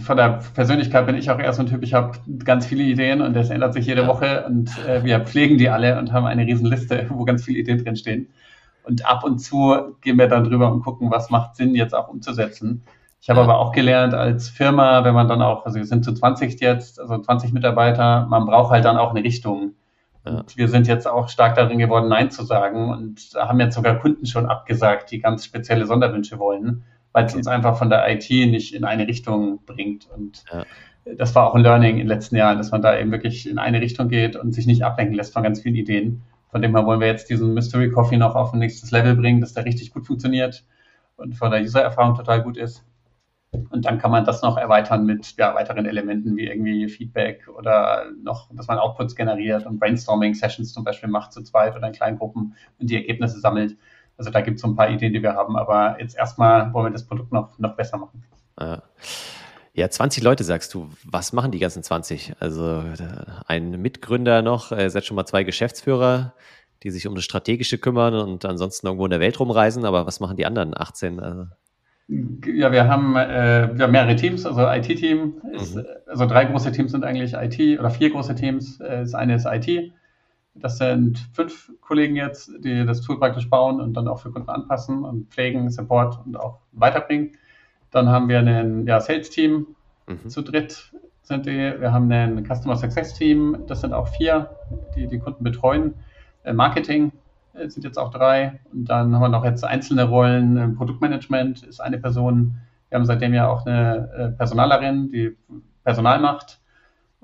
von 0.00 0.16
der 0.16 0.40
Persönlichkeit 0.54 1.06
bin 1.06 1.16
ich 1.16 1.30
auch 1.30 1.38
eher 1.38 1.52
so 1.52 1.62
ein 1.62 1.68
Typ, 1.68 1.82
ich 1.82 1.94
habe 1.94 2.18
ganz 2.44 2.66
viele 2.66 2.82
Ideen 2.82 3.20
und 3.20 3.34
das 3.34 3.50
ändert 3.50 3.74
sich 3.74 3.86
jede 3.86 4.02
ja. 4.02 4.08
Woche 4.08 4.44
und 4.46 4.70
äh, 4.86 5.04
wir 5.04 5.20
pflegen 5.20 5.58
die 5.58 5.68
alle 5.68 5.98
und 5.98 6.12
haben 6.12 6.26
eine 6.26 6.44
riesen 6.44 6.66
Liste, 6.66 7.06
wo 7.08 7.24
ganz 7.24 7.44
viele 7.44 7.58
Ideen 7.58 7.82
drinstehen. 7.82 8.28
Und 8.82 9.06
ab 9.06 9.24
und 9.24 9.38
zu 9.38 9.96
gehen 10.00 10.18
wir 10.18 10.28
dann 10.28 10.44
drüber 10.44 10.72
und 10.72 10.82
gucken, 10.82 11.10
was 11.10 11.30
macht 11.30 11.56
Sinn 11.56 11.74
jetzt 11.74 11.94
auch 11.94 12.08
umzusetzen. 12.08 12.84
Ich 13.20 13.30
habe 13.30 13.40
ja. 13.40 13.44
aber 13.44 13.58
auch 13.58 13.72
gelernt 13.72 14.14
als 14.14 14.48
Firma, 14.48 15.04
wenn 15.04 15.14
man 15.14 15.28
dann 15.28 15.42
auch, 15.42 15.64
also 15.64 15.78
wir 15.78 15.86
sind 15.86 16.04
zu 16.04 16.12
20 16.12 16.60
jetzt, 16.60 17.00
also 17.00 17.18
20 17.18 17.52
Mitarbeiter, 17.52 18.26
man 18.28 18.46
braucht 18.46 18.70
halt 18.70 18.84
dann 18.84 18.96
auch 18.96 19.10
eine 19.10 19.24
Richtung. 19.24 19.74
Ja. 20.24 20.44
Wir 20.54 20.68
sind 20.68 20.88
jetzt 20.88 21.06
auch 21.06 21.28
stark 21.28 21.54
darin 21.54 21.78
geworden, 21.78 22.08
Nein 22.08 22.30
zu 22.30 22.44
sagen 22.44 22.90
und 22.90 23.20
haben 23.36 23.60
jetzt 23.60 23.76
sogar 23.76 23.98
Kunden 23.98 24.26
schon 24.26 24.46
abgesagt, 24.46 25.10
die 25.12 25.20
ganz 25.20 25.44
spezielle 25.44 25.86
Sonderwünsche 25.86 26.38
wollen 26.38 26.84
weil 27.16 27.24
es 27.24 27.34
uns 27.34 27.46
einfach 27.46 27.78
von 27.78 27.88
der 27.88 28.06
IT 28.12 28.28
nicht 28.28 28.74
in 28.74 28.84
eine 28.84 29.08
Richtung 29.08 29.64
bringt. 29.64 30.06
Und 30.14 30.44
ja. 30.52 30.66
das 31.16 31.34
war 31.34 31.46
auch 31.46 31.54
ein 31.54 31.62
Learning 31.62 31.92
in 31.92 32.00
den 32.00 32.08
letzten 32.08 32.36
Jahren, 32.36 32.58
dass 32.58 32.72
man 32.72 32.82
da 32.82 32.98
eben 32.98 33.10
wirklich 33.10 33.48
in 33.48 33.58
eine 33.58 33.80
Richtung 33.80 34.10
geht 34.10 34.36
und 34.36 34.52
sich 34.52 34.66
nicht 34.66 34.82
ablenken 34.82 35.16
lässt 35.16 35.32
von 35.32 35.42
ganz 35.42 35.62
vielen 35.62 35.76
Ideen. 35.76 36.20
Von 36.50 36.60
dem 36.60 36.76
her 36.76 36.84
wollen 36.84 37.00
wir 37.00 37.06
jetzt 37.06 37.30
diesen 37.30 37.54
Mystery 37.54 37.90
Coffee 37.90 38.18
noch 38.18 38.34
auf 38.34 38.52
ein 38.52 38.58
nächstes 38.58 38.90
Level 38.90 39.16
bringen, 39.16 39.40
dass 39.40 39.54
der 39.54 39.64
richtig 39.64 39.94
gut 39.94 40.06
funktioniert 40.06 40.66
und 41.16 41.34
von 41.34 41.50
der 41.50 41.62
User-Erfahrung 41.62 42.16
total 42.16 42.42
gut 42.42 42.58
ist. 42.58 42.84
Und 43.70 43.86
dann 43.86 43.96
kann 43.96 44.10
man 44.10 44.26
das 44.26 44.42
noch 44.42 44.58
erweitern 44.58 45.06
mit 45.06 45.36
ja, 45.38 45.54
weiteren 45.54 45.86
Elementen 45.86 46.36
wie 46.36 46.48
irgendwie 46.48 46.86
Feedback 46.86 47.48
oder 47.48 48.10
noch, 48.22 48.50
dass 48.54 48.66
man 48.66 48.76
Outputs 48.76 49.16
generiert 49.16 49.64
und 49.64 49.80
Brainstorming-Sessions 49.80 50.74
zum 50.74 50.84
Beispiel 50.84 51.08
macht 51.08 51.32
zu 51.32 51.42
zweit 51.42 51.74
oder 51.74 51.86
in 51.86 51.94
kleinen 51.94 52.18
Gruppen 52.18 52.54
und 52.78 52.90
die 52.90 52.96
Ergebnisse 52.96 53.40
sammelt. 53.40 53.78
Also 54.18 54.30
da 54.30 54.40
gibt 54.40 54.56
es 54.56 54.62
so 54.62 54.68
ein 54.68 54.76
paar 54.76 54.90
Ideen, 54.90 55.12
die 55.12 55.22
wir 55.22 55.34
haben, 55.34 55.56
aber 55.56 56.00
jetzt 56.00 56.16
erstmal 56.16 56.72
wollen 56.72 56.86
wir 56.86 56.92
das 56.92 57.06
Produkt 57.06 57.32
noch, 57.32 57.58
noch 57.58 57.76
besser 57.76 57.98
machen. 57.98 58.24
Ja. 59.74 59.90
20 59.90 60.22
Leute 60.22 60.42
sagst 60.42 60.72
du. 60.72 60.88
Was 61.04 61.34
machen 61.34 61.52
die 61.52 61.58
ganzen 61.58 61.82
20? 61.82 62.34
Also 62.40 62.82
ein 63.46 63.70
Mitgründer 63.82 64.40
noch, 64.40 64.72
ihr 64.72 64.88
seid 64.88 65.04
schon 65.04 65.16
mal 65.16 65.26
zwei 65.26 65.44
Geschäftsführer, 65.44 66.32
die 66.82 66.90
sich 66.90 67.06
um 67.06 67.14
das 67.14 67.24
Strategische 67.24 67.76
kümmern 67.76 68.14
und 68.14 68.44
ansonsten 68.46 68.86
irgendwo 68.86 69.04
in 69.04 69.10
der 69.10 69.20
Welt 69.20 69.38
rumreisen, 69.38 69.84
aber 69.84 70.06
was 70.06 70.20
machen 70.20 70.36
die 70.36 70.46
anderen 70.46 70.74
18? 70.74 71.20
Also 71.20 71.46
ja, 72.08 72.70
wir 72.70 72.86
haben, 72.86 73.16
äh, 73.16 73.68
wir 73.74 73.84
haben 73.84 73.90
mehrere 73.90 74.14
Teams, 74.14 74.46
also 74.46 74.62
IT-Team, 74.62 75.42
mhm. 75.42 75.86
also 76.06 76.26
drei 76.26 76.44
große 76.44 76.70
Teams 76.70 76.92
sind 76.92 77.04
eigentlich 77.04 77.34
IT 77.34 77.80
oder 77.80 77.90
vier 77.90 78.10
große 78.10 78.36
Teams. 78.36 78.80
Äh, 78.80 79.00
das 79.00 79.14
eine 79.14 79.34
ist 79.34 79.44
IT, 79.44 79.92
das 80.60 80.78
sind 80.78 81.18
fünf 81.32 81.72
Kollegen 81.80 82.16
jetzt, 82.16 82.50
die 82.58 82.84
das 82.84 83.00
Tool 83.02 83.18
praktisch 83.18 83.48
bauen 83.48 83.80
und 83.80 83.94
dann 83.94 84.08
auch 84.08 84.20
für 84.20 84.30
Kunden 84.30 84.48
anpassen 84.48 85.04
und 85.04 85.30
pflegen, 85.30 85.70
Support 85.70 86.24
und 86.24 86.36
auch 86.36 86.58
weiterbringen. 86.72 87.32
Dann 87.90 88.08
haben 88.08 88.28
wir 88.28 88.40
ein 88.40 88.86
ja, 88.86 89.00
Sales-Team, 89.00 89.66
mhm. 90.06 90.28
zu 90.28 90.42
dritt 90.42 90.92
sind 91.22 91.46
die. 91.46 91.74
Wir 91.80 91.92
haben 91.92 92.10
ein 92.12 92.44
Customer 92.44 92.76
Success-Team, 92.76 93.64
das 93.66 93.80
sind 93.80 93.92
auch 93.92 94.08
vier, 94.08 94.50
die 94.94 95.06
die 95.06 95.18
Kunden 95.18 95.42
betreuen. 95.42 95.94
Äh, 96.44 96.52
Marketing 96.52 97.12
äh, 97.54 97.68
sind 97.68 97.84
jetzt 97.84 97.98
auch 97.98 98.10
drei. 98.10 98.60
Und 98.72 98.86
dann 98.86 99.14
haben 99.14 99.22
wir 99.22 99.28
noch 99.28 99.44
jetzt 99.44 99.64
einzelne 99.64 100.04
Rollen. 100.04 100.76
Produktmanagement 100.76 101.64
ist 101.64 101.80
eine 101.80 101.98
Person. 101.98 102.58
Wir 102.88 102.98
haben 102.98 103.06
seitdem 103.06 103.34
ja 103.34 103.48
auch 103.48 103.66
eine 103.66 104.08
äh, 104.16 104.28
Personalerin, 104.36 105.10
die 105.10 105.36
Personal 105.82 106.20
macht. 106.20 106.60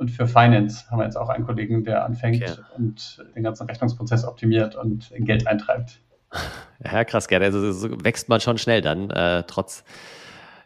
Und 0.02 0.10
für 0.10 0.26
Finance 0.26 0.90
haben 0.90 0.98
wir 0.98 1.04
jetzt 1.04 1.16
auch 1.16 1.28
einen 1.28 1.46
Kollegen, 1.46 1.84
der 1.84 2.04
anfängt 2.04 2.42
okay. 2.42 2.60
und 2.76 3.24
den 3.36 3.44
ganzen 3.44 3.68
Rechnungsprozess 3.68 4.24
optimiert 4.24 4.74
und 4.74 5.12
Geld 5.16 5.46
eintreibt. 5.46 6.00
Ja, 6.84 7.04
krass, 7.04 7.28
gerne. 7.28 7.44
Also 7.44 7.70
so 7.70 8.04
wächst 8.04 8.28
man 8.28 8.40
schon 8.40 8.58
schnell 8.58 8.80
dann, 8.80 9.08
äh, 9.10 9.44
trotz 9.46 9.84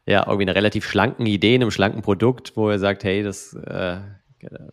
ja, 0.07 0.25
irgendwie 0.25 0.44
einer 0.44 0.55
relativ 0.55 0.87
schlanken 0.88 1.27
Idee, 1.27 1.57
einem 1.57 1.70
schlanken 1.70 2.01
Produkt, 2.01 2.57
wo 2.57 2.70
er 2.70 2.79
sagt, 2.79 3.05
hey, 3.05 3.22
das 3.22 3.53
äh, 3.53 3.99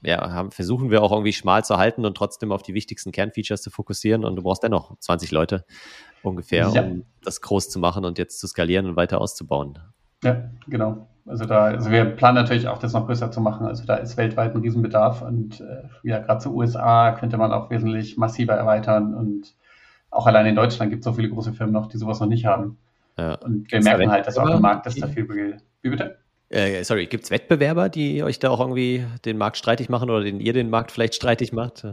ja, 0.01 0.31
haben, 0.31 0.51
versuchen 0.51 0.89
wir 0.89 1.03
auch 1.03 1.11
irgendwie 1.11 1.33
schmal 1.33 1.65
zu 1.65 1.77
halten 1.77 2.05
und 2.05 2.15
trotzdem 2.15 2.53
auf 2.53 2.63
die 2.63 2.73
wichtigsten 2.73 3.11
Kernfeatures 3.11 3.61
zu 3.61 3.71
fokussieren. 3.71 4.23
Und 4.23 4.37
du 4.37 4.43
brauchst 4.43 4.63
dennoch 4.63 4.97
20 4.99 5.31
Leute 5.31 5.65
ungefähr, 6.21 6.71
ja. 6.73 6.81
um 6.81 7.03
das 7.21 7.41
groß 7.41 7.69
zu 7.69 7.79
machen 7.79 8.05
und 8.05 8.17
jetzt 8.17 8.39
zu 8.39 8.47
skalieren 8.47 8.85
und 8.85 8.95
weiter 8.95 9.19
auszubauen. 9.19 9.79
Ja, 10.23 10.49
genau. 10.67 11.09
Also 11.25 11.45
da, 11.45 11.65
also 11.65 11.89
wir 11.89 12.03
planen 12.03 12.35
natürlich 12.35 12.67
auch, 12.67 12.79
das 12.79 12.93
noch 12.93 13.05
größer 13.05 13.31
zu 13.31 13.39
machen. 13.39 13.65
Also 13.65 13.85
da 13.85 13.95
ist 13.95 14.17
weltweit 14.17 14.53
ein 14.53 14.61
Riesenbedarf 14.61 15.21
und 15.21 15.61
äh, 15.61 15.83
ja, 16.03 16.19
gerade 16.19 16.41
zu 16.41 16.53
USA 16.53 17.11
könnte 17.11 17.37
man 17.37 17.53
auch 17.53 17.69
wesentlich 17.69 18.17
massiver 18.17 18.53
erweitern 18.53 19.13
und 19.13 19.53
auch 20.09 20.27
allein 20.27 20.45
in 20.45 20.55
Deutschland 20.55 20.91
gibt 20.91 21.01
es 21.01 21.05
so 21.05 21.13
viele 21.13 21.29
große 21.29 21.53
Firmen 21.53 21.73
noch, 21.73 21.87
die 21.87 21.97
sowas 21.97 22.19
noch 22.19 22.27
nicht 22.27 22.45
haben. 22.45 22.77
Ja. 23.17 23.35
Und 23.35 23.71
wir 23.71 23.81
merken 23.81 24.11
halt, 24.11 24.27
dass 24.27 24.37
auch 24.37 24.49
im 24.49 24.61
Markt 24.61 24.85
dass 24.85 24.95
da 24.95 25.07
viel 25.07 25.27
Wie 25.81 25.89
bitte? 25.89 26.17
Äh, 26.49 26.83
sorry, 26.83 27.07
gibt 27.07 27.23
es 27.23 27.31
Wettbewerber, 27.31 27.89
die 27.89 28.21
euch 28.21 28.37
da 28.37 28.49
auch 28.49 28.59
irgendwie 28.59 29.03
den 29.25 29.37
Markt 29.37 29.57
streitig 29.57 29.89
machen 29.89 30.09
oder 30.09 30.23
den 30.23 30.39
ihr 30.39 30.53
den 30.53 30.69
Markt 30.69 30.91
vielleicht 30.91 31.15
streitig 31.15 31.51
macht? 31.51 31.85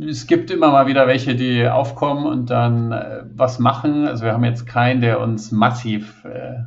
Es 0.00 0.26
gibt 0.26 0.50
immer 0.50 0.70
mal 0.70 0.86
wieder 0.86 1.06
welche, 1.06 1.34
die 1.34 1.66
aufkommen 1.66 2.26
und 2.26 2.50
dann 2.50 2.92
äh, 2.92 3.22
was 3.34 3.58
machen. 3.58 4.06
Also 4.06 4.24
wir 4.24 4.32
haben 4.32 4.44
jetzt 4.44 4.66
keinen, 4.66 5.00
der 5.00 5.20
uns 5.20 5.52
massiv 5.52 6.24
äh, 6.24 6.60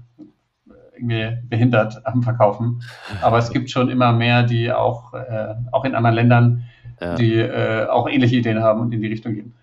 irgendwie 1.01 1.37
behindert 1.49 2.05
am 2.05 2.23
Verkaufen. 2.23 2.83
Aber 3.21 3.37
es 3.37 3.51
gibt 3.51 3.69
schon 3.69 3.89
immer 3.89 4.13
mehr, 4.13 4.43
die 4.43 4.71
auch, 4.71 5.13
äh, 5.13 5.55
auch 5.71 5.85
in 5.85 5.95
anderen 5.95 6.15
Ländern, 6.15 6.63
ja. 6.99 7.15
die 7.15 7.35
äh, 7.35 7.87
auch 7.87 8.07
ähnliche 8.07 8.37
Ideen 8.37 8.61
haben 8.61 8.81
und 8.81 8.93
in 8.93 9.01
die 9.01 9.07
Richtung 9.07 9.33
gehen. 9.33 9.53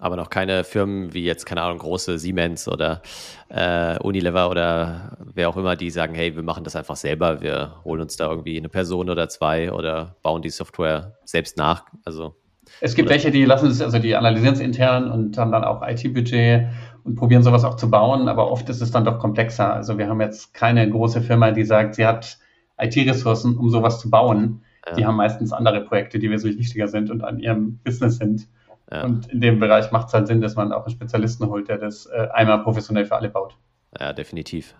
Aber 0.00 0.16
noch 0.16 0.28
keine 0.28 0.64
Firmen 0.64 1.14
wie 1.14 1.24
jetzt, 1.24 1.46
keine 1.46 1.62
Ahnung, 1.62 1.78
große 1.78 2.18
Siemens 2.18 2.68
oder 2.68 3.00
äh, 3.48 3.96
Unilever 4.00 4.50
oder 4.50 5.16
wer 5.32 5.48
auch 5.48 5.56
immer, 5.56 5.76
die 5.76 5.88
sagen, 5.88 6.14
hey, 6.14 6.34
wir 6.34 6.42
machen 6.42 6.64
das 6.64 6.76
einfach 6.76 6.96
selber, 6.96 7.40
wir 7.40 7.76
holen 7.84 8.02
uns 8.02 8.16
da 8.16 8.28
irgendwie 8.28 8.58
eine 8.58 8.68
Person 8.68 9.08
oder 9.08 9.28
zwei 9.28 9.72
oder 9.72 10.16
bauen 10.22 10.42
die 10.42 10.50
Software 10.50 11.16
selbst 11.24 11.56
nach. 11.56 11.84
Also 12.04 12.34
es 12.80 12.94
gibt 12.94 13.08
welche, 13.08 13.30
die 13.30 13.44
lassen 13.44 13.68
es, 13.68 13.80
also 13.80 13.98
die 13.98 14.16
analysieren 14.16 14.54
es 14.54 14.60
intern 14.60 15.10
und 15.10 15.38
haben 15.38 15.52
dann 15.52 15.64
auch 15.64 15.86
IT-Budget 15.86 16.66
und 17.04 17.16
probieren 17.16 17.42
sowas 17.42 17.64
auch 17.64 17.76
zu 17.76 17.90
bauen, 17.90 18.28
aber 18.28 18.50
oft 18.50 18.68
ist 18.70 18.80
es 18.80 18.90
dann 18.90 19.04
doch 19.04 19.18
komplexer. 19.18 19.72
Also 19.72 19.98
wir 19.98 20.08
haben 20.08 20.20
jetzt 20.20 20.54
keine 20.54 20.88
große 20.88 21.20
Firma, 21.20 21.50
die 21.50 21.64
sagt, 21.64 21.94
sie 21.94 22.06
hat 22.06 22.38
IT-Ressourcen, 22.78 23.56
um 23.56 23.70
sowas 23.70 24.00
zu 24.00 24.10
bauen. 24.10 24.62
Ja. 24.86 24.94
Die 24.94 25.06
haben 25.06 25.16
meistens 25.16 25.52
andere 25.52 25.82
Projekte, 25.82 26.18
die 26.18 26.30
wesentlich 26.30 26.58
wichtiger 26.58 26.88
sind 26.88 27.10
und 27.10 27.22
an 27.22 27.38
ihrem 27.38 27.78
Business 27.84 28.16
sind. 28.16 28.48
Ja. 28.90 29.04
Und 29.04 29.30
in 29.32 29.40
dem 29.40 29.60
Bereich 29.60 29.92
macht 29.92 30.08
es 30.08 30.14
halt 30.14 30.26
Sinn, 30.26 30.40
dass 30.40 30.56
man 30.56 30.72
auch 30.72 30.84
einen 30.84 30.94
Spezialisten 30.94 31.48
holt, 31.48 31.68
der 31.68 31.78
das 31.78 32.06
äh, 32.06 32.28
einmal 32.32 32.62
professionell 32.62 33.04
für 33.04 33.16
alle 33.16 33.28
baut. 33.28 33.56
Ja, 33.98 34.12
definitiv. 34.12 34.74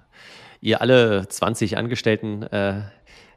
Ihr 0.61 0.81
alle 0.81 1.29
20 1.29 1.77
Angestellten 1.77 2.43
äh, 2.45 2.83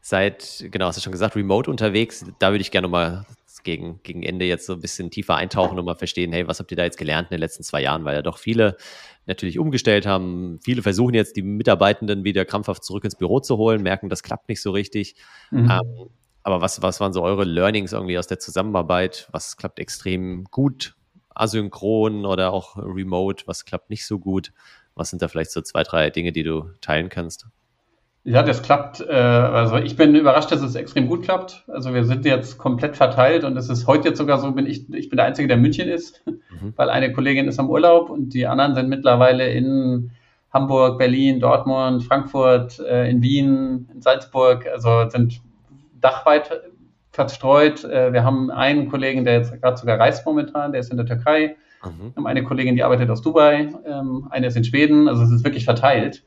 seid, 0.01 0.65
genau, 0.71 0.87
hast 0.87 0.97
du 0.97 1.01
schon 1.01 1.11
gesagt, 1.11 1.35
remote 1.35 1.69
unterwegs. 1.69 2.25
Da 2.39 2.51
würde 2.51 2.61
ich 2.61 2.71
gerne 2.71 2.87
mal 2.87 3.25
gegen, 3.63 4.01
gegen 4.03 4.23
Ende 4.23 4.45
jetzt 4.45 4.65
so 4.65 4.73
ein 4.73 4.81
bisschen 4.81 5.11
tiefer 5.11 5.35
eintauchen 5.35 5.77
und 5.77 5.85
mal 5.85 5.95
verstehen, 5.95 6.31
hey, 6.31 6.47
was 6.47 6.59
habt 6.59 6.71
ihr 6.71 6.77
da 6.77 6.83
jetzt 6.83 6.97
gelernt 6.97 7.29
in 7.29 7.35
den 7.35 7.41
letzten 7.41 7.63
zwei 7.63 7.81
Jahren? 7.81 8.05
Weil 8.05 8.15
ja 8.15 8.21
doch 8.21 8.37
viele 8.37 8.77
natürlich 9.25 9.59
umgestellt 9.59 10.05
haben. 10.05 10.59
Viele 10.63 10.81
versuchen 10.81 11.13
jetzt, 11.13 11.35
die 11.35 11.41
Mitarbeitenden 11.41 12.23
wieder 12.23 12.45
krampfhaft 12.45 12.83
zurück 12.83 13.03
ins 13.03 13.15
Büro 13.15 13.39
zu 13.39 13.57
holen, 13.57 13.83
merken, 13.83 14.09
das 14.09 14.23
klappt 14.23 14.49
nicht 14.49 14.61
so 14.61 14.71
richtig. 14.71 15.15
Mhm. 15.51 15.69
Ähm, 15.69 16.09
aber 16.43 16.61
was, 16.61 16.81
was 16.81 16.99
waren 17.01 17.11
so 17.11 17.23
eure 17.23 17.43
Learnings 17.43 17.91
irgendwie 17.91 18.17
aus 18.17 18.27
der 18.27 18.39
Zusammenarbeit? 18.39 19.27
Was 19.31 19.57
klappt 19.57 19.79
extrem 19.79 20.45
gut, 20.45 20.95
asynchron 21.35 22.25
oder 22.25 22.53
auch 22.53 22.77
remote? 22.77 23.43
Was 23.47 23.65
klappt 23.65 23.89
nicht 23.89 24.05
so 24.05 24.17
gut? 24.17 24.53
Was 24.95 25.09
sind 25.09 25.21
da 25.21 25.27
vielleicht 25.27 25.51
so 25.51 25.61
zwei, 25.61 25.83
drei 25.83 26.09
Dinge, 26.09 26.31
die 26.31 26.43
du 26.43 26.69
teilen 26.79 27.09
kannst? 27.09 27.47
Ja, 28.27 28.43
das 28.43 28.61
klappt. 28.61 28.99
Äh, 28.99 29.13
also 29.13 29.77
ich 29.77 29.95
bin 29.95 30.13
überrascht, 30.13 30.51
dass 30.51 30.61
es 30.61 30.75
extrem 30.75 31.07
gut 31.07 31.23
klappt. 31.23 31.63
Also 31.69 31.93
wir 31.93 32.03
sind 32.03 32.25
jetzt 32.25 32.57
komplett 32.57 32.97
verteilt 32.97 33.45
und 33.45 33.55
es 33.55 33.69
ist 33.69 33.87
heute 33.87 34.09
jetzt 34.09 34.17
sogar 34.17 34.37
so, 34.39 34.51
bin 34.51 34.65
ich, 34.65 34.93
ich 34.93 35.07
bin 35.07 35.15
der 35.15 35.27
Einzige, 35.27 35.47
der 35.47 35.55
in 35.55 35.63
München 35.63 35.87
ist, 35.87 36.21
mhm. 36.25 36.73
weil 36.75 36.89
eine 36.89 37.13
Kollegin 37.13 37.47
ist 37.47 37.57
am 37.57 37.69
Urlaub 37.69 38.09
und 38.09 38.33
die 38.33 38.45
anderen 38.45 38.75
sind 38.75 38.89
mittlerweile 38.89 39.49
in 39.49 40.11
Hamburg, 40.51 40.97
Berlin, 40.97 41.39
Dortmund, 41.39 42.03
Frankfurt, 42.03 42.79
äh, 42.79 43.09
in 43.09 43.21
Wien, 43.21 43.87
in 43.93 44.01
Salzburg, 44.01 44.67
also 44.67 45.09
sind 45.09 45.39
dachweit 46.01 46.51
verstreut. 47.11 47.85
Äh, 47.85 48.11
wir 48.11 48.25
haben 48.25 48.51
einen 48.51 48.89
Kollegen, 48.89 49.23
der 49.23 49.35
jetzt 49.35 49.61
gerade 49.61 49.77
sogar 49.77 50.01
reist 50.01 50.25
momentan, 50.25 50.73
der 50.73 50.81
ist 50.81 50.91
in 50.91 50.97
der 50.97 51.05
Türkei. 51.05 51.55
Mhm. 51.81 52.11
Wir 52.11 52.15
haben 52.17 52.27
eine 52.27 52.43
Kollegin, 52.43 52.75
die 52.75 52.83
arbeitet 52.83 53.09
aus 53.09 53.21
Dubai, 53.21 53.69
ähm, 53.85 54.27
eine 54.31 54.47
ist 54.47 54.57
in 54.57 54.65
Schweden, 54.65 55.07
also 55.07 55.23
es 55.23 55.31
ist 55.31 55.45
wirklich 55.45 55.63
verteilt. 55.63 56.25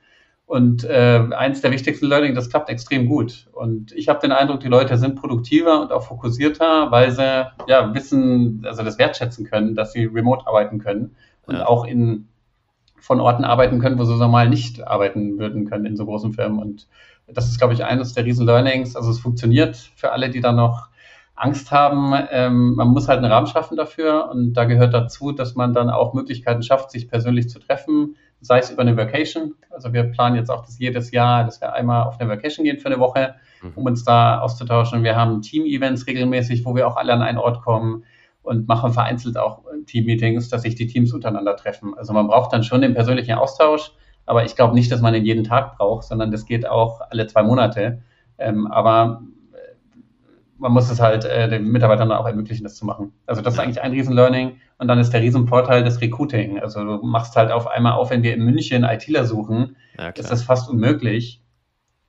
Und 0.50 0.82
äh, 0.82 1.22
eins 1.30 1.60
der 1.60 1.70
wichtigsten 1.70 2.06
Learning, 2.06 2.34
das 2.34 2.50
klappt 2.50 2.70
extrem 2.70 3.06
gut. 3.06 3.46
Und 3.52 3.92
ich 3.92 4.08
habe 4.08 4.18
den 4.18 4.32
Eindruck, 4.32 4.58
die 4.58 4.66
Leute 4.66 4.98
sind 4.98 5.14
produktiver 5.14 5.80
und 5.80 5.92
auch 5.92 6.02
fokussierter, 6.02 6.90
weil 6.90 7.12
sie 7.12 7.46
ja 7.68 7.94
wissen, 7.94 8.64
also 8.66 8.82
das 8.82 8.98
wertschätzen 8.98 9.46
können, 9.46 9.76
dass 9.76 9.92
sie 9.92 10.06
remote 10.06 10.48
arbeiten 10.48 10.80
können 10.80 11.14
und 11.46 11.54
ja. 11.54 11.66
auch 11.66 11.86
in 11.86 12.26
von 12.98 13.20
Orten 13.20 13.44
arbeiten 13.44 13.78
können, 13.78 13.96
wo 13.96 14.02
sie 14.02 14.16
normal 14.16 14.48
nicht 14.48 14.84
arbeiten 14.84 15.38
würden 15.38 15.70
können 15.70 15.86
in 15.86 15.96
so 15.96 16.04
großen 16.04 16.32
Firmen. 16.32 16.58
Und 16.58 16.88
das 17.28 17.46
ist, 17.46 17.58
glaube 17.58 17.74
ich, 17.74 17.84
eines 17.84 18.14
der 18.14 18.24
riesen 18.24 18.44
Learnings. 18.44 18.96
Also 18.96 19.12
es 19.12 19.20
funktioniert 19.20 19.76
für 19.76 20.10
alle, 20.10 20.30
die 20.30 20.40
da 20.40 20.50
noch 20.50 20.88
Angst 21.36 21.70
haben. 21.70 22.12
Ähm, 22.32 22.74
man 22.74 22.88
muss 22.88 23.06
halt 23.06 23.18
einen 23.18 23.30
Rahmen 23.30 23.46
schaffen 23.46 23.76
dafür 23.76 24.28
und 24.32 24.54
da 24.54 24.64
gehört 24.64 24.94
dazu, 24.94 25.30
dass 25.30 25.54
man 25.54 25.74
dann 25.74 25.90
auch 25.90 26.12
Möglichkeiten 26.12 26.64
schafft, 26.64 26.90
sich 26.90 27.08
persönlich 27.08 27.48
zu 27.48 27.60
treffen, 27.60 28.16
sei 28.40 28.58
es 28.58 28.70
über 28.70 28.82
eine 28.82 28.96
Vacation. 28.96 29.54
Also 29.70 29.92
wir 29.92 30.04
planen 30.04 30.36
jetzt 30.36 30.50
auch 30.50 30.64
das 30.64 30.78
jedes 30.78 31.10
Jahr, 31.10 31.44
dass 31.44 31.60
wir 31.60 31.72
einmal 31.72 32.04
auf 32.04 32.18
eine 32.20 32.28
Vacation 32.28 32.64
gehen 32.64 32.78
für 32.78 32.86
eine 32.86 32.98
Woche, 32.98 33.34
mhm. 33.62 33.72
um 33.74 33.84
uns 33.84 34.04
da 34.04 34.40
auszutauschen. 34.40 35.04
Wir 35.04 35.16
haben 35.16 35.42
Team-Events 35.42 36.06
regelmäßig, 36.06 36.64
wo 36.64 36.74
wir 36.74 36.86
auch 36.86 36.96
alle 36.96 37.12
an 37.12 37.22
einen 37.22 37.38
Ort 37.38 37.62
kommen 37.62 38.04
und 38.42 38.66
machen 38.68 38.92
vereinzelt 38.92 39.36
auch 39.36 39.62
Team-Meetings, 39.86 40.48
dass 40.48 40.62
sich 40.62 40.74
die 40.74 40.86
Teams 40.86 41.12
untereinander 41.12 41.56
treffen. 41.56 41.94
Also 41.96 42.12
man 42.12 42.26
braucht 42.26 42.52
dann 42.52 42.62
schon 42.62 42.80
den 42.80 42.94
persönlichen 42.94 43.34
Austausch, 43.34 43.92
aber 44.26 44.44
ich 44.44 44.56
glaube 44.56 44.74
nicht, 44.74 44.90
dass 44.90 45.00
man 45.00 45.14
ihn 45.14 45.24
jeden 45.24 45.44
Tag 45.44 45.76
braucht, 45.76 46.04
sondern 46.04 46.30
das 46.30 46.46
geht 46.46 46.66
auch 46.66 47.00
alle 47.10 47.26
zwei 47.26 47.42
Monate. 47.42 48.02
Ähm, 48.38 48.66
aber 48.66 49.22
man 50.60 50.72
muss 50.72 50.90
es 50.90 51.00
halt 51.00 51.24
äh, 51.24 51.48
den 51.48 51.64
Mitarbeitern 51.64 52.12
auch 52.12 52.26
ermöglichen, 52.26 52.64
das 52.64 52.76
zu 52.76 52.84
machen. 52.84 53.12
Also 53.26 53.40
das 53.40 53.54
ist 53.54 53.60
eigentlich 53.60 53.80
ein 53.80 53.92
Riesen-Learning. 53.92 54.58
Und 54.78 54.88
dann 54.88 54.98
ist 54.98 55.10
der 55.10 55.22
Riesenvorteil 55.22 55.82
des 55.82 56.00
Recruiting. 56.00 56.60
Also 56.60 56.84
du 56.84 57.02
machst 57.02 57.34
halt 57.36 57.50
auf 57.50 57.66
einmal 57.66 57.94
auf, 57.94 58.10
wenn 58.10 58.22
wir 58.22 58.34
in 58.34 58.44
München 58.44 58.84
ITler 58.84 59.24
suchen, 59.24 59.76
ja, 59.98 60.08
ist 60.08 60.30
das 60.30 60.42
fast 60.42 60.70
unmöglich. 60.70 61.42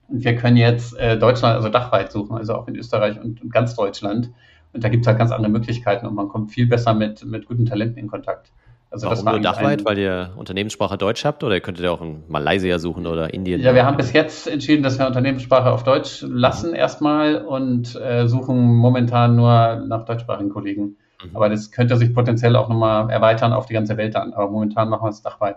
Und 0.07 0.23
wir 0.23 0.35
können 0.35 0.57
jetzt 0.57 0.97
äh, 0.97 1.17
Deutschland, 1.17 1.55
also 1.55 1.69
dachweit 1.69 2.11
suchen, 2.11 2.37
also 2.37 2.55
auch 2.55 2.67
in 2.67 2.75
Österreich 2.75 3.19
und, 3.19 3.41
und 3.41 3.51
ganz 3.51 3.75
Deutschland. 3.75 4.31
Und 4.73 4.83
da 4.83 4.89
gibt 4.89 5.03
es 5.03 5.07
halt 5.07 5.17
ganz 5.17 5.31
andere 5.31 5.51
Möglichkeiten 5.51 6.05
und 6.05 6.15
man 6.15 6.27
kommt 6.27 6.51
viel 6.51 6.67
besser 6.67 6.93
mit, 6.93 7.25
mit 7.25 7.45
guten 7.45 7.65
Talenten 7.65 7.97
in 7.97 8.07
Kontakt. 8.07 8.51
Also 8.91 9.05
Warum 9.05 9.15
das 9.15 9.25
war 9.25 9.33
nur 9.33 9.41
dachweit, 9.41 9.85
weil 9.85 9.97
ihr 9.97 10.31
Unternehmenssprache 10.35 10.97
Deutsch 10.97 11.23
habt 11.23 11.45
oder 11.45 11.55
ihr 11.55 11.61
könntet 11.61 11.85
ja 11.85 11.91
auch 11.91 12.01
in 12.01 12.23
Malaysia 12.27 12.77
suchen 12.77 13.07
oder 13.07 13.33
Indien? 13.33 13.61
Ja, 13.61 13.73
wir 13.73 13.85
haben 13.85 13.95
bis 13.95 14.11
jetzt 14.11 14.49
entschieden, 14.49 14.83
dass 14.83 14.99
wir 14.99 15.07
Unternehmenssprache 15.07 15.71
auf 15.71 15.83
Deutsch 15.83 16.25
lassen 16.27 16.71
mhm. 16.71 16.75
erstmal 16.75 17.37
und 17.37 17.95
äh, 17.95 18.27
suchen 18.27 18.75
momentan 18.75 19.37
nur 19.37 19.81
nach 19.87 20.03
deutschsprachigen 20.03 20.49
Kollegen. 20.49 20.97
Mhm. 21.23 21.35
Aber 21.35 21.47
das 21.47 21.71
könnte 21.71 21.95
sich 21.95 22.13
potenziell 22.13 22.57
auch 22.57 22.67
nochmal 22.67 23.09
erweitern 23.09 23.53
auf 23.53 23.65
die 23.65 23.73
ganze 23.73 23.95
Welt 23.95 24.17
an. 24.17 24.33
Aber 24.33 24.51
momentan 24.51 24.89
machen 24.89 25.05
wir 25.05 25.09
es 25.09 25.21
dachweit. 25.21 25.55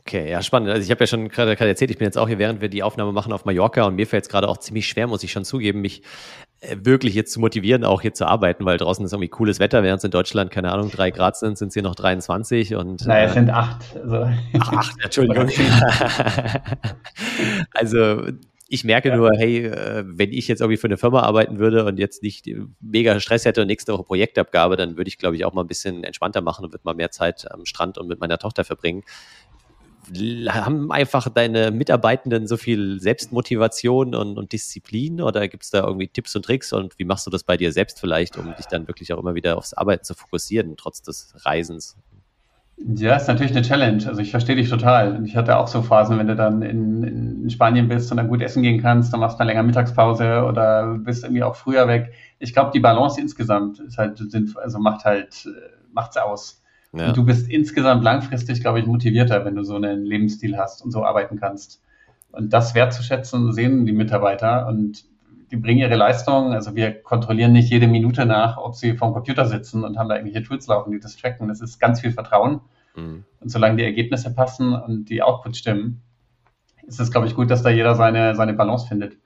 Okay, 0.00 0.30
ja, 0.30 0.42
spannend. 0.42 0.70
Also 0.70 0.82
ich 0.82 0.90
habe 0.90 1.04
ja 1.04 1.06
schon 1.06 1.28
gerade 1.28 1.56
erzählt, 1.56 1.90
ich 1.90 1.98
bin 1.98 2.04
jetzt 2.04 2.18
auch 2.18 2.28
hier, 2.28 2.38
während 2.38 2.60
wir 2.60 2.68
die 2.68 2.82
Aufnahme 2.82 3.12
machen 3.12 3.32
auf 3.32 3.44
Mallorca 3.44 3.84
und 3.84 3.94
mir 3.94 4.06
fällt 4.06 4.24
es 4.24 4.28
gerade 4.28 4.48
auch 4.48 4.58
ziemlich 4.58 4.86
schwer, 4.88 5.06
muss 5.06 5.22
ich 5.22 5.32
schon 5.32 5.44
zugeben, 5.44 5.80
mich 5.80 6.02
wirklich 6.62 7.14
jetzt 7.14 7.32
zu 7.32 7.40
motivieren, 7.40 7.84
auch 7.84 8.02
hier 8.02 8.14
zu 8.14 8.26
arbeiten, 8.26 8.64
weil 8.64 8.78
draußen 8.78 9.04
ist 9.04 9.12
irgendwie 9.12 9.28
cooles 9.28 9.60
Wetter, 9.60 9.82
während 9.82 9.98
es 9.98 10.04
in 10.04 10.10
Deutschland, 10.10 10.50
keine 10.50 10.72
Ahnung, 10.72 10.90
drei 10.90 11.10
Grad 11.10 11.36
sind, 11.36 11.58
sind 11.58 11.68
es 11.68 11.74
hier 11.74 11.82
noch 11.82 11.94
23 11.94 12.74
und. 12.74 13.06
Naja, 13.06 13.24
es 13.24 13.30
äh, 13.32 13.34
sind 13.34 13.50
acht. 13.50 13.84
Also. 13.94 14.28
Ach, 14.58 14.72
acht, 14.72 14.96
Entschuldigung. 15.02 15.48
also 17.74 18.22
ich 18.68 18.84
merke 18.84 19.10
ja. 19.10 19.16
nur, 19.16 19.30
hey, 19.36 19.66
äh, 19.66 20.04
wenn 20.06 20.32
ich 20.32 20.48
jetzt 20.48 20.60
irgendwie 20.60 20.76
für 20.76 20.88
eine 20.88 20.96
Firma 20.96 21.20
arbeiten 21.20 21.58
würde 21.58 21.84
und 21.84 21.98
jetzt 21.98 22.22
nicht 22.22 22.48
mega 22.80 23.20
Stress 23.20 23.44
hätte 23.44 23.60
und 23.60 23.68
nächste 23.68 23.92
Woche 23.92 24.02
Projektabgabe, 24.02 24.76
dann 24.76 24.96
würde 24.96 25.08
ich, 25.08 25.18
glaube 25.18 25.36
ich, 25.36 25.44
auch 25.44 25.52
mal 25.52 25.62
ein 25.62 25.68
bisschen 25.68 26.04
entspannter 26.04 26.40
machen 26.40 26.64
und 26.64 26.72
würde 26.72 26.82
mal 26.84 26.94
mehr 26.94 27.10
Zeit 27.10 27.50
am 27.52 27.64
Strand 27.64 27.98
und 27.98 28.08
mit 28.08 28.18
meiner 28.18 28.38
Tochter 28.38 28.64
verbringen 28.64 29.04
haben 30.48 30.92
einfach 30.92 31.28
deine 31.28 31.70
Mitarbeitenden 31.70 32.46
so 32.46 32.56
viel 32.56 33.00
Selbstmotivation 33.00 34.14
und, 34.14 34.38
und 34.38 34.52
Disziplin 34.52 35.20
oder 35.20 35.48
gibt 35.48 35.64
es 35.64 35.70
da 35.70 35.84
irgendwie 35.84 36.08
Tipps 36.08 36.36
und 36.36 36.44
Tricks 36.44 36.72
und 36.72 36.98
wie 36.98 37.04
machst 37.04 37.26
du 37.26 37.30
das 37.30 37.44
bei 37.44 37.56
dir 37.56 37.72
selbst 37.72 38.00
vielleicht, 38.00 38.36
um 38.36 38.54
dich 38.56 38.66
dann 38.66 38.88
wirklich 38.88 39.12
auch 39.12 39.18
immer 39.18 39.34
wieder 39.34 39.56
aufs 39.56 39.74
Arbeiten 39.74 40.04
zu 40.04 40.14
fokussieren, 40.14 40.76
trotz 40.76 41.02
des 41.02 41.34
Reisens? 41.44 41.96
Ja, 42.78 43.16
ist 43.16 43.26
natürlich 43.26 43.52
eine 43.52 43.62
Challenge. 43.62 44.06
Also 44.06 44.20
ich 44.20 44.30
verstehe 44.30 44.54
dich 44.54 44.68
total. 44.68 45.24
Ich 45.24 45.34
hatte 45.34 45.56
auch 45.56 45.66
so 45.66 45.80
Phasen, 45.80 46.18
wenn 46.18 46.26
du 46.26 46.36
dann 46.36 46.60
in, 46.60 47.02
in 47.42 47.50
Spanien 47.50 47.88
bist 47.88 48.10
und 48.10 48.18
dann 48.18 48.28
gut 48.28 48.42
essen 48.42 48.62
gehen 48.62 48.82
kannst, 48.82 49.12
dann 49.12 49.20
machst 49.20 49.36
du 49.36 49.40
eine 49.40 49.50
länger 49.50 49.62
Mittagspause 49.62 50.44
oder 50.44 50.98
bist 50.98 51.24
irgendwie 51.24 51.42
auch 51.42 51.56
früher 51.56 51.88
weg. 51.88 52.12
Ich 52.38 52.52
glaube, 52.52 52.72
die 52.74 52.80
Balance 52.80 53.18
insgesamt 53.18 53.80
ist 53.80 53.96
halt 53.96 54.18
sinnvoll, 54.18 54.62
also 54.62 54.78
macht 54.78 55.06
halt, 55.06 55.46
äh, 55.46 55.70
macht's 55.90 56.18
aus. 56.18 56.62
Ja. 56.96 57.08
Und 57.08 57.16
du 57.16 57.24
bist 57.24 57.48
insgesamt 57.50 58.02
langfristig, 58.02 58.60
glaube 58.60 58.80
ich, 58.80 58.86
motivierter, 58.86 59.44
wenn 59.44 59.54
du 59.54 59.64
so 59.64 59.76
einen 59.76 60.04
Lebensstil 60.04 60.56
hast 60.56 60.82
und 60.82 60.90
so 60.90 61.04
arbeiten 61.04 61.38
kannst. 61.38 61.82
Und 62.32 62.52
das 62.52 62.74
wertzuschätzen, 62.74 63.52
sehen 63.52 63.86
die 63.86 63.92
Mitarbeiter 63.92 64.66
und 64.66 65.04
die 65.50 65.56
bringen 65.56 65.80
ihre 65.80 65.94
Leistung. 65.94 66.52
Also 66.52 66.74
wir 66.74 67.02
kontrollieren 67.02 67.52
nicht 67.52 67.70
jede 67.70 67.86
Minute 67.86 68.26
nach, 68.26 68.56
ob 68.56 68.74
sie 68.74 68.96
vorm 68.96 69.12
Computer 69.12 69.46
sitzen 69.46 69.84
und 69.84 69.98
haben 69.98 70.08
da 70.08 70.16
irgendwelche 70.16 70.46
Tools 70.46 70.66
laufen, 70.66 70.90
die 70.90 71.00
das 71.00 71.16
tracken. 71.16 71.48
Das 71.48 71.60
ist 71.60 71.78
ganz 71.78 72.00
viel 72.00 72.12
Vertrauen. 72.12 72.60
Mhm. 72.94 73.24
Und 73.40 73.48
solange 73.50 73.76
die 73.76 73.84
Ergebnisse 73.84 74.34
passen 74.34 74.74
und 74.74 75.08
die 75.08 75.22
Outputs 75.22 75.58
stimmen, 75.58 76.02
ist 76.86 77.00
es, 77.00 77.10
glaube 77.10 77.26
ich, 77.26 77.34
gut, 77.34 77.50
dass 77.50 77.62
da 77.62 77.70
jeder 77.70 77.94
seine, 77.94 78.34
seine 78.34 78.54
Balance 78.54 78.86
findet. 78.86 79.16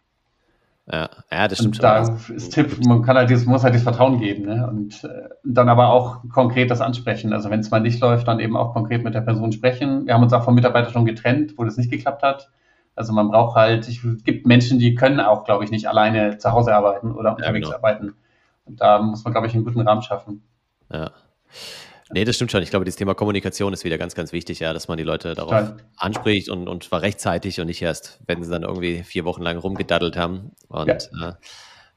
Ja, 0.92 1.08
ja 1.30 1.48
das 1.48 1.58
stimmt 1.58 1.76
und 1.76 1.82
Da 1.84 1.98
ist 1.98 2.50
Tipp, 2.50 2.84
man 2.84 3.02
kann 3.02 3.16
halt 3.16 3.30
dieses, 3.30 3.46
muss 3.46 3.62
halt 3.62 3.74
das 3.74 3.82
Vertrauen 3.82 4.18
geben 4.18 4.46
ne? 4.46 4.66
und 4.68 5.04
äh, 5.04 5.28
dann 5.44 5.68
aber 5.68 5.90
auch 5.90 6.22
konkret 6.32 6.70
das 6.70 6.80
ansprechen. 6.80 7.32
Also 7.32 7.50
wenn 7.50 7.60
es 7.60 7.70
mal 7.70 7.80
nicht 7.80 8.00
läuft, 8.00 8.26
dann 8.26 8.40
eben 8.40 8.56
auch 8.56 8.72
konkret 8.72 9.04
mit 9.04 9.14
der 9.14 9.20
Person 9.20 9.52
sprechen. 9.52 10.06
Wir 10.06 10.14
haben 10.14 10.22
uns 10.22 10.32
auch 10.32 10.44
vom 10.44 10.54
Mitarbeiter 10.54 10.90
schon 10.90 11.04
getrennt, 11.04 11.54
wo 11.56 11.64
das 11.64 11.76
nicht 11.76 11.90
geklappt 11.90 12.22
hat. 12.22 12.50
Also 12.96 13.12
man 13.12 13.28
braucht 13.28 13.56
halt, 13.56 13.88
es 13.88 14.00
gibt 14.24 14.46
Menschen, 14.46 14.78
die 14.78 14.94
können 14.94 15.20
auch, 15.20 15.44
glaube 15.44 15.64
ich, 15.64 15.70
nicht 15.70 15.88
alleine 15.88 16.38
zu 16.38 16.52
Hause 16.52 16.74
arbeiten 16.74 17.12
oder 17.12 17.36
unterwegs 17.36 17.68
ja, 17.68 17.76
genau. 17.76 17.86
arbeiten. 17.88 18.14
Und 18.64 18.80
da 18.80 19.00
muss 19.00 19.24
man, 19.24 19.32
glaube 19.32 19.46
ich, 19.46 19.54
einen 19.54 19.64
guten 19.64 19.80
Rahmen 19.80 20.02
schaffen. 20.02 20.42
Ja. 20.92 21.12
Nee, 22.12 22.24
das 22.24 22.36
stimmt 22.36 22.50
schon. 22.50 22.62
Ich 22.62 22.70
glaube, 22.70 22.84
das 22.84 22.96
Thema 22.96 23.14
Kommunikation 23.14 23.72
ist 23.72 23.84
wieder 23.84 23.98
ganz, 23.98 24.14
ganz 24.14 24.32
wichtig, 24.32 24.60
ja, 24.60 24.72
dass 24.72 24.88
man 24.88 24.98
die 24.98 25.04
Leute 25.04 25.34
darauf 25.34 25.50
Klar. 25.50 25.76
anspricht 25.96 26.48
und, 26.48 26.68
und 26.68 26.84
zwar 26.84 27.02
rechtzeitig 27.02 27.60
und 27.60 27.66
nicht 27.66 27.82
erst, 27.82 28.20
wenn 28.26 28.42
sie 28.42 28.50
dann 28.50 28.64
irgendwie 28.64 29.04
vier 29.04 29.24
Wochen 29.24 29.42
lang 29.42 29.56
rumgedaddelt 29.56 30.16
haben. 30.16 30.50
Und 30.68 30.88
ja. 30.88 30.94
Äh, 30.94 31.34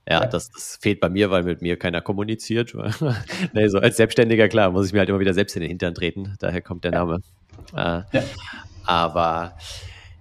ja, 0.07 0.21
ja. 0.21 0.25
Das, 0.27 0.51
das, 0.51 0.77
fehlt 0.81 0.99
bei 0.99 1.09
mir, 1.09 1.31
weil 1.31 1.43
mit 1.43 1.61
mir 1.61 1.77
keiner 1.77 2.01
kommuniziert. 2.01 2.75
nee, 3.53 3.67
so 3.69 3.79
als 3.79 3.97
Selbstständiger, 3.97 4.49
klar, 4.49 4.71
muss 4.71 4.87
ich 4.87 4.93
mir 4.93 4.99
halt 4.99 5.09
immer 5.09 5.19
wieder 5.19 5.33
selbst 5.33 5.55
in 5.55 5.61
den 5.61 5.69
Hintern 5.69 5.95
treten. 5.95 6.35
Daher 6.39 6.61
kommt 6.61 6.83
der 6.83 6.91
Name. 6.91 7.19
Äh, 7.73 8.01
ja. 8.11 8.23
Aber 8.85 9.57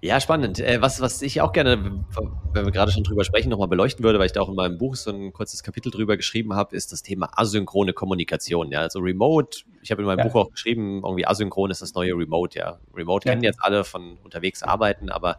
ja, 0.05 0.20
spannend. 0.20 0.59
Äh, 0.59 0.82
was, 0.82 1.00
was 1.00 1.22
ich 1.22 1.40
auch 1.42 1.53
gerne, 1.53 2.05
wenn 2.53 2.64
wir 2.64 2.72
gerade 2.72 2.90
schon 2.90 3.05
drüber 3.05 3.22
sprechen, 3.22 3.50
nochmal 3.50 3.68
beleuchten 3.68 4.05
würde, 4.05 4.18
weil 4.18 4.26
ich 4.26 4.32
da 4.32 4.40
auch 4.40 4.48
in 4.48 4.57
meinem 4.57 4.76
Buch 4.76 4.96
so 4.96 5.12
ein 5.12 5.32
kurzes 5.32 5.62
Kapitel 5.62 5.92
drüber 5.92 6.16
geschrieben 6.16 6.55
habe, 6.55 6.74
ist 6.74 6.90
das 6.90 7.05
Thema 7.05 7.30
asynchrone 7.36 7.92
Kommunikation. 7.92 8.72
Ja, 8.72 8.80
also 8.80 8.98
Remote, 8.98 9.61
ich 9.80 9.92
habe 9.92 10.03
in 10.03 10.07
meinem 10.07 10.18
ja. 10.18 10.24
Buch 10.24 10.34
auch 10.34 10.50
geschrieben, 10.50 11.03
irgendwie 11.05 11.24
asynchron 11.24 11.70
ist 11.70 11.82
das 11.82 11.94
neue 11.94 12.14
Remote. 12.14 12.59
Ja, 12.59 12.80
Remote 12.92 13.28
ja. 13.28 13.32
kennen 13.32 13.44
jetzt 13.44 13.61
alle 13.62 13.84
von 13.84 14.18
unterwegs 14.24 14.64
arbeiten, 14.64 15.09
aber 15.09 15.38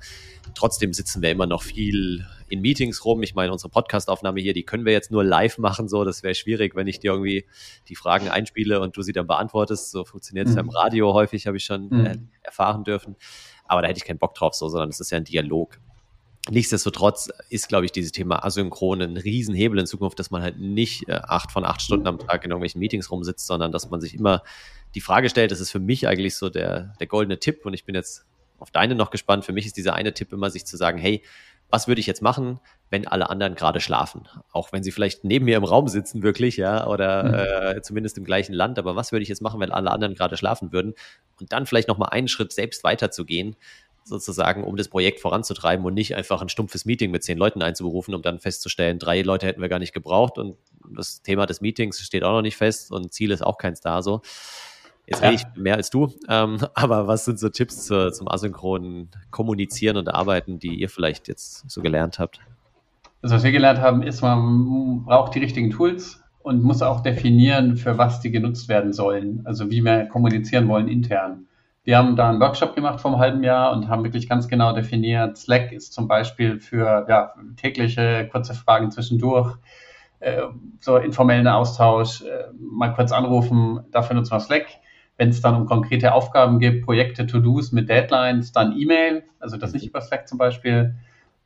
trotzdem 0.55 0.93
sitzen 0.93 1.21
wir 1.21 1.29
immer 1.29 1.45
noch 1.45 1.61
viel 1.61 2.25
in 2.47 2.61
Meetings 2.61 3.03
rum. 3.03 3.21
Ich 3.21 3.35
meine, 3.35 3.51
unsere 3.51 3.69
Podcastaufnahme 3.69 4.39
hier, 4.39 4.53
die 4.53 4.63
können 4.63 4.85
wir 4.85 4.93
jetzt 4.93 5.11
nur 5.11 5.25
live 5.25 5.57
machen, 5.57 5.89
so. 5.89 6.05
Das 6.05 6.23
wäre 6.23 6.35
schwierig, 6.35 6.73
wenn 6.73 6.87
ich 6.87 7.01
dir 7.01 7.11
irgendwie 7.11 7.45
die 7.89 7.95
Fragen 7.95 8.29
einspiele 8.29 8.79
und 8.79 8.95
du 8.95 9.01
sie 9.01 9.11
dann 9.11 9.27
beantwortest. 9.27 9.91
So 9.91 10.05
funktioniert 10.05 10.47
es 10.47 10.53
mhm. 10.53 10.57
ja 10.57 10.63
im 10.63 10.69
Radio 10.69 11.13
häufig, 11.13 11.47
habe 11.47 11.57
ich 11.57 11.65
schon 11.65 11.89
mhm. 11.89 12.05
äh, 12.05 12.17
erfahren 12.43 12.85
dürfen 12.85 13.17
aber 13.65 13.81
da 13.81 13.87
hätte 13.87 13.97
ich 13.97 14.05
keinen 14.05 14.19
Bock 14.19 14.35
drauf, 14.35 14.53
so, 14.53 14.69
sondern 14.69 14.89
es 14.89 14.99
ist 14.99 15.11
ja 15.11 15.17
ein 15.17 15.23
Dialog. 15.23 15.79
Nichtsdestotrotz 16.49 17.29
ist, 17.49 17.69
glaube 17.69 17.85
ich, 17.85 17.93
dieses 17.93 18.11
Thema 18.11 18.43
Asynchron 18.43 19.01
ein 19.01 19.15
Riesenhebel 19.15 19.79
in 19.79 19.85
Zukunft, 19.85 20.19
dass 20.19 20.29
man 20.29 20.41
halt 20.41 20.59
nicht 20.59 21.07
äh, 21.07 21.13
acht 21.13 21.51
von 21.51 21.63
acht 21.63 21.81
Stunden 21.81 22.05
am 22.05 22.19
Tag 22.19 22.43
in 22.43 22.51
irgendwelchen 22.51 22.79
Meetings 22.79 23.09
rumsitzt, 23.09 23.47
sondern 23.47 23.71
dass 23.71 23.89
man 23.89 24.01
sich 24.01 24.13
immer 24.13 24.43
die 24.93 25.01
Frage 25.01 25.29
stellt, 25.29 25.51
das 25.51 25.61
ist 25.61 25.71
für 25.71 25.79
mich 25.79 26.07
eigentlich 26.07 26.35
so 26.35 26.49
der, 26.49 26.95
der 26.99 27.07
goldene 27.07 27.39
Tipp 27.39 27.65
und 27.65 27.73
ich 27.73 27.85
bin 27.85 27.95
jetzt 27.95 28.25
auf 28.59 28.71
deine 28.71 28.93
noch 28.93 29.09
gespannt. 29.09 29.45
Für 29.45 29.53
mich 29.53 29.65
ist 29.65 29.77
dieser 29.77 29.95
eine 29.95 30.13
Tipp 30.13 30.33
immer, 30.33 30.49
sich 30.49 30.65
zu 30.65 30.75
sagen, 30.75 30.97
hey, 30.97 31.23
was 31.73 31.87
würde 31.87 31.99
ich 31.99 32.05
jetzt 32.05 32.21
machen, 32.21 32.59
wenn 32.91 33.07
alle 33.07 33.31
anderen 33.31 33.55
gerade 33.55 33.81
schlafen? 33.81 34.27
Auch 34.51 34.71
wenn 34.71 34.83
sie 34.83 34.91
vielleicht 34.91 35.23
neben 35.23 35.45
mir 35.45 35.57
im 35.57 35.63
Raum 35.63 35.87
sitzen, 35.87 36.21
wirklich, 36.21 36.55
ja, 36.55 36.85
oder 36.85 37.23
mhm. 37.23 37.77
äh, 37.77 37.81
zumindest 37.81 38.15
im 38.19 38.25
gleichen 38.25 38.53
Land. 38.53 38.77
Aber 38.77 38.95
was 38.95 39.11
würde 39.11 39.23
ich 39.23 39.29
jetzt 39.29 39.41
machen, 39.41 39.59
wenn 39.59 39.71
alle 39.71 39.89
anderen 39.89 40.13
gerade 40.13 40.37
schlafen 40.37 40.71
würden? 40.71 40.93
Und 41.39 41.51
dann 41.51 41.65
vielleicht 41.65 41.87
nochmal 41.87 42.09
einen 42.09 42.27
Schritt 42.27 42.53
selbst 42.53 42.83
weiterzugehen, 42.83 43.55
sozusagen, 44.03 44.63
um 44.63 44.77
das 44.77 44.87
Projekt 44.87 45.19
voranzutreiben 45.19 45.83
und 45.83 45.95
nicht 45.95 46.15
einfach 46.15 46.43
ein 46.43 46.49
stumpfes 46.49 46.85
Meeting 46.85 47.09
mit 47.09 47.23
zehn 47.23 47.39
Leuten 47.39 47.63
einzuberufen, 47.63 48.13
um 48.13 48.21
dann 48.21 48.39
festzustellen, 48.39 48.99
drei 48.99 49.23
Leute 49.23 49.47
hätten 49.47 49.61
wir 49.61 49.69
gar 49.69 49.79
nicht 49.79 49.93
gebraucht 49.93 50.37
und 50.37 50.55
das 50.95 51.23
Thema 51.23 51.47
des 51.47 51.59
Meetings 51.59 51.99
steht 52.01 52.23
auch 52.23 52.33
noch 52.33 52.43
nicht 52.43 52.57
fest 52.57 52.91
und 52.91 53.11
Ziel 53.11 53.31
ist 53.31 53.41
auch 53.41 53.57
keins 53.57 53.81
da 53.81 54.03
so. 54.03 54.21
Jetzt 55.05 55.21
ja. 55.21 55.29
rede 55.29 55.41
ich 55.41 55.61
mehr 55.61 55.75
als 55.75 55.89
du, 55.89 56.13
ähm, 56.29 56.57
aber 56.73 57.07
was 57.07 57.25
sind 57.25 57.39
so 57.39 57.49
Tipps 57.49 57.85
zu, 57.85 58.11
zum 58.11 58.27
asynchronen 58.29 59.09
Kommunizieren 59.31 59.97
und 59.97 60.07
Arbeiten, 60.07 60.59
die 60.59 60.75
ihr 60.75 60.89
vielleicht 60.89 61.27
jetzt 61.27 61.69
so 61.69 61.81
gelernt 61.81 62.19
habt? 62.19 62.39
Also 63.21 63.35
was 63.35 63.43
wir 63.43 63.51
gelernt 63.51 63.79
haben, 63.79 64.03
ist, 64.03 64.21
man 64.21 65.05
braucht 65.05 65.35
die 65.35 65.39
richtigen 65.39 65.71
Tools 65.71 66.21
und 66.41 66.61
muss 66.61 66.81
auch 66.81 67.01
definieren, 67.01 67.77
für 67.77 67.97
was 67.97 68.19
die 68.19 68.31
genutzt 68.31 68.67
werden 68.67 68.91
sollen. 68.91 69.41
Also 69.45 69.71
wie 69.71 69.81
wir 69.81 70.05
kommunizieren 70.07 70.67
wollen 70.67 70.87
intern. 70.87 71.47
Wir 71.85 71.97
haben 71.97 72.15
da 72.15 72.29
einen 72.29 72.39
Workshop 72.39 72.75
gemacht 72.75 73.01
vor 73.01 73.11
einem 73.11 73.19
halben 73.19 73.43
Jahr 73.43 73.73
und 73.73 73.89
haben 73.89 74.03
wirklich 74.03 74.29
ganz 74.29 74.47
genau 74.47 74.73
definiert, 74.73 75.37
Slack 75.37 75.73
ist 75.73 75.91
zum 75.91 76.07
Beispiel 76.07 76.59
für 76.59 77.05
ja, 77.09 77.33
tägliche 77.57 78.27
kurze 78.31 78.53
Fragen 78.53 78.89
zwischendurch, 78.89 79.57
äh, 80.21 80.43
so 80.79 80.95
informellen 80.97 81.47
Austausch, 81.47 82.21
äh, 82.21 82.45
mal 82.57 82.93
kurz 82.93 83.11
anrufen, 83.11 83.81
dafür 83.91 84.15
nutzen 84.15 84.31
wir 84.31 84.39
Slack. 84.39 84.67
Wenn 85.17 85.29
es 85.29 85.41
dann 85.41 85.55
um 85.55 85.65
konkrete 85.65 86.13
Aufgaben 86.13 86.59
gibt, 86.59 86.85
Projekte, 86.85 87.27
To-Dos 87.27 87.71
mit 87.71 87.89
Deadlines, 87.89 88.51
dann 88.51 88.77
E-Mail, 88.77 89.23
also 89.39 89.57
das 89.57 89.73
nicht 89.73 89.85
über 89.85 90.01
Slack 90.01 90.27
zum 90.27 90.37
Beispiel. 90.37 90.95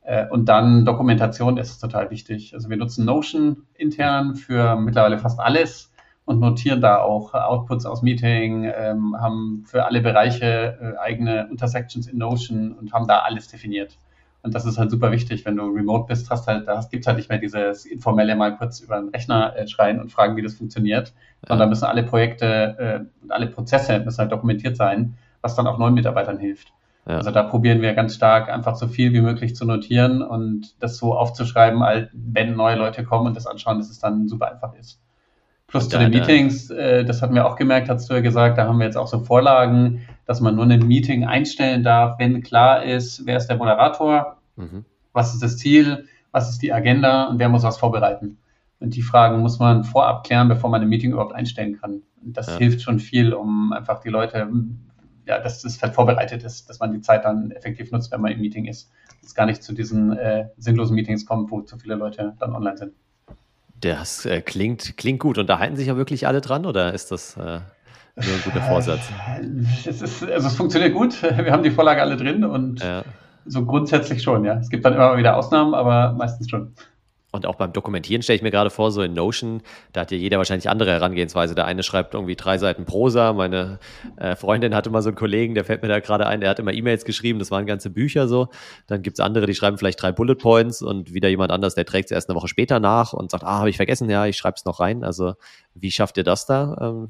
Äh, 0.02 0.26
und 0.28 0.48
dann 0.48 0.84
Dokumentation 0.84 1.58
ist 1.58 1.78
total 1.78 2.10
wichtig. 2.10 2.54
Also 2.54 2.70
wir 2.70 2.76
nutzen 2.76 3.04
Notion 3.04 3.64
intern 3.74 4.34
für 4.34 4.76
mittlerweile 4.76 5.18
fast 5.18 5.38
alles 5.38 5.92
und 6.24 6.40
notieren 6.40 6.80
da 6.80 7.00
auch 7.00 7.34
Outputs 7.34 7.86
aus 7.86 8.02
Meeting, 8.02 8.64
ähm, 8.64 9.16
haben 9.18 9.64
für 9.66 9.84
alle 9.86 10.00
Bereiche 10.00 10.78
äh, 10.80 10.98
eigene 10.98 11.48
Intersections 11.50 12.06
in 12.06 12.18
Notion 12.18 12.72
und 12.72 12.92
haben 12.92 13.06
da 13.06 13.20
alles 13.20 13.48
definiert. 13.48 13.98
Und 14.42 14.54
das 14.54 14.64
ist 14.64 14.78
halt 14.78 14.90
super 14.90 15.10
wichtig, 15.10 15.44
wenn 15.44 15.56
du 15.56 15.64
remote 15.64 16.06
bist, 16.06 16.30
hast 16.30 16.46
halt, 16.46 16.68
da 16.68 16.80
gibt 16.90 17.02
es 17.02 17.06
halt 17.06 17.16
nicht 17.16 17.28
mehr 17.28 17.38
dieses 17.38 17.84
informelle 17.84 18.36
mal 18.36 18.56
kurz 18.56 18.80
über 18.80 18.96
den 19.00 19.08
Rechner 19.08 19.56
äh, 19.56 19.66
schreien 19.66 20.00
und 20.00 20.12
fragen, 20.12 20.36
wie 20.36 20.42
das 20.42 20.54
funktioniert, 20.54 21.12
ja. 21.42 21.48
sondern 21.48 21.68
müssen 21.68 21.84
alle 21.84 22.04
Projekte 22.04 22.76
äh, 22.78 23.22
und 23.22 23.32
alle 23.32 23.48
Prozesse 23.48 23.98
müssen 24.00 24.18
halt 24.18 24.32
dokumentiert 24.32 24.76
sein, 24.76 25.16
was 25.42 25.56
dann 25.56 25.66
auch 25.66 25.78
neuen 25.78 25.94
Mitarbeitern 25.94 26.38
hilft. 26.38 26.72
Ja. 27.06 27.16
Also 27.16 27.30
da 27.30 27.42
probieren 27.42 27.80
wir 27.80 27.94
ganz 27.94 28.14
stark 28.14 28.48
einfach 28.48 28.76
so 28.76 28.86
viel 28.86 29.12
wie 29.12 29.22
möglich 29.22 29.56
zu 29.56 29.64
notieren 29.64 30.22
und 30.22 30.80
das 30.82 30.98
so 30.98 31.16
aufzuschreiben, 31.16 31.82
wenn 32.12 32.54
neue 32.54 32.76
Leute 32.76 33.02
kommen 33.02 33.26
und 33.26 33.36
das 33.36 33.46
anschauen, 33.46 33.78
dass 33.78 33.90
es 33.90 33.98
dann 33.98 34.28
super 34.28 34.52
einfach 34.52 34.74
ist. 34.74 35.00
Plus 35.68 35.90
zu 35.90 35.98
den 35.98 36.10
Meetings, 36.10 36.70
äh, 36.70 37.04
das 37.04 37.20
hatten 37.20 37.34
wir 37.34 37.44
auch 37.44 37.54
gemerkt, 37.54 37.90
hast 37.90 38.08
du 38.08 38.14
ja 38.14 38.20
gesagt, 38.20 38.56
da 38.56 38.66
haben 38.66 38.78
wir 38.78 38.86
jetzt 38.86 38.96
auch 38.96 39.06
so 39.06 39.20
Vorlagen, 39.20 40.00
dass 40.24 40.40
man 40.40 40.56
nur 40.56 40.64
ein 40.64 40.88
Meeting 40.88 41.26
einstellen 41.26 41.82
darf, 41.82 42.18
wenn 42.18 42.42
klar 42.42 42.84
ist, 42.84 43.26
wer 43.26 43.36
ist 43.36 43.48
der 43.48 43.58
Moderator, 43.58 44.38
mhm. 44.56 44.86
was 45.12 45.34
ist 45.34 45.42
das 45.42 45.58
Ziel, 45.58 46.06
was 46.32 46.48
ist 46.48 46.62
die 46.62 46.72
Agenda 46.72 47.24
und 47.24 47.38
wer 47.38 47.50
muss 47.50 47.64
was 47.64 47.76
vorbereiten. 47.76 48.38
Und 48.80 48.96
die 48.96 49.02
Fragen 49.02 49.40
muss 49.40 49.58
man 49.58 49.84
vorab 49.84 50.24
klären, 50.24 50.48
bevor 50.48 50.70
man 50.70 50.80
ein 50.80 50.88
Meeting 50.88 51.12
überhaupt 51.12 51.34
einstellen 51.34 51.78
kann. 51.78 52.02
Und 52.24 52.36
das 52.38 52.46
ja. 52.46 52.56
hilft 52.56 52.80
schon 52.80 52.98
viel, 52.98 53.34
um 53.34 53.74
einfach 53.74 54.00
die 54.00 54.08
Leute, 54.08 54.48
ja, 55.26 55.38
dass 55.38 55.60
das 55.60 55.82
halt 55.82 55.94
vorbereitet 55.94 56.44
ist, 56.44 56.70
dass 56.70 56.78
man 56.78 56.92
die 56.92 57.02
Zeit 57.02 57.26
dann 57.26 57.50
effektiv 57.50 57.90
nutzt, 57.90 58.10
wenn 58.10 58.22
man 58.22 58.32
im 58.32 58.40
Meeting 58.40 58.64
ist. 58.64 58.90
Dass 59.20 59.30
es 59.30 59.34
gar 59.34 59.44
nicht 59.44 59.62
zu 59.62 59.74
diesen 59.74 60.16
äh, 60.16 60.48
sinnlosen 60.56 60.94
Meetings 60.94 61.26
kommt, 61.26 61.50
wo 61.50 61.60
zu 61.60 61.76
viele 61.76 61.96
Leute 61.96 62.34
dann 62.38 62.54
online 62.54 62.78
sind. 62.78 62.92
Das 63.80 64.26
äh, 64.26 64.40
klingt, 64.40 64.96
klingt 64.96 65.20
gut. 65.20 65.38
Und 65.38 65.48
da 65.48 65.58
halten 65.58 65.76
sich 65.76 65.86
ja 65.86 65.96
wirklich 65.96 66.26
alle 66.26 66.40
dran 66.40 66.66
oder 66.66 66.92
ist 66.94 67.10
das 67.10 67.36
äh, 67.36 67.40
nur 67.40 68.34
ein 68.34 68.42
guter 68.44 68.62
Vorsatz? 68.62 69.00
Es, 69.86 70.02
ist, 70.02 70.22
also 70.24 70.48
es 70.48 70.56
funktioniert 70.56 70.94
gut. 70.94 71.22
Wir 71.22 71.52
haben 71.52 71.62
die 71.62 71.70
Vorlage 71.70 72.00
alle 72.02 72.16
drin 72.16 72.44
und 72.44 72.80
ja. 72.80 73.04
so 73.46 73.64
grundsätzlich 73.64 74.22
schon, 74.22 74.44
ja. 74.44 74.58
Es 74.58 74.68
gibt 74.68 74.84
dann 74.84 74.94
immer 74.94 75.16
wieder 75.16 75.36
Ausnahmen, 75.36 75.74
aber 75.74 76.12
meistens 76.12 76.50
schon. 76.50 76.74
Und 77.30 77.44
auch 77.44 77.56
beim 77.56 77.74
Dokumentieren 77.74 78.22
stelle 78.22 78.36
ich 78.36 78.42
mir 78.42 78.50
gerade 78.50 78.70
vor, 78.70 78.90
so 78.90 79.02
in 79.02 79.12
Notion, 79.12 79.60
da 79.92 80.00
hat 80.00 80.10
ja 80.10 80.16
jeder 80.16 80.38
wahrscheinlich 80.38 80.70
andere 80.70 80.92
Herangehensweise. 80.92 81.54
Der 81.54 81.66
eine 81.66 81.82
schreibt 81.82 82.14
irgendwie 82.14 82.36
drei 82.36 82.56
Seiten 82.56 82.86
Prosa. 82.86 83.34
Meine 83.34 83.78
äh, 84.16 84.34
Freundin 84.34 84.74
hatte 84.74 84.88
mal 84.88 85.02
so 85.02 85.10
einen 85.10 85.16
Kollegen, 85.16 85.54
der 85.54 85.64
fällt 85.64 85.82
mir 85.82 85.88
da 85.88 86.00
gerade 86.00 86.26
ein, 86.26 86.40
der 86.40 86.48
hat 86.48 86.58
immer 86.58 86.72
E-Mails 86.72 87.04
geschrieben, 87.04 87.38
das 87.38 87.50
waren 87.50 87.66
ganze 87.66 87.90
Bücher 87.90 88.28
so. 88.28 88.48
Dann 88.86 89.02
gibt's 89.02 89.20
andere, 89.20 89.46
die 89.46 89.54
schreiben 89.54 89.76
vielleicht 89.76 90.00
drei 90.00 90.10
Bullet 90.10 90.36
Points 90.36 90.80
und 90.80 91.12
wieder 91.12 91.28
jemand 91.28 91.52
anders, 91.52 91.74
der 91.74 91.84
trägt 91.84 92.06
es 92.06 92.12
erst 92.12 92.30
eine 92.30 92.36
Woche 92.36 92.48
später 92.48 92.80
nach 92.80 93.12
und 93.12 93.30
sagt, 93.30 93.44
ah, 93.44 93.58
habe 93.58 93.68
ich 93.68 93.76
vergessen, 93.76 94.08
ja, 94.08 94.24
ich 94.24 94.38
schreibe 94.38 94.54
es 94.56 94.64
noch 94.64 94.80
rein. 94.80 95.04
Also 95.04 95.34
wie 95.74 95.90
schafft 95.90 96.16
ihr 96.16 96.24
das 96.24 96.46
da? 96.46 96.78
Ähm, 96.80 97.08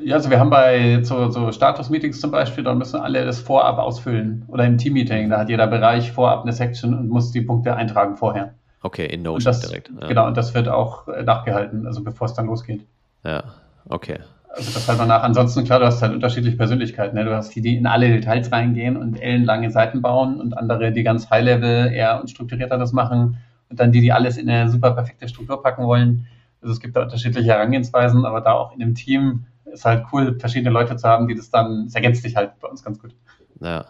ja, 0.00 0.16
also 0.16 0.30
wir 0.30 0.40
haben 0.40 0.48
bei 0.48 1.02
so, 1.02 1.28
so 1.28 1.52
Status-Meetings 1.52 2.18
zum 2.18 2.30
Beispiel, 2.30 2.64
da 2.64 2.74
müssen 2.74 2.98
alle 2.98 3.26
das 3.26 3.40
vorab 3.40 3.78
ausfüllen. 3.78 4.46
Oder 4.48 4.64
im 4.64 4.78
Team-Meeting, 4.78 5.28
da 5.28 5.40
hat 5.40 5.50
jeder 5.50 5.66
Bereich 5.66 6.12
vorab 6.12 6.44
eine 6.44 6.52
Section 6.52 6.94
und 6.94 7.10
muss 7.10 7.30
die 7.32 7.42
Punkte 7.42 7.76
eintragen 7.76 8.16
vorher. 8.16 8.54
Okay, 8.84 9.06
in 9.06 9.22
Notion 9.22 9.44
das, 9.46 9.60
direkt. 9.60 9.90
Ja. 9.98 10.08
Genau, 10.08 10.26
und 10.26 10.36
das 10.36 10.52
wird 10.52 10.68
auch 10.68 11.08
äh, 11.08 11.22
nachgehalten, 11.22 11.86
also 11.86 12.04
bevor 12.04 12.26
es 12.26 12.34
dann 12.34 12.44
losgeht. 12.46 12.84
Ja, 13.24 13.42
okay. 13.88 14.18
Also 14.50 14.72
das 14.72 14.86
halt 14.86 15.00
danach. 15.00 15.22
Ansonsten, 15.22 15.64
klar, 15.64 15.80
du 15.80 15.86
hast 15.86 16.02
halt 16.02 16.12
unterschiedliche 16.12 16.58
Persönlichkeiten. 16.58 17.16
Ne? 17.16 17.24
Du 17.24 17.34
hast 17.34 17.54
die, 17.54 17.62
die 17.62 17.78
in 17.78 17.86
alle 17.86 18.08
Details 18.08 18.52
reingehen 18.52 18.98
und 18.98 19.16
ellenlange 19.16 19.70
Seiten 19.70 20.02
bauen 20.02 20.38
und 20.38 20.56
andere, 20.58 20.92
die 20.92 21.02
ganz 21.02 21.30
High-Level 21.30 21.92
eher 21.92 22.20
und 22.20 22.28
strukturierter 22.28 22.76
das 22.76 22.92
machen 22.92 23.38
und 23.70 23.80
dann 23.80 23.90
die, 23.90 24.02
die 24.02 24.12
alles 24.12 24.36
in 24.36 24.50
eine 24.50 24.70
super 24.70 24.90
perfekte 24.90 25.28
Struktur 25.28 25.62
packen 25.62 25.86
wollen. 25.86 26.26
Also 26.60 26.74
es 26.74 26.80
gibt 26.80 26.94
da 26.94 27.04
unterschiedliche 27.04 27.52
Herangehensweisen, 27.52 28.26
aber 28.26 28.42
da 28.42 28.52
auch 28.52 28.74
in 28.74 28.80
dem 28.80 28.94
Team 28.94 29.46
ist 29.64 29.86
halt 29.86 30.04
cool, 30.12 30.38
verschiedene 30.38 30.70
Leute 30.70 30.94
zu 30.96 31.08
haben, 31.08 31.26
die 31.26 31.34
das 31.34 31.48
dann, 31.48 31.86
es 31.86 31.94
ergänzt 31.94 32.22
sich 32.22 32.36
halt 32.36 32.60
bei 32.60 32.68
uns 32.68 32.84
ganz 32.84 33.00
gut. 33.00 33.14
Ja. 33.60 33.86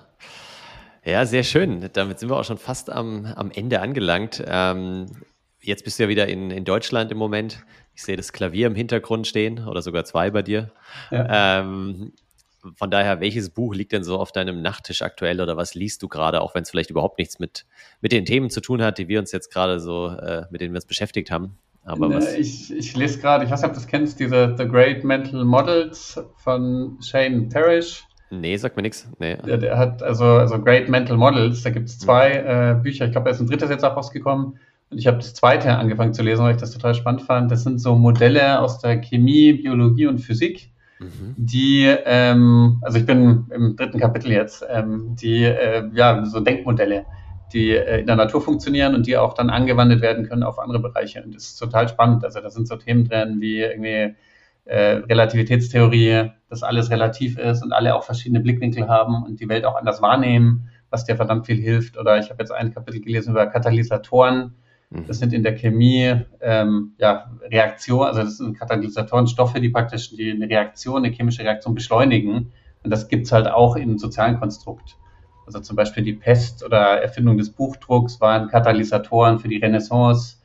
Ja, 1.05 1.27
sehr 1.27 1.43
schön. 1.43 1.89
Damit 1.93 2.19
sind 2.19 2.31
wir 2.31 2.37
auch 2.37 2.45
schon 2.45 2.59
fast 2.59 2.91
am, 2.91 3.27
am 3.27 3.51
Ende 3.51 3.81
angelangt. 3.81 4.43
Ähm, 4.47 5.07
jetzt 5.61 5.85
bist 5.85 5.99
du 5.99 6.05
ja 6.05 6.09
wieder 6.09 6.29
in, 6.29 6.51
in 6.51 6.65
Deutschland 6.65 7.13
im 7.13 7.19
Moment. 7.19 7.65
Ich 7.95 8.03
sehe 8.03 8.17
das 8.17 8.33
Klavier 8.33 8.67
im 8.67 8.75
Hintergrund 8.75 9.27
stehen 9.27 9.67
oder 9.67 9.83
sogar 9.83 10.05
zwei 10.05 10.31
bei 10.31 10.43
dir. 10.43 10.73
Ja. 11.11 11.61
Ähm, 11.61 12.13
von 12.77 12.91
daher, 12.91 13.21
welches 13.21 13.51
Buch 13.51 13.75
liegt 13.75 13.93
denn 13.93 14.05
so 14.05 14.19
auf 14.19 14.33
deinem 14.33 14.63
Nachttisch 14.63 15.03
aktuell 15.03 15.43
oder 15.43 15.59
was 15.59 15.75
liest 15.75 16.03
du 16.03 16.09
gerade, 16.09 16.41
auch 16.41 16.55
wenn 16.55 16.63
es 16.63 16.71
vielleicht 16.71 16.89
überhaupt 16.91 17.19
nichts 17.19 17.39
mit, 17.39 17.67
mit 18.01 18.13
den 18.13 18.25
Themen 18.25 18.49
zu 18.49 18.63
tun 18.63 18.81
hat, 18.81 18.97
die 18.97 19.09
wir 19.09 19.19
uns 19.19 19.33
jetzt 19.33 19.53
gerade 19.53 19.81
so, 19.81 20.09
äh, 20.09 20.47
mit 20.51 20.63
denen 20.63 20.73
wir 20.73 20.79
uns 20.79 20.87
beschäftigt 20.87 21.31
haben? 21.31 21.59
Aber 21.85 22.09
ne, 22.09 22.17
was? 22.17 22.33
Ich, 22.33 22.73
ich 22.73 22.97
lese 22.97 23.21
gerade, 23.21 23.45
ich 23.45 23.51
weiß 23.51 23.61
nicht, 23.61 23.69
ob 23.69 23.75
du 23.75 23.81
das 23.81 23.87
kennst, 23.87 24.19
diese 24.19 24.55
The 24.57 24.67
Great 24.67 25.05
Mental 25.05 25.45
Models 25.45 26.19
von 26.37 26.97
Shane 27.03 27.51
Parrish. 27.51 28.05
Nee, 28.41 28.57
sagt 28.57 28.77
mir 28.77 28.83
nichts. 28.83 29.09
Nee. 29.19 29.37
Der, 29.47 29.59
der, 29.59 29.79
hat 29.79 30.03
also, 30.03 30.25
also 30.25 30.61
Great 30.61 30.89
Mental 30.89 31.17
Models, 31.17 31.63
da 31.63 31.71
gibt 31.71 31.89
es 31.89 31.99
zwei 31.99 32.33
äh, 32.33 32.75
Bücher, 32.83 33.07
ich 33.07 33.13
glaube, 33.13 33.27
da 33.27 33.31
ist 33.31 33.41
ein 33.41 33.47
drittes 33.47 33.71
jetzt 33.71 33.85
auch 33.85 33.97
rausgekommen. 33.97 34.59
Und 34.91 34.99
ich 34.99 35.07
habe 35.07 35.17
das 35.17 35.35
zweite 35.35 35.77
angefangen 35.77 36.15
zu 36.15 36.23
lesen, 36.23 36.45
weil 36.45 36.55
ich 36.55 36.61
das 36.61 36.71
total 36.71 36.95
spannend 36.95 37.23
fand. 37.23 37.51
Das 37.51 37.63
sind 37.63 37.81
so 37.81 37.95
Modelle 37.95 38.61
aus 38.61 38.79
der 38.79 39.01
Chemie, 39.01 39.53
Biologie 39.55 40.07
und 40.07 40.19
Physik, 40.19 40.71
mhm. 40.99 41.35
die, 41.37 41.85
ähm, 42.05 42.79
also 42.83 42.99
ich 42.99 43.07
bin 43.07 43.47
im 43.51 43.77
dritten 43.77 43.99
Kapitel 43.99 44.31
jetzt, 44.31 44.65
ähm, 44.69 45.17
die, 45.21 45.45
äh, 45.45 45.89
ja, 45.95 46.25
so 46.25 46.41
Denkmodelle, 46.41 47.07
die 47.53 47.71
äh, 47.71 48.01
in 48.01 48.07
der 48.07 48.17
Natur 48.17 48.41
funktionieren 48.41 48.95
und 48.95 49.07
die 49.07 49.17
auch 49.17 49.35
dann 49.35 49.51
angewandt 49.51 50.01
werden 50.03 50.29
können 50.29 50.43
auf 50.43 50.59
andere 50.59 50.81
Bereiche. 50.81 51.23
Und 51.23 51.35
das 51.35 51.45
ist 51.45 51.57
total 51.57 51.89
spannend. 51.89 52.25
Also 52.25 52.41
da 52.41 52.51
sind 52.51 52.69
so 52.69 52.77
Themen 52.77 53.09
drin 53.09 53.41
wie 53.41 53.61
irgendwie 53.61 54.15
äh, 54.65 55.03
Relativitätstheorie, 55.09 56.31
dass 56.49 56.63
alles 56.63 56.91
relativ 56.91 57.39
ist 57.39 57.63
und 57.63 57.73
alle 57.73 57.95
auch 57.95 58.05
verschiedene 58.05 58.41
Blickwinkel 58.41 58.89
haben 58.89 59.23
und 59.25 59.41
die 59.41 59.49
Welt 59.49 59.65
auch 59.65 59.77
anders 59.77 60.01
wahrnehmen, 60.01 60.71
was 60.91 61.05
dir 61.05 61.17
verdammt 61.17 61.47
viel 61.47 61.57
hilft. 61.57 61.99
Oder 61.99 62.19
ich 62.19 62.31
habe 62.31 62.43
jetzt 62.43 62.51
ein 62.51 62.73
Kapitel 62.73 63.01
gelesen 63.01 63.33
über 63.33 63.47
Katalysatoren. 63.47 64.55
Mhm. 64.91 65.07
Das 65.07 65.19
sind 65.19 65.33
in 65.33 65.43
der 65.43 65.55
Chemie 65.55 66.15
ähm, 66.41 66.93
ja, 66.99 67.31
Reaktionen, 67.43 68.09
also 68.09 68.23
das 68.23 68.39
sind 68.39 68.59
Katalysatoren, 68.59 69.27
Stoffe, 69.27 69.61
die 69.61 69.69
praktisch 69.69 70.11
die, 70.11 70.31
eine 70.31 70.49
Reaktion, 70.49 71.05
eine 71.05 71.15
chemische 71.15 71.43
Reaktion 71.43 71.75
beschleunigen. 71.75 72.53
Und 72.83 72.91
das 72.91 73.09
gibt 73.09 73.27
es 73.27 73.33
halt 73.33 73.49
auch 73.49 73.77
im 73.77 73.99
sozialen 73.99 74.39
Konstrukt. 74.39 74.97
Also 75.47 75.61
zum 75.61 75.77
Beispiel 75.77 76.05
die 76.05 76.15
Pest 76.15 76.65
oder 76.65 77.03
Erfindung 77.03 77.37
des 77.37 77.51
Buchdrucks 77.51 78.21
waren 78.21 78.49
Katalysatoren 78.49 79.39
für 79.39 79.49
die 79.49 79.59
Renaissance. 79.59 80.39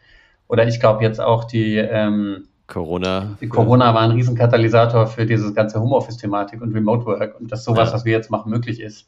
Oder 0.49 0.67
ich 0.67 0.80
glaube 0.80 1.03
jetzt 1.03 1.22
auch 1.22 1.45
die 1.45 1.78
ähm, 1.78 2.49
Corona. 2.70 3.38
Die 3.41 3.49
Corona 3.49 3.93
war 3.93 4.01
ein 4.01 4.11
Riesenkatalysator 4.11 5.07
für 5.07 5.26
diese 5.26 5.53
ganze 5.53 5.82
Homeoffice-Thematik 5.82 6.61
und 6.61 6.74
Remote 6.74 7.05
Work 7.05 7.39
und 7.39 7.51
dass 7.51 7.65
sowas, 7.65 7.89
ja. 7.89 7.95
was 7.95 8.05
wir 8.05 8.13
jetzt 8.13 8.32
machen, 8.32 8.49
möglich 8.49 8.80
ist. 8.80 9.07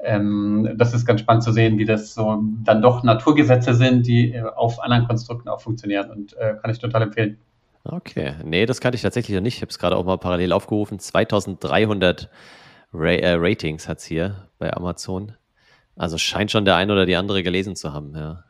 Ähm, 0.00 0.74
das 0.76 0.94
ist 0.94 1.06
ganz 1.06 1.20
spannend 1.20 1.42
zu 1.42 1.52
sehen, 1.52 1.78
wie 1.78 1.84
das 1.84 2.14
so 2.14 2.42
dann 2.62 2.82
doch 2.82 3.02
Naturgesetze 3.02 3.74
sind, 3.74 4.06
die 4.06 4.32
äh, 4.32 4.42
auf 4.42 4.80
anderen 4.82 5.06
Konstrukten 5.06 5.48
auch 5.48 5.60
funktionieren 5.60 6.10
und 6.10 6.36
äh, 6.36 6.54
kann 6.60 6.70
ich 6.70 6.78
total 6.78 7.02
empfehlen. 7.02 7.38
Okay, 7.84 8.34
nee, 8.44 8.66
das 8.66 8.80
kannte 8.80 8.96
ich 8.96 9.02
tatsächlich 9.02 9.34
noch 9.34 9.42
nicht. 9.42 9.56
Ich 9.56 9.62
habe 9.62 9.70
es 9.70 9.78
gerade 9.78 9.96
auch 9.96 10.04
mal 10.04 10.18
parallel 10.18 10.52
aufgerufen. 10.52 10.98
2300 10.98 12.28
Ra 12.92 13.10
äh, 13.10 13.34
Ratings 13.38 13.88
hat 13.88 13.98
es 13.98 14.04
hier 14.04 14.48
bei 14.58 14.72
Amazon. 14.72 15.32
Also 15.96 16.18
scheint 16.18 16.50
schon 16.50 16.64
der 16.64 16.76
ein 16.76 16.90
oder 16.90 17.06
die 17.06 17.16
andere 17.16 17.42
gelesen 17.42 17.74
zu 17.74 17.92
haben, 17.92 18.14
ja. 18.14 18.44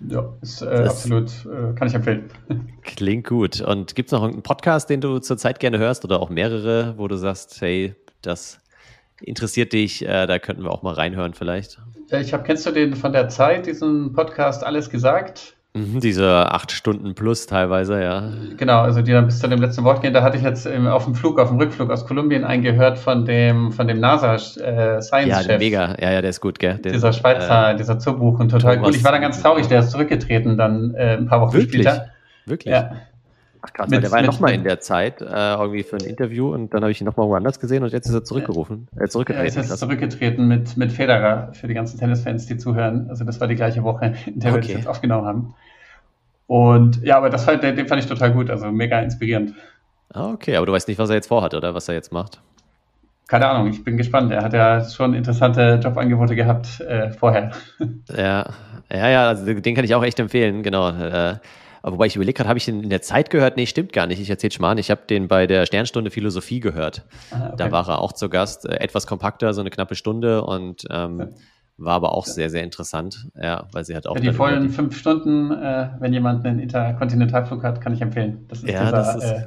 Ja, 0.00 0.32
ist 0.42 0.62
äh, 0.62 0.66
absolut, 0.66 1.30
äh, 1.46 1.74
kann 1.74 1.88
ich 1.88 1.94
empfehlen. 1.94 2.30
Klingt 2.82 3.26
gut. 3.26 3.60
Und 3.60 3.94
gibt 3.94 4.08
es 4.08 4.12
noch 4.12 4.22
einen 4.22 4.42
Podcast, 4.42 4.90
den 4.90 5.00
du 5.00 5.18
zurzeit 5.18 5.58
gerne 5.58 5.78
hörst 5.78 6.04
oder 6.04 6.20
auch 6.20 6.30
mehrere, 6.30 6.94
wo 6.96 7.08
du 7.08 7.16
sagst, 7.16 7.60
hey, 7.60 7.94
das 8.22 8.60
interessiert 9.20 9.72
dich, 9.72 10.06
äh, 10.06 10.26
da 10.26 10.38
könnten 10.38 10.62
wir 10.62 10.70
auch 10.70 10.82
mal 10.82 10.94
reinhören 10.94 11.34
vielleicht? 11.34 11.80
Ja, 12.10 12.20
ich 12.20 12.32
habe, 12.32 12.44
kennst 12.44 12.64
du 12.66 12.70
den 12.70 12.94
von 12.94 13.12
der 13.12 13.28
Zeit, 13.28 13.66
diesen 13.66 14.12
Podcast 14.12 14.64
Alles 14.64 14.88
gesagt? 14.88 15.57
Mhm, 15.78 16.00
diese 16.00 16.50
acht 16.50 16.72
Stunden 16.72 17.14
plus 17.14 17.46
teilweise, 17.46 18.02
ja. 18.02 18.32
Genau, 18.56 18.80
also 18.80 19.00
die 19.00 19.12
dann 19.12 19.26
bis 19.26 19.38
zu 19.38 19.48
dem 19.48 19.60
letzten 19.60 19.84
Wort 19.84 20.02
gehen. 20.02 20.12
Da 20.12 20.22
hatte 20.22 20.36
ich 20.36 20.42
jetzt 20.42 20.66
auf 20.66 21.04
dem 21.04 21.14
Flug, 21.14 21.38
auf 21.38 21.48
dem 21.48 21.58
Rückflug 21.58 21.90
aus 21.90 22.06
Kolumbien 22.06 22.44
eingehört 22.44 22.98
von 22.98 23.24
dem, 23.24 23.70
von 23.70 23.86
dem 23.86 24.00
NASA-Science-Chef. 24.00 25.48
Äh, 25.48 25.52
ja, 25.52 25.58
mega, 25.58 25.96
ja, 26.00 26.12
ja, 26.12 26.20
der 26.20 26.30
ist 26.30 26.40
gut, 26.40 26.58
gell? 26.58 26.78
Den, 26.78 26.92
dieser 26.92 27.12
Schweizer, 27.12 27.72
äh, 27.72 27.76
dieser 27.76 27.98
Zurbuch 27.98 28.40
und 28.40 28.50
total 28.50 28.76
Thomas, 28.76 28.88
cool. 28.88 28.96
Ich 28.96 29.04
war 29.04 29.12
dann 29.12 29.22
ganz 29.22 29.40
traurig, 29.40 29.68
der 29.68 29.80
ist 29.80 29.90
zurückgetreten 29.90 30.58
dann 30.58 30.94
äh, 30.94 31.16
ein 31.16 31.26
paar 31.26 31.40
Wochen 31.40 31.52
wirklich? 31.52 31.82
später. 31.82 32.08
Wirklich? 32.46 32.72
Ja. 32.72 32.92
Ach 33.60 33.72
krass, 33.72 33.90
mit, 33.90 34.02
der 34.02 34.12
war 34.12 34.20
ja 34.20 34.26
nochmal 34.26 34.52
in 34.52 34.62
der 34.62 34.78
Zeit 34.80 35.20
äh, 35.20 35.24
irgendwie 35.24 35.82
für 35.82 35.96
ein 35.96 36.04
Interview 36.04 36.54
und 36.54 36.72
dann 36.72 36.82
habe 36.82 36.92
ich 36.92 37.00
ihn 37.00 37.04
nochmal 37.04 37.26
woanders 37.28 37.58
gesehen 37.58 37.82
und 37.82 37.92
jetzt 37.92 38.06
ist 38.06 38.14
er 38.14 38.22
zurückgerufen, 38.22 38.88
äh, 38.96 39.08
zurückgetreten. 39.08 39.48
Ja, 39.48 39.54
jetzt 39.54 39.64
ist 39.64 39.70
er 39.70 39.76
zurückgetreten 39.76 40.46
mit, 40.46 40.76
mit 40.76 40.92
Federer 40.92 41.50
für 41.52 41.66
die 41.66 41.74
ganzen 41.74 41.98
Tennisfans, 41.98 42.46
die 42.46 42.56
zuhören. 42.56 43.06
Also 43.10 43.24
das 43.24 43.40
war 43.40 43.48
die 43.48 43.56
gleiche 43.56 43.82
Woche, 43.82 44.14
in 44.26 44.38
der 44.38 44.52
okay. 44.52 44.60
wir 44.60 44.60
das 44.60 44.72
jetzt 44.72 44.86
aufgenommen 44.86 45.26
haben. 45.26 45.54
Und 46.48 47.02
ja, 47.04 47.18
aber 47.18 47.28
das 47.28 47.44
fand, 47.44 47.62
den 47.62 47.86
fand 47.86 48.02
ich 48.02 48.08
total 48.08 48.32
gut, 48.32 48.50
also 48.50 48.72
mega 48.72 48.98
inspirierend. 49.00 49.54
Ah, 50.12 50.32
okay, 50.32 50.56
aber 50.56 50.64
du 50.64 50.72
weißt 50.72 50.88
nicht, 50.88 50.98
was 50.98 51.10
er 51.10 51.16
jetzt 51.16 51.28
vorhat 51.28 51.52
oder 51.52 51.74
was 51.74 51.88
er 51.88 51.94
jetzt 51.94 52.10
macht? 52.10 52.40
Keine 53.26 53.46
Ahnung, 53.46 53.68
ich 53.68 53.84
bin 53.84 53.98
gespannt. 53.98 54.32
Er 54.32 54.42
hat 54.42 54.54
ja 54.54 54.82
schon 54.82 55.12
interessante 55.12 55.78
Jobangebote 55.84 56.34
gehabt 56.34 56.80
äh, 56.80 57.10
vorher. 57.10 57.52
Ja, 58.16 58.50
ja, 58.90 59.08
ja, 59.10 59.28
also 59.28 59.52
den 59.52 59.74
kann 59.74 59.84
ich 59.84 59.94
auch 59.94 60.02
echt 60.02 60.18
empfehlen, 60.18 60.62
genau. 60.62 60.88
Äh, 60.88 61.36
wobei 61.82 62.06
ich 62.06 62.16
überlegt 62.16 62.38
habe, 62.38 62.48
habe 62.48 62.58
ich 62.58 62.66
ihn 62.66 62.82
in 62.82 62.88
der 62.88 63.02
Zeit 63.02 63.28
gehört? 63.28 63.58
Nee, 63.58 63.66
stimmt 63.66 63.92
gar 63.92 64.06
nicht. 64.06 64.18
Ich 64.18 64.30
erzähle 64.30 64.52
Schmarrn. 64.52 64.78
Ich 64.78 64.90
habe 64.90 65.02
den 65.10 65.28
bei 65.28 65.46
der 65.46 65.66
Sternstunde 65.66 66.10
Philosophie 66.10 66.60
gehört. 66.60 67.04
Ah, 67.30 67.48
okay. 67.48 67.54
Da 67.58 67.70
war 67.70 67.86
er 67.86 68.00
auch 68.00 68.14
zu 68.14 68.30
Gast. 68.30 68.64
Äh, 68.64 68.76
etwas 68.76 69.06
kompakter, 69.06 69.52
so 69.52 69.60
eine 69.60 69.68
knappe 69.68 69.94
Stunde 69.94 70.42
und 70.42 70.86
ähm, 70.90 71.18
ja. 71.18 71.26
War 71.80 71.94
aber 71.94 72.12
auch 72.12 72.26
sehr, 72.26 72.50
sehr 72.50 72.64
interessant, 72.64 73.28
ja, 73.40 73.68
weil 73.70 73.84
sie 73.84 73.94
hat 73.94 74.08
auch. 74.08 74.16
Ja, 74.16 74.20
die 74.20 74.32
vollen 74.32 74.68
fünf 74.68 74.98
Stunden, 74.98 75.52
äh, 75.52 75.90
wenn 76.00 76.12
jemand 76.12 76.44
einen 76.44 76.58
Interkontinentalflug 76.58 77.62
hat, 77.62 77.80
kann 77.80 77.92
ich 77.92 78.00
empfehlen. 78.00 78.46
Das 78.48 78.64
ist 78.64 78.68
ja, 78.68 78.84
dieser, 78.84 78.92
das 78.92 79.14
ist, 79.14 79.30
äh, 79.30 79.46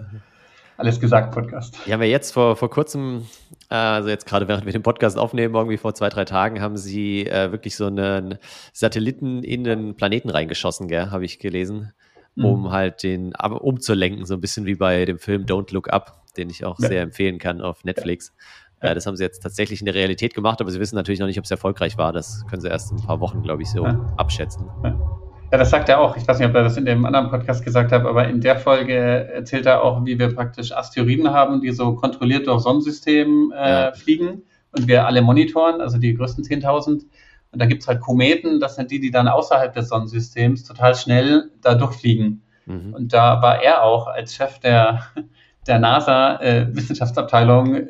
alles 0.78 1.00
gesagt 1.02 1.34
Podcast. 1.34 1.78
Die 1.86 1.92
haben 1.92 2.00
wir 2.00 2.08
jetzt 2.08 2.32
vor, 2.32 2.56
vor 2.56 2.70
kurzem, 2.70 3.28
äh, 3.70 3.76
also 3.76 4.08
jetzt 4.08 4.26
gerade 4.26 4.48
während 4.48 4.66
wir 4.66 4.72
den 4.72 4.82
Podcast 4.82 5.18
aufnehmen, 5.18 5.54
irgendwie 5.54 5.78
vor 5.78 5.94
zwei, 5.94 6.08
drei 6.08 6.24
Tagen, 6.24 6.62
haben 6.62 6.78
sie 6.78 7.28
äh, 7.28 7.52
wirklich 7.52 7.76
so 7.76 7.88
einen 7.88 8.38
Satelliten 8.72 9.44
in 9.44 9.66
den 9.66 9.96
Planeten 9.96 10.30
reingeschossen, 10.30 10.88
gell, 10.88 11.12
habe 11.12 11.26
ich 11.26 11.38
gelesen, 11.38 11.92
mhm. 12.36 12.46
um 12.46 12.72
halt 12.72 13.04
den 13.04 13.34
umzulenken, 13.36 14.26
so 14.26 14.36
ein 14.36 14.42
bisschen 14.42 14.66
wie 14.66 14.76
bei 14.76 15.04
dem 15.04 15.20
Film 15.20 15.44
Don't 15.44 15.74
Look 15.74 15.92
Up, 15.92 16.24
den 16.38 16.50
ich 16.50 16.64
auch 16.64 16.80
ja. 16.80 16.88
sehr 16.88 17.02
empfehlen 17.02 17.40
kann 17.40 17.60
auf 17.60 17.84
Netflix. 17.84 18.34
Ja. 18.36 18.71
Äh, 18.82 18.96
das 18.96 19.06
haben 19.06 19.16
sie 19.16 19.24
jetzt 19.24 19.40
tatsächlich 19.42 19.80
in 19.80 19.86
der 19.86 19.96
Realität 19.96 20.34
gemacht, 20.34 20.60
aber 20.60 20.72
sie 20.72 20.80
wissen 20.80 20.96
natürlich 20.96 21.20
noch 21.20 21.28
nicht, 21.28 21.38
ob 21.38 21.46
es 21.46 21.52
erfolgreich 21.52 21.98
war. 21.98 22.12
Das 22.12 22.46
können 22.50 22.62
sie 22.62 22.68
erst 22.68 22.92
in 22.92 22.98
ein 22.98 23.06
paar 23.06 23.20
Wochen, 23.20 23.42
glaube 23.42 23.62
ich, 23.62 23.70
so 23.70 23.86
ja. 23.86 24.14
abschätzen. 24.18 24.68
Ja, 24.84 25.58
das 25.58 25.70
sagt 25.70 25.90
er 25.90 26.00
auch. 26.00 26.16
Ich 26.18 26.28
weiß 26.28 26.40
nicht, 26.40 26.48
ob 26.48 26.56
er 26.56 26.64
das 26.64 26.78
in 26.78 26.86
dem 26.86 27.06
anderen 27.06 27.30
Podcast 27.30 27.64
gesagt 27.64 27.92
hat, 27.92 28.06
aber 28.06 28.28
in 28.28 28.42
der 28.42 28.58
Folge 28.58 28.94
erzählt 28.94 29.66
er 29.66 29.84
auch, 29.84 30.06
wie 30.06 30.18
wir 30.18 30.34
praktisch 30.34 30.72
Asteroiden 30.72 31.30
haben, 31.32 31.62
die 31.62 31.72
so 31.72 31.94
kontrolliert 31.94 32.48
durch 32.48 32.64
Sonnensystem 32.64 33.54
äh, 33.56 33.70
ja. 33.70 33.92
fliegen 33.92 34.44
und 34.72 34.88
wir 34.88 35.06
alle 35.06 35.22
monitoren, 35.22 35.82
also 35.82 35.98
die 35.98 36.14
größten 36.14 36.44
10.000. 36.44 37.04
Und 37.52 37.62
da 37.62 37.66
gibt 37.66 37.82
es 37.82 37.88
halt 37.90 38.00
Kometen, 38.00 38.62
das 38.62 38.78
sind 38.78 38.92
die, 38.92 39.02
die 39.02 39.12
dann 39.12 39.28
außerhalb 39.28 39.74
des 39.74 39.90
Sonnensystems 39.90 40.64
total 40.64 40.96
schnell 40.96 41.52
da 41.62 41.76
durchfliegen. 41.76 42.44
Mhm. 42.66 42.94
Und 42.94 43.12
da 43.12 43.42
war 43.42 43.62
er 43.62 43.84
auch 43.84 44.08
als 44.08 44.34
Chef 44.34 44.60
der, 44.60 45.02
der 45.68 45.80
NASA-Wissenschaftsabteilung 45.80 47.76
äh, 47.76 47.88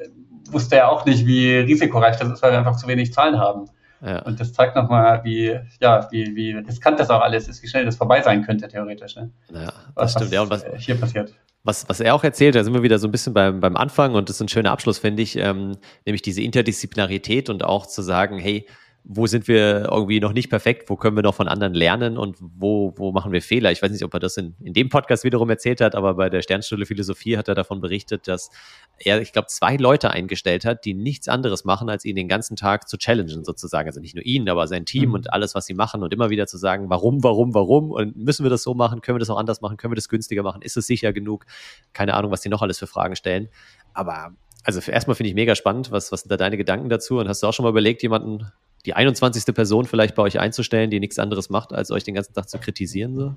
wusste 0.52 0.78
er 0.78 0.90
auch 0.90 1.06
nicht, 1.06 1.26
wie 1.26 1.56
risikoreich 1.56 2.18
das 2.18 2.30
ist, 2.30 2.42
weil 2.42 2.52
wir 2.52 2.60
einfach 2.60 2.76
zu 2.76 2.88
wenig 2.88 3.14
Zahlen 3.14 3.40
haben. 3.40 3.70
Ja. 4.04 4.20
Und 4.24 4.40
das 4.40 4.54
zeigt 4.54 4.76
nochmal, 4.76 5.24
wie, 5.24 5.60
ja, 5.80 6.08
wie, 6.12 6.36
wie 6.36 6.52
riskant 6.54 7.00
das 7.00 7.10
auch 7.10 7.22
alles 7.22 7.48
ist, 7.48 7.62
wie 7.62 7.68
schnell 7.68 7.86
das 7.86 7.96
vorbei 7.96 8.22
sein 8.22 8.44
könnte, 8.44 8.68
theoretisch. 8.68 9.16
Ne? 9.16 9.30
Ja, 9.54 9.66
das 9.66 9.74
was, 9.96 10.12
stimmt. 10.14 10.32
Ja, 10.32 10.42
und 10.42 10.50
was 10.50 10.66
hier 10.78 10.96
passiert. 10.96 11.34
Was, 11.64 11.88
was 11.88 12.00
er 12.00 12.16
auch 12.16 12.24
erzählt, 12.24 12.56
da 12.56 12.64
sind 12.64 12.74
wir 12.74 12.82
wieder 12.82 12.98
so 12.98 13.08
ein 13.08 13.12
bisschen 13.12 13.34
beim, 13.36 13.60
beim 13.60 13.78
Anfang 13.78 14.16
und 14.16 14.30
das 14.30 14.38
ist 14.38 14.42
ein 14.42 14.48
schöner 14.48 14.72
Abschluss, 14.72 14.98
finde 14.98 15.22
ich, 15.22 15.38
ähm, 15.38 15.78
nämlich 16.06 16.24
diese 16.24 16.42
Interdisziplinarität 16.42 17.52
und 17.52 17.64
auch 17.64 17.86
zu 17.86 18.02
sagen, 18.02 18.40
hey, 18.40 18.66
wo 19.04 19.26
sind 19.26 19.48
wir 19.48 19.90
irgendwie 19.92 20.20
noch 20.20 20.34
nicht 20.34 20.50
perfekt, 20.50 20.90
wo 20.90 20.96
können 20.96 21.16
wir 21.16 21.24
noch 21.24 21.34
von 21.34 21.48
anderen 21.48 21.74
lernen 21.74 22.18
und 22.18 22.38
wo, 22.40 22.94
wo 22.98 23.12
machen 23.12 23.32
wir 23.32 23.42
Fehler. 23.42 23.72
Ich 23.72 23.82
weiß 23.82 23.92
nicht, 23.92 24.04
ob 24.04 24.14
er 24.14 24.20
das 24.20 24.38
in, 24.38 24.56
in 24.64 24.74
dem 24.74 24.90
Podcast 24.90 25.24
wiederum 25.24 25.50
erzählt 25.50 25.82
hat, 25.82 25.96
aber 25.96 26.14
bei 26.14 26.30
der 26.30 26.42
Sternstunde 26.42 26.86
Philosophie 26.86 27.38
hat 27.38 27.48
er 27.48 27.56
davon 27.56 27.82
berichtet, 27.82 28.28
dass 28.28 28.52
er, 29.00 29.22
ich 29.22 29.34
glaube, 29.34 29.48
zwei 29.48 29.76
Leute 29.76 30.12
eingestellt 30.12 30.66
hat, 30.66 30.86
die 30.86 30.94
nichts 30.94 31.28
anderes 31.28 31.66
machen, 31.66 31.90
als 31.90 32.06
ihn 32.06 32.16
den 32.16 32.28
ganzen 32.28 32.56
Tag 32.56 32.88
zu 32.88 32.98
challengen 32.98 33.44
sozusagen. 33.44 33.90
Also 33.90 34.00
nicht 34.00 34.16
nur 34.16 34.26
ihn, 34.26 34.48
aber 34.50 34.68
sein 34.68 34.86
Team 34.86 35.10
mhm. 35.10 35.16
und 35.16 35.34
alles, 35.34 35.56
was 35.56 35.66
sie 35.66 35.74
machen 35.74 36.04
und 36.04 36.14
immer 36.14 36.30
wieder 36.30 36.46
zu 36.46 36.58
sagen, 36.58 36.90
warum, 36.90 37.24
warum, 37.24 37.56
warum 37.56 37.92
und 37.92 38.16
müssen 38.16 38.44
wir 38.46 38.52
das 38.52 38.64
so 38.64 38.76
machen, 38.76 39.02
können 39.02 39.16
wir 39.16 39.20
das 39.20 39.30
auch 39.32 39.38
anders 39.38 39.62
machen, 39.62 39.78
können 39.78 39.92
wir 39.92 39.96
das 39.96 40.10
günstiger 40.10 40.44
machen, 40.44 40.62
ist 40.62 40.78
es 40.78 40.86
sicher 40.86 41.12
genug? 41.12 41.46
Keine 41.94 42.14
Ahnung, 42.14 42.32
was 42.32 42.42
die 42.42 42.50
noch 42.50 42.62
alles 42.62 42.78
für 42.78 42.88
Fragen 42.88 43.16
stellen. 43.16 43.50
Aber 43.94 44.36
also 44.64 44.80
erstmal 44.92 45.16
finde 45.16 45.30
ich 45.30 45.36
mega 45.36 45.56
spannend. 45.56 45.92
Was, 45.92 46.12
was 46.12 46.22
sind 46.22 46.30
da 46.32 46.38
deine 46.38 46.58
Gedanken 46.58 46.90
dazu? 46.90 47.18
Und 47.18 47.28
hast 47.28 47.42
du 47.42 47.48
auch 47.48 47.54
schon 47.54 47.64
mal 47.64 47.70
überlegt, 47.70 48.04
jemanden 48.04 48.52
die 48.86 48.94
21. 48.94 49.54
Person 49.54 49.86
vielleicht 49.86 50.16
bei 50.16 50.24
euch 50.24 50.40
einzustellen, 50.40 50.90
die 50.90 51.00
nichts 51.00 51.20
anderes 51.20 51.50
macht, 51.50 51.74
als 51.74 51.92
euch 51.92 52.04
den 52.04 52.16
ganzen 52.16 52.34
Tag 52.34 52.50
zu 52.50 52.58
kritisieren? 52.58 53.16
So? 53.16 53.36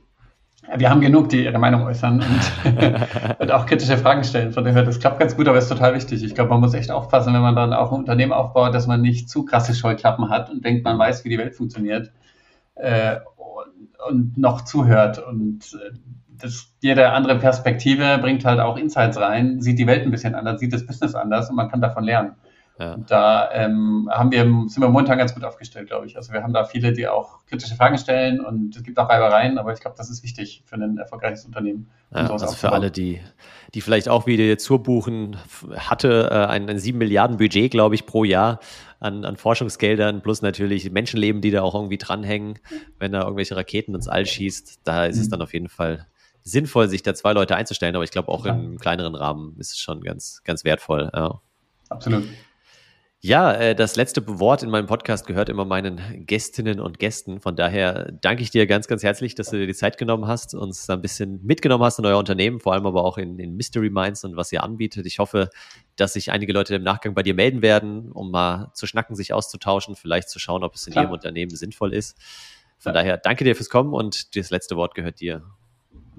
Wir 0.76 0.88
haben 0.88 1.00
genug, 1.00 1.28
die 1.28 1.44
ihre 1.44 1.58
Meinung 1.58 1.82
äußern 1.82 2.22
und, 2.22 3.38
und 3.38 3.50
auch 3.52 3.66
kritische 3.66 3.98
Fragen 3.98 4.24
stellen. 4.24 4.52
Von 4.52 4.64
dem 4.64 4.74
her, 4.74 4.82
das 4.82 4.98
klappt 4.98 5.20
ganz 5.20 5.36
gut, 5.36 5.46
aber 5.46 5.58
ist 5.58 5.68
total 5.68 5.94
wichtig. 5.94 6.24
Ich 6.24 6.34
glaube, 6.34 6.50
man 6.50 6.60
muss 6.60 6.74
echt 6.74 6.90
aufpassen, 6.90 7.34
wenn 7.34 7.42
man 7.42 7.54
dann 7.54 7.72
auch 7.72 7.92
ein 7.92 7.98
Unternehmen 7.98 8.32
aufbaut, 8.32 8.74
dass 8.74 8.86
man 8.86 9.02
nicht 9.02 9.28
zu 9.28 9.44
krasse 9.44 9.74
Scheuklappen 9.74 10.30
hat 10.30 10.50
und 10.50 10.64
denkt, 10.64 10.84
man 10.84 10.98
weiß, 10.98 11.24
wie 11.24 11.28
die 11.28 11.38
Welt 11.38 11.54
funktioniert. 11.54 12.12
Äh, 12.76 13.16
und 14.08 14.36
noch 14.38 14.62
zuhört. 14.62 15.18
Und 15.18 15.74
äh, 15.74 15.96
das, 16.28 16.72
jede 16.80 17.10
andere 17.10 17.38
Perspektive 17.38 18.18
bringt 18.18 18.44
halt 18.44 18.60
auch 18.60 18.76
Insights 18.76 19.18
rein, 19.18 19.60
sieht 19.60 19.78
die 19.78 19.86
Welt 19.86 20.02
ein 20.02 20.10
bisschen 20.10 20.34
anders, 20.34 20.60
sieht 20.60 20.72
das 20.72 20.86
Business 20.86 21.14
anders 21.14 21.50
und 21.50 21.56
man 21.56 21.70
kann 21.70 21.80
davon 21.80 22.04
lernen. 22.04 22.32
Ja. 22.78 22.96
Da 22.96 23.52
ähm, 23.52 24.08
haben 24.10 24.32
wir, 24.32 24.42
sind 24.42 24.80
wir 24.80 24.88
momentan 24.88 25.16
ganz 25.16 25.32
gut 25.32 25.44
aufgestellt, 25.44 25.86
glaube 25.86 26.06
ich. 26.06 26.16
Also 26.16 26.32
wir 26.32 26.42
haben 26.42 26.52
da 26.52 26.64
viele, 26.64 26.92
die 26.92 27.06
auch 27.06 27.46
kritische 27.46 27.76
Fragen 27.76 27.98
stellen 27.98 28.40
und 28.40 28.74
es 28.74 28.82
gibt 28.82 28.98
auch 28.98 29.08
Reibereien, 29.08 29.58
aber 29.58 29.72
ich 29.72 29.80
glaube, 29.80 29.96
das 29.96 30.10
ist 30.10 30.24
wichtig 30.24 30.64
für 30.66 30.74
ein 30.74 30.98
erfolgreiches 30.98 31.44
Unternehmen. 31.44 31.88
Ja, 32.12 32.28
also 32.28 32.48
für 32.48 32.72
alle, 32.72 32.90
die, 32.90 33.20
die 33.74 33.80
vielleicht 33.80 34.08
auch 34.08 34.26
wie 34.26 34.36
die 34.36 34.56
Zurbuchen 34.56 35.36
hatte, 35.76 36.30
äh, 36.32 36.46
ein, 36.46 36.68
ein 36.68 36.78
7 36.78 36.98
Milliarden 36.98 37.36
Budget, 37.36 37.70
glaube 37.70 37.94
ich, 37.94 38.06
pro 38.06 38.24
Jahr 38.24 38.58
an, 38.98 39.24
an 39.24 39.36
Forschungsgeldern, 39.36 40.22
plus 40.22 40.42
natürlich 40.42 40.90
Menschenleben, 40.90 41.42
die 41.42 41.52
da 41.52 41.62
auch 41.62 41.76
irgendwie 41.76 41.98
dranhängen, 41.98 42.58
wenn 42.98 43.12
da 43.12 43.22
irgendwelche 43.22 43.54
Raketen 43.54 43.94
ins 43.94 44.08
All 44.08 44.26
schießt. 44.26 44.80
Da 44.82 45.04
ist 45.04 45.16
mhm. 45.16 45.22
es 45.22 45.28
dann 45.28 45.42
auf 45.42 45.52
jeden 45.52 45.68
Fall 45.68 46.06
sinnvoll, 46.42 46.88
sich 46.88 47.02
da 47.02 47.14
zwei 47.14 47.32
Leute 47.32 47.54
einzustellen, 47.54 47.94
aber 47.94 48.04
ich 48.04 48.10
glaube 48.10 48.28
auch 48.28 48.44
ja. 48.46 48.52
im 48.52 48.78
kleineren 48.78 49.14
Rahmen 49.14 49.56
ist 49.58 49.72
es 49.72 49.78
schon 49.78 50.02
ganz, 50.02 50.42
ganz 50.44 50.64
wertvoll. 50.64 51.10
Ja. 51.14 51.40
Absolut. 51.88 52.24
Ja, 53.24 53.54
äh, 53.54 53.74
das 53.74 53.96
letzte 53.96 54.22
Wort 54.38 54.62
in 54.62 54.68
meinem 54.68 54.84
Podcast 54.84 55.26
gehört 55.26 55.48
immer 55.48 55.64
meinen 55.64 56.26
Gästinnen 56.26 56.78
und 56.78 56.98
Gästen. 56.98 57.40
Von 57.40 57.56
daher 57.56 58.12
danke 58.20 58.42
ich 58.42 58.50
dir 58.50 58.66
ganz, 58.66 58.86
ganz 58.86 59.02
herzlich, 59.02 59.34
dass 59.34 59.48
du 59.48 59.56
dir 59.56 59.66
die 59.66 59.72
Zeit 59.72 59.96
genommen 59.96 60.26
hast, 60.26 60.54
uns 60.54 60.90
ein 60.90 61.00
bisschen 61.00 61.42
mitgenommen 61.42 61.82
hast 61.82 61.98
in 61.98 62.04
euer 62.04 62.18
Unternehmen, 62.18 62.60
vor 62.60 62.74
allem 62.74 62.84
aber 62.84 63.02
auch 63.02 63.16
in, 63.16 63.38
in 63.38 63.56
Mystery 63.56 63.88
Minds 63.88 64.24
und 64.24 64.36
was 64.36 64.52
ihr 64.52 64.62
anbietet. 64.62 65.06
Ich 65.06 65.20
hoffe, 65.20 65.48
dass 65.96 66.12
sich 66.12 66.32
einige 66.32 66.52
Leute 66.52 66.74
im 66.74 66.82
Nachgang 66.82 67.14
bei 67.14 67.22
dir 67.22 67.32
melden 67.32 67.62
werden, 67.62 68.12
um 68.12 68.30
mal 68.30 68.70
zu 68.74 68.86
schnacken, 68.86 69.16
sich 69.16 69.32
auszutauschen, 69.32 69.96
vielleicht 69.96 70.28
zu 70.28 70.38
schauen, 70.38 70.62
ob 70.62 70.74
es 70.74 70.86
in 70.86 70.92
Klar. 70.92 71.06
ihrem 71.06 71.14
Unternehmen 71.14 71.56
sinnvoll 71.56 71.94
ist. 71.94 72.18
Von 72.76 72.90
ja. 72.90 73.00
daher 73.00 73.16
danke 73.16 73.44
dir 73.44 73.56
fürs 73.56 73.70
Kommen 73.70 73.94
und 73.94 74.36
das 74.36 74.50
letzte 74.50 74.76
Wort 74.76 74.94
gehört 74.94 75.20
dir. 75.20 75.44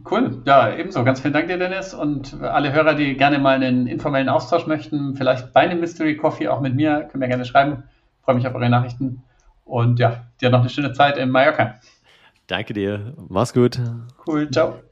Cool, 0.10 0.41
ja, 0.46 0.76
ebenso. 0.76 1.04
Ganz 1.04 1.22
vielen 1.22 1.34
Dank 1.34 1.48
dir, 1.48 1.58
Dennis. 1.58 1.93
Und 1.93 2.41
alle 2.41 2.74
Hörer, 2.74 2.96
die 2.96 3.16
gerne 3.16 3.39
mal 3.39 3.56
einen 3.56 3.88
informellen 3.88 4.30
Austausch 4.30 4.68
möchten, 4.68 5.16
vielleicht 5.16 5.54
bei 5.54 5.62
einem 5.62 5.80
Mystery 5.80 6.18
Coffee 6.18 6.48
auch 6.48 6.62
mit 6.62 6.76
mir, 6.76 7.04
können 7.04 7.20
mir 7.20 7.28
gerne 7.28 7.46
schreiben. 7.46 7.84
Ich 8.20 8.26
freue 8.26 8.36
mich 8.36 8.48
auf 8.48 8.56
eure 8.56 8.70
Nachrichten. 8.70 9.24
Und 9.64 10.00
ja, 10.00 10.26
dir 10.41 10.50
noch 10.50 10.60
eine 10.60 10.70
schöne 10.70 10.93
Zeit 10.93 11.18
in 11.18 11.30
Mallorca. 11.30 11.76
Danke 12.48 12.74
dir. 12.74 13.14
Mach's 13.30 13.54
gut. 13.54 13.80
Cool, 14.28 14.50
ciao. 14.52 14.85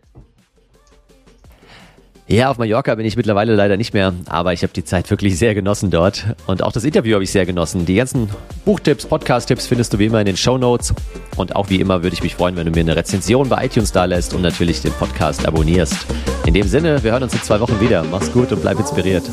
Ja, 2.33 2.49
auf 2.49 2.57
Mallorca 2.57 2.95
bin 2.95 3.05
ich 3.05 3.15
mittlerweile 3.15 3.53
leider 3.53 3.77
nicht 3.77 3.93
mehr, 3.93 4.11
aber 4.25 4.53
ich 4.53 4.63
habe 4.63 4.73
die 4.73 4.83
Zeit 4.83 5.07
wirklich 5.11 5.37
sehr 5.37 5.53
genossen 5.53 5.91
dort 5.91 6.25
und 6.47 6.63
auch 6.63 6.71
das 6.71 6.83
Interview 6.83 7.13
habe 7.13 7.23
ich 7.23 7.29
sehr 7.29 7.45
genossen. 7.45 7.85
Die 7.85 7.93
ganzen 7.93 8.27
Buchtipps, 8.65 9.05
Podcast-Tipps 9.05 9.67
findest 9.67 9.93
du 9.93 9.99
wie 9.99 10.07
immer 10.07 10.19
in 10.19 10.25
den 10.25 10.35
Show 10.35 10.57
Notes 10.57 10.95
und 11.35 11.55
auch 11.55 11.69
wie 11.69 11.75
immer 11.75 12.01
würde 12.01 12.15
ich 12.15 12.23
mich 12.23 12.33
freuen, 12.33 12.55
wenn 12.55 12.65
du 12.65 12.71
mir 12.71 12.79
eine 12.79 12.95
Rezension 12.95 13.49
bei 13.49 13.65
iTunes 13.67 13.91
da 13.91 14.05
lässt 14.05 14.33
und 14.33 14.41
natürlich 14.41 14.81
den 14.81 14.93
Podcast 14.93 15.47
abonnierst. 15.47 16.07
In 16.47 16.55
dem 16.55 16.67
Sinne, 16.67 17.03
wir 17.03 17.11
hören 17.11 17.21
uns 17.21 17.35
in 17.35 17.41
zwei 17.43 17.59
Wochen 17.59 17.79
wieder. 17.79 18.03
Mach's 18.09 18.31
gut 18.31 18.51
und 18.51 18.63
bleib 18.63 18.79
inspiriert. 18.79 19.29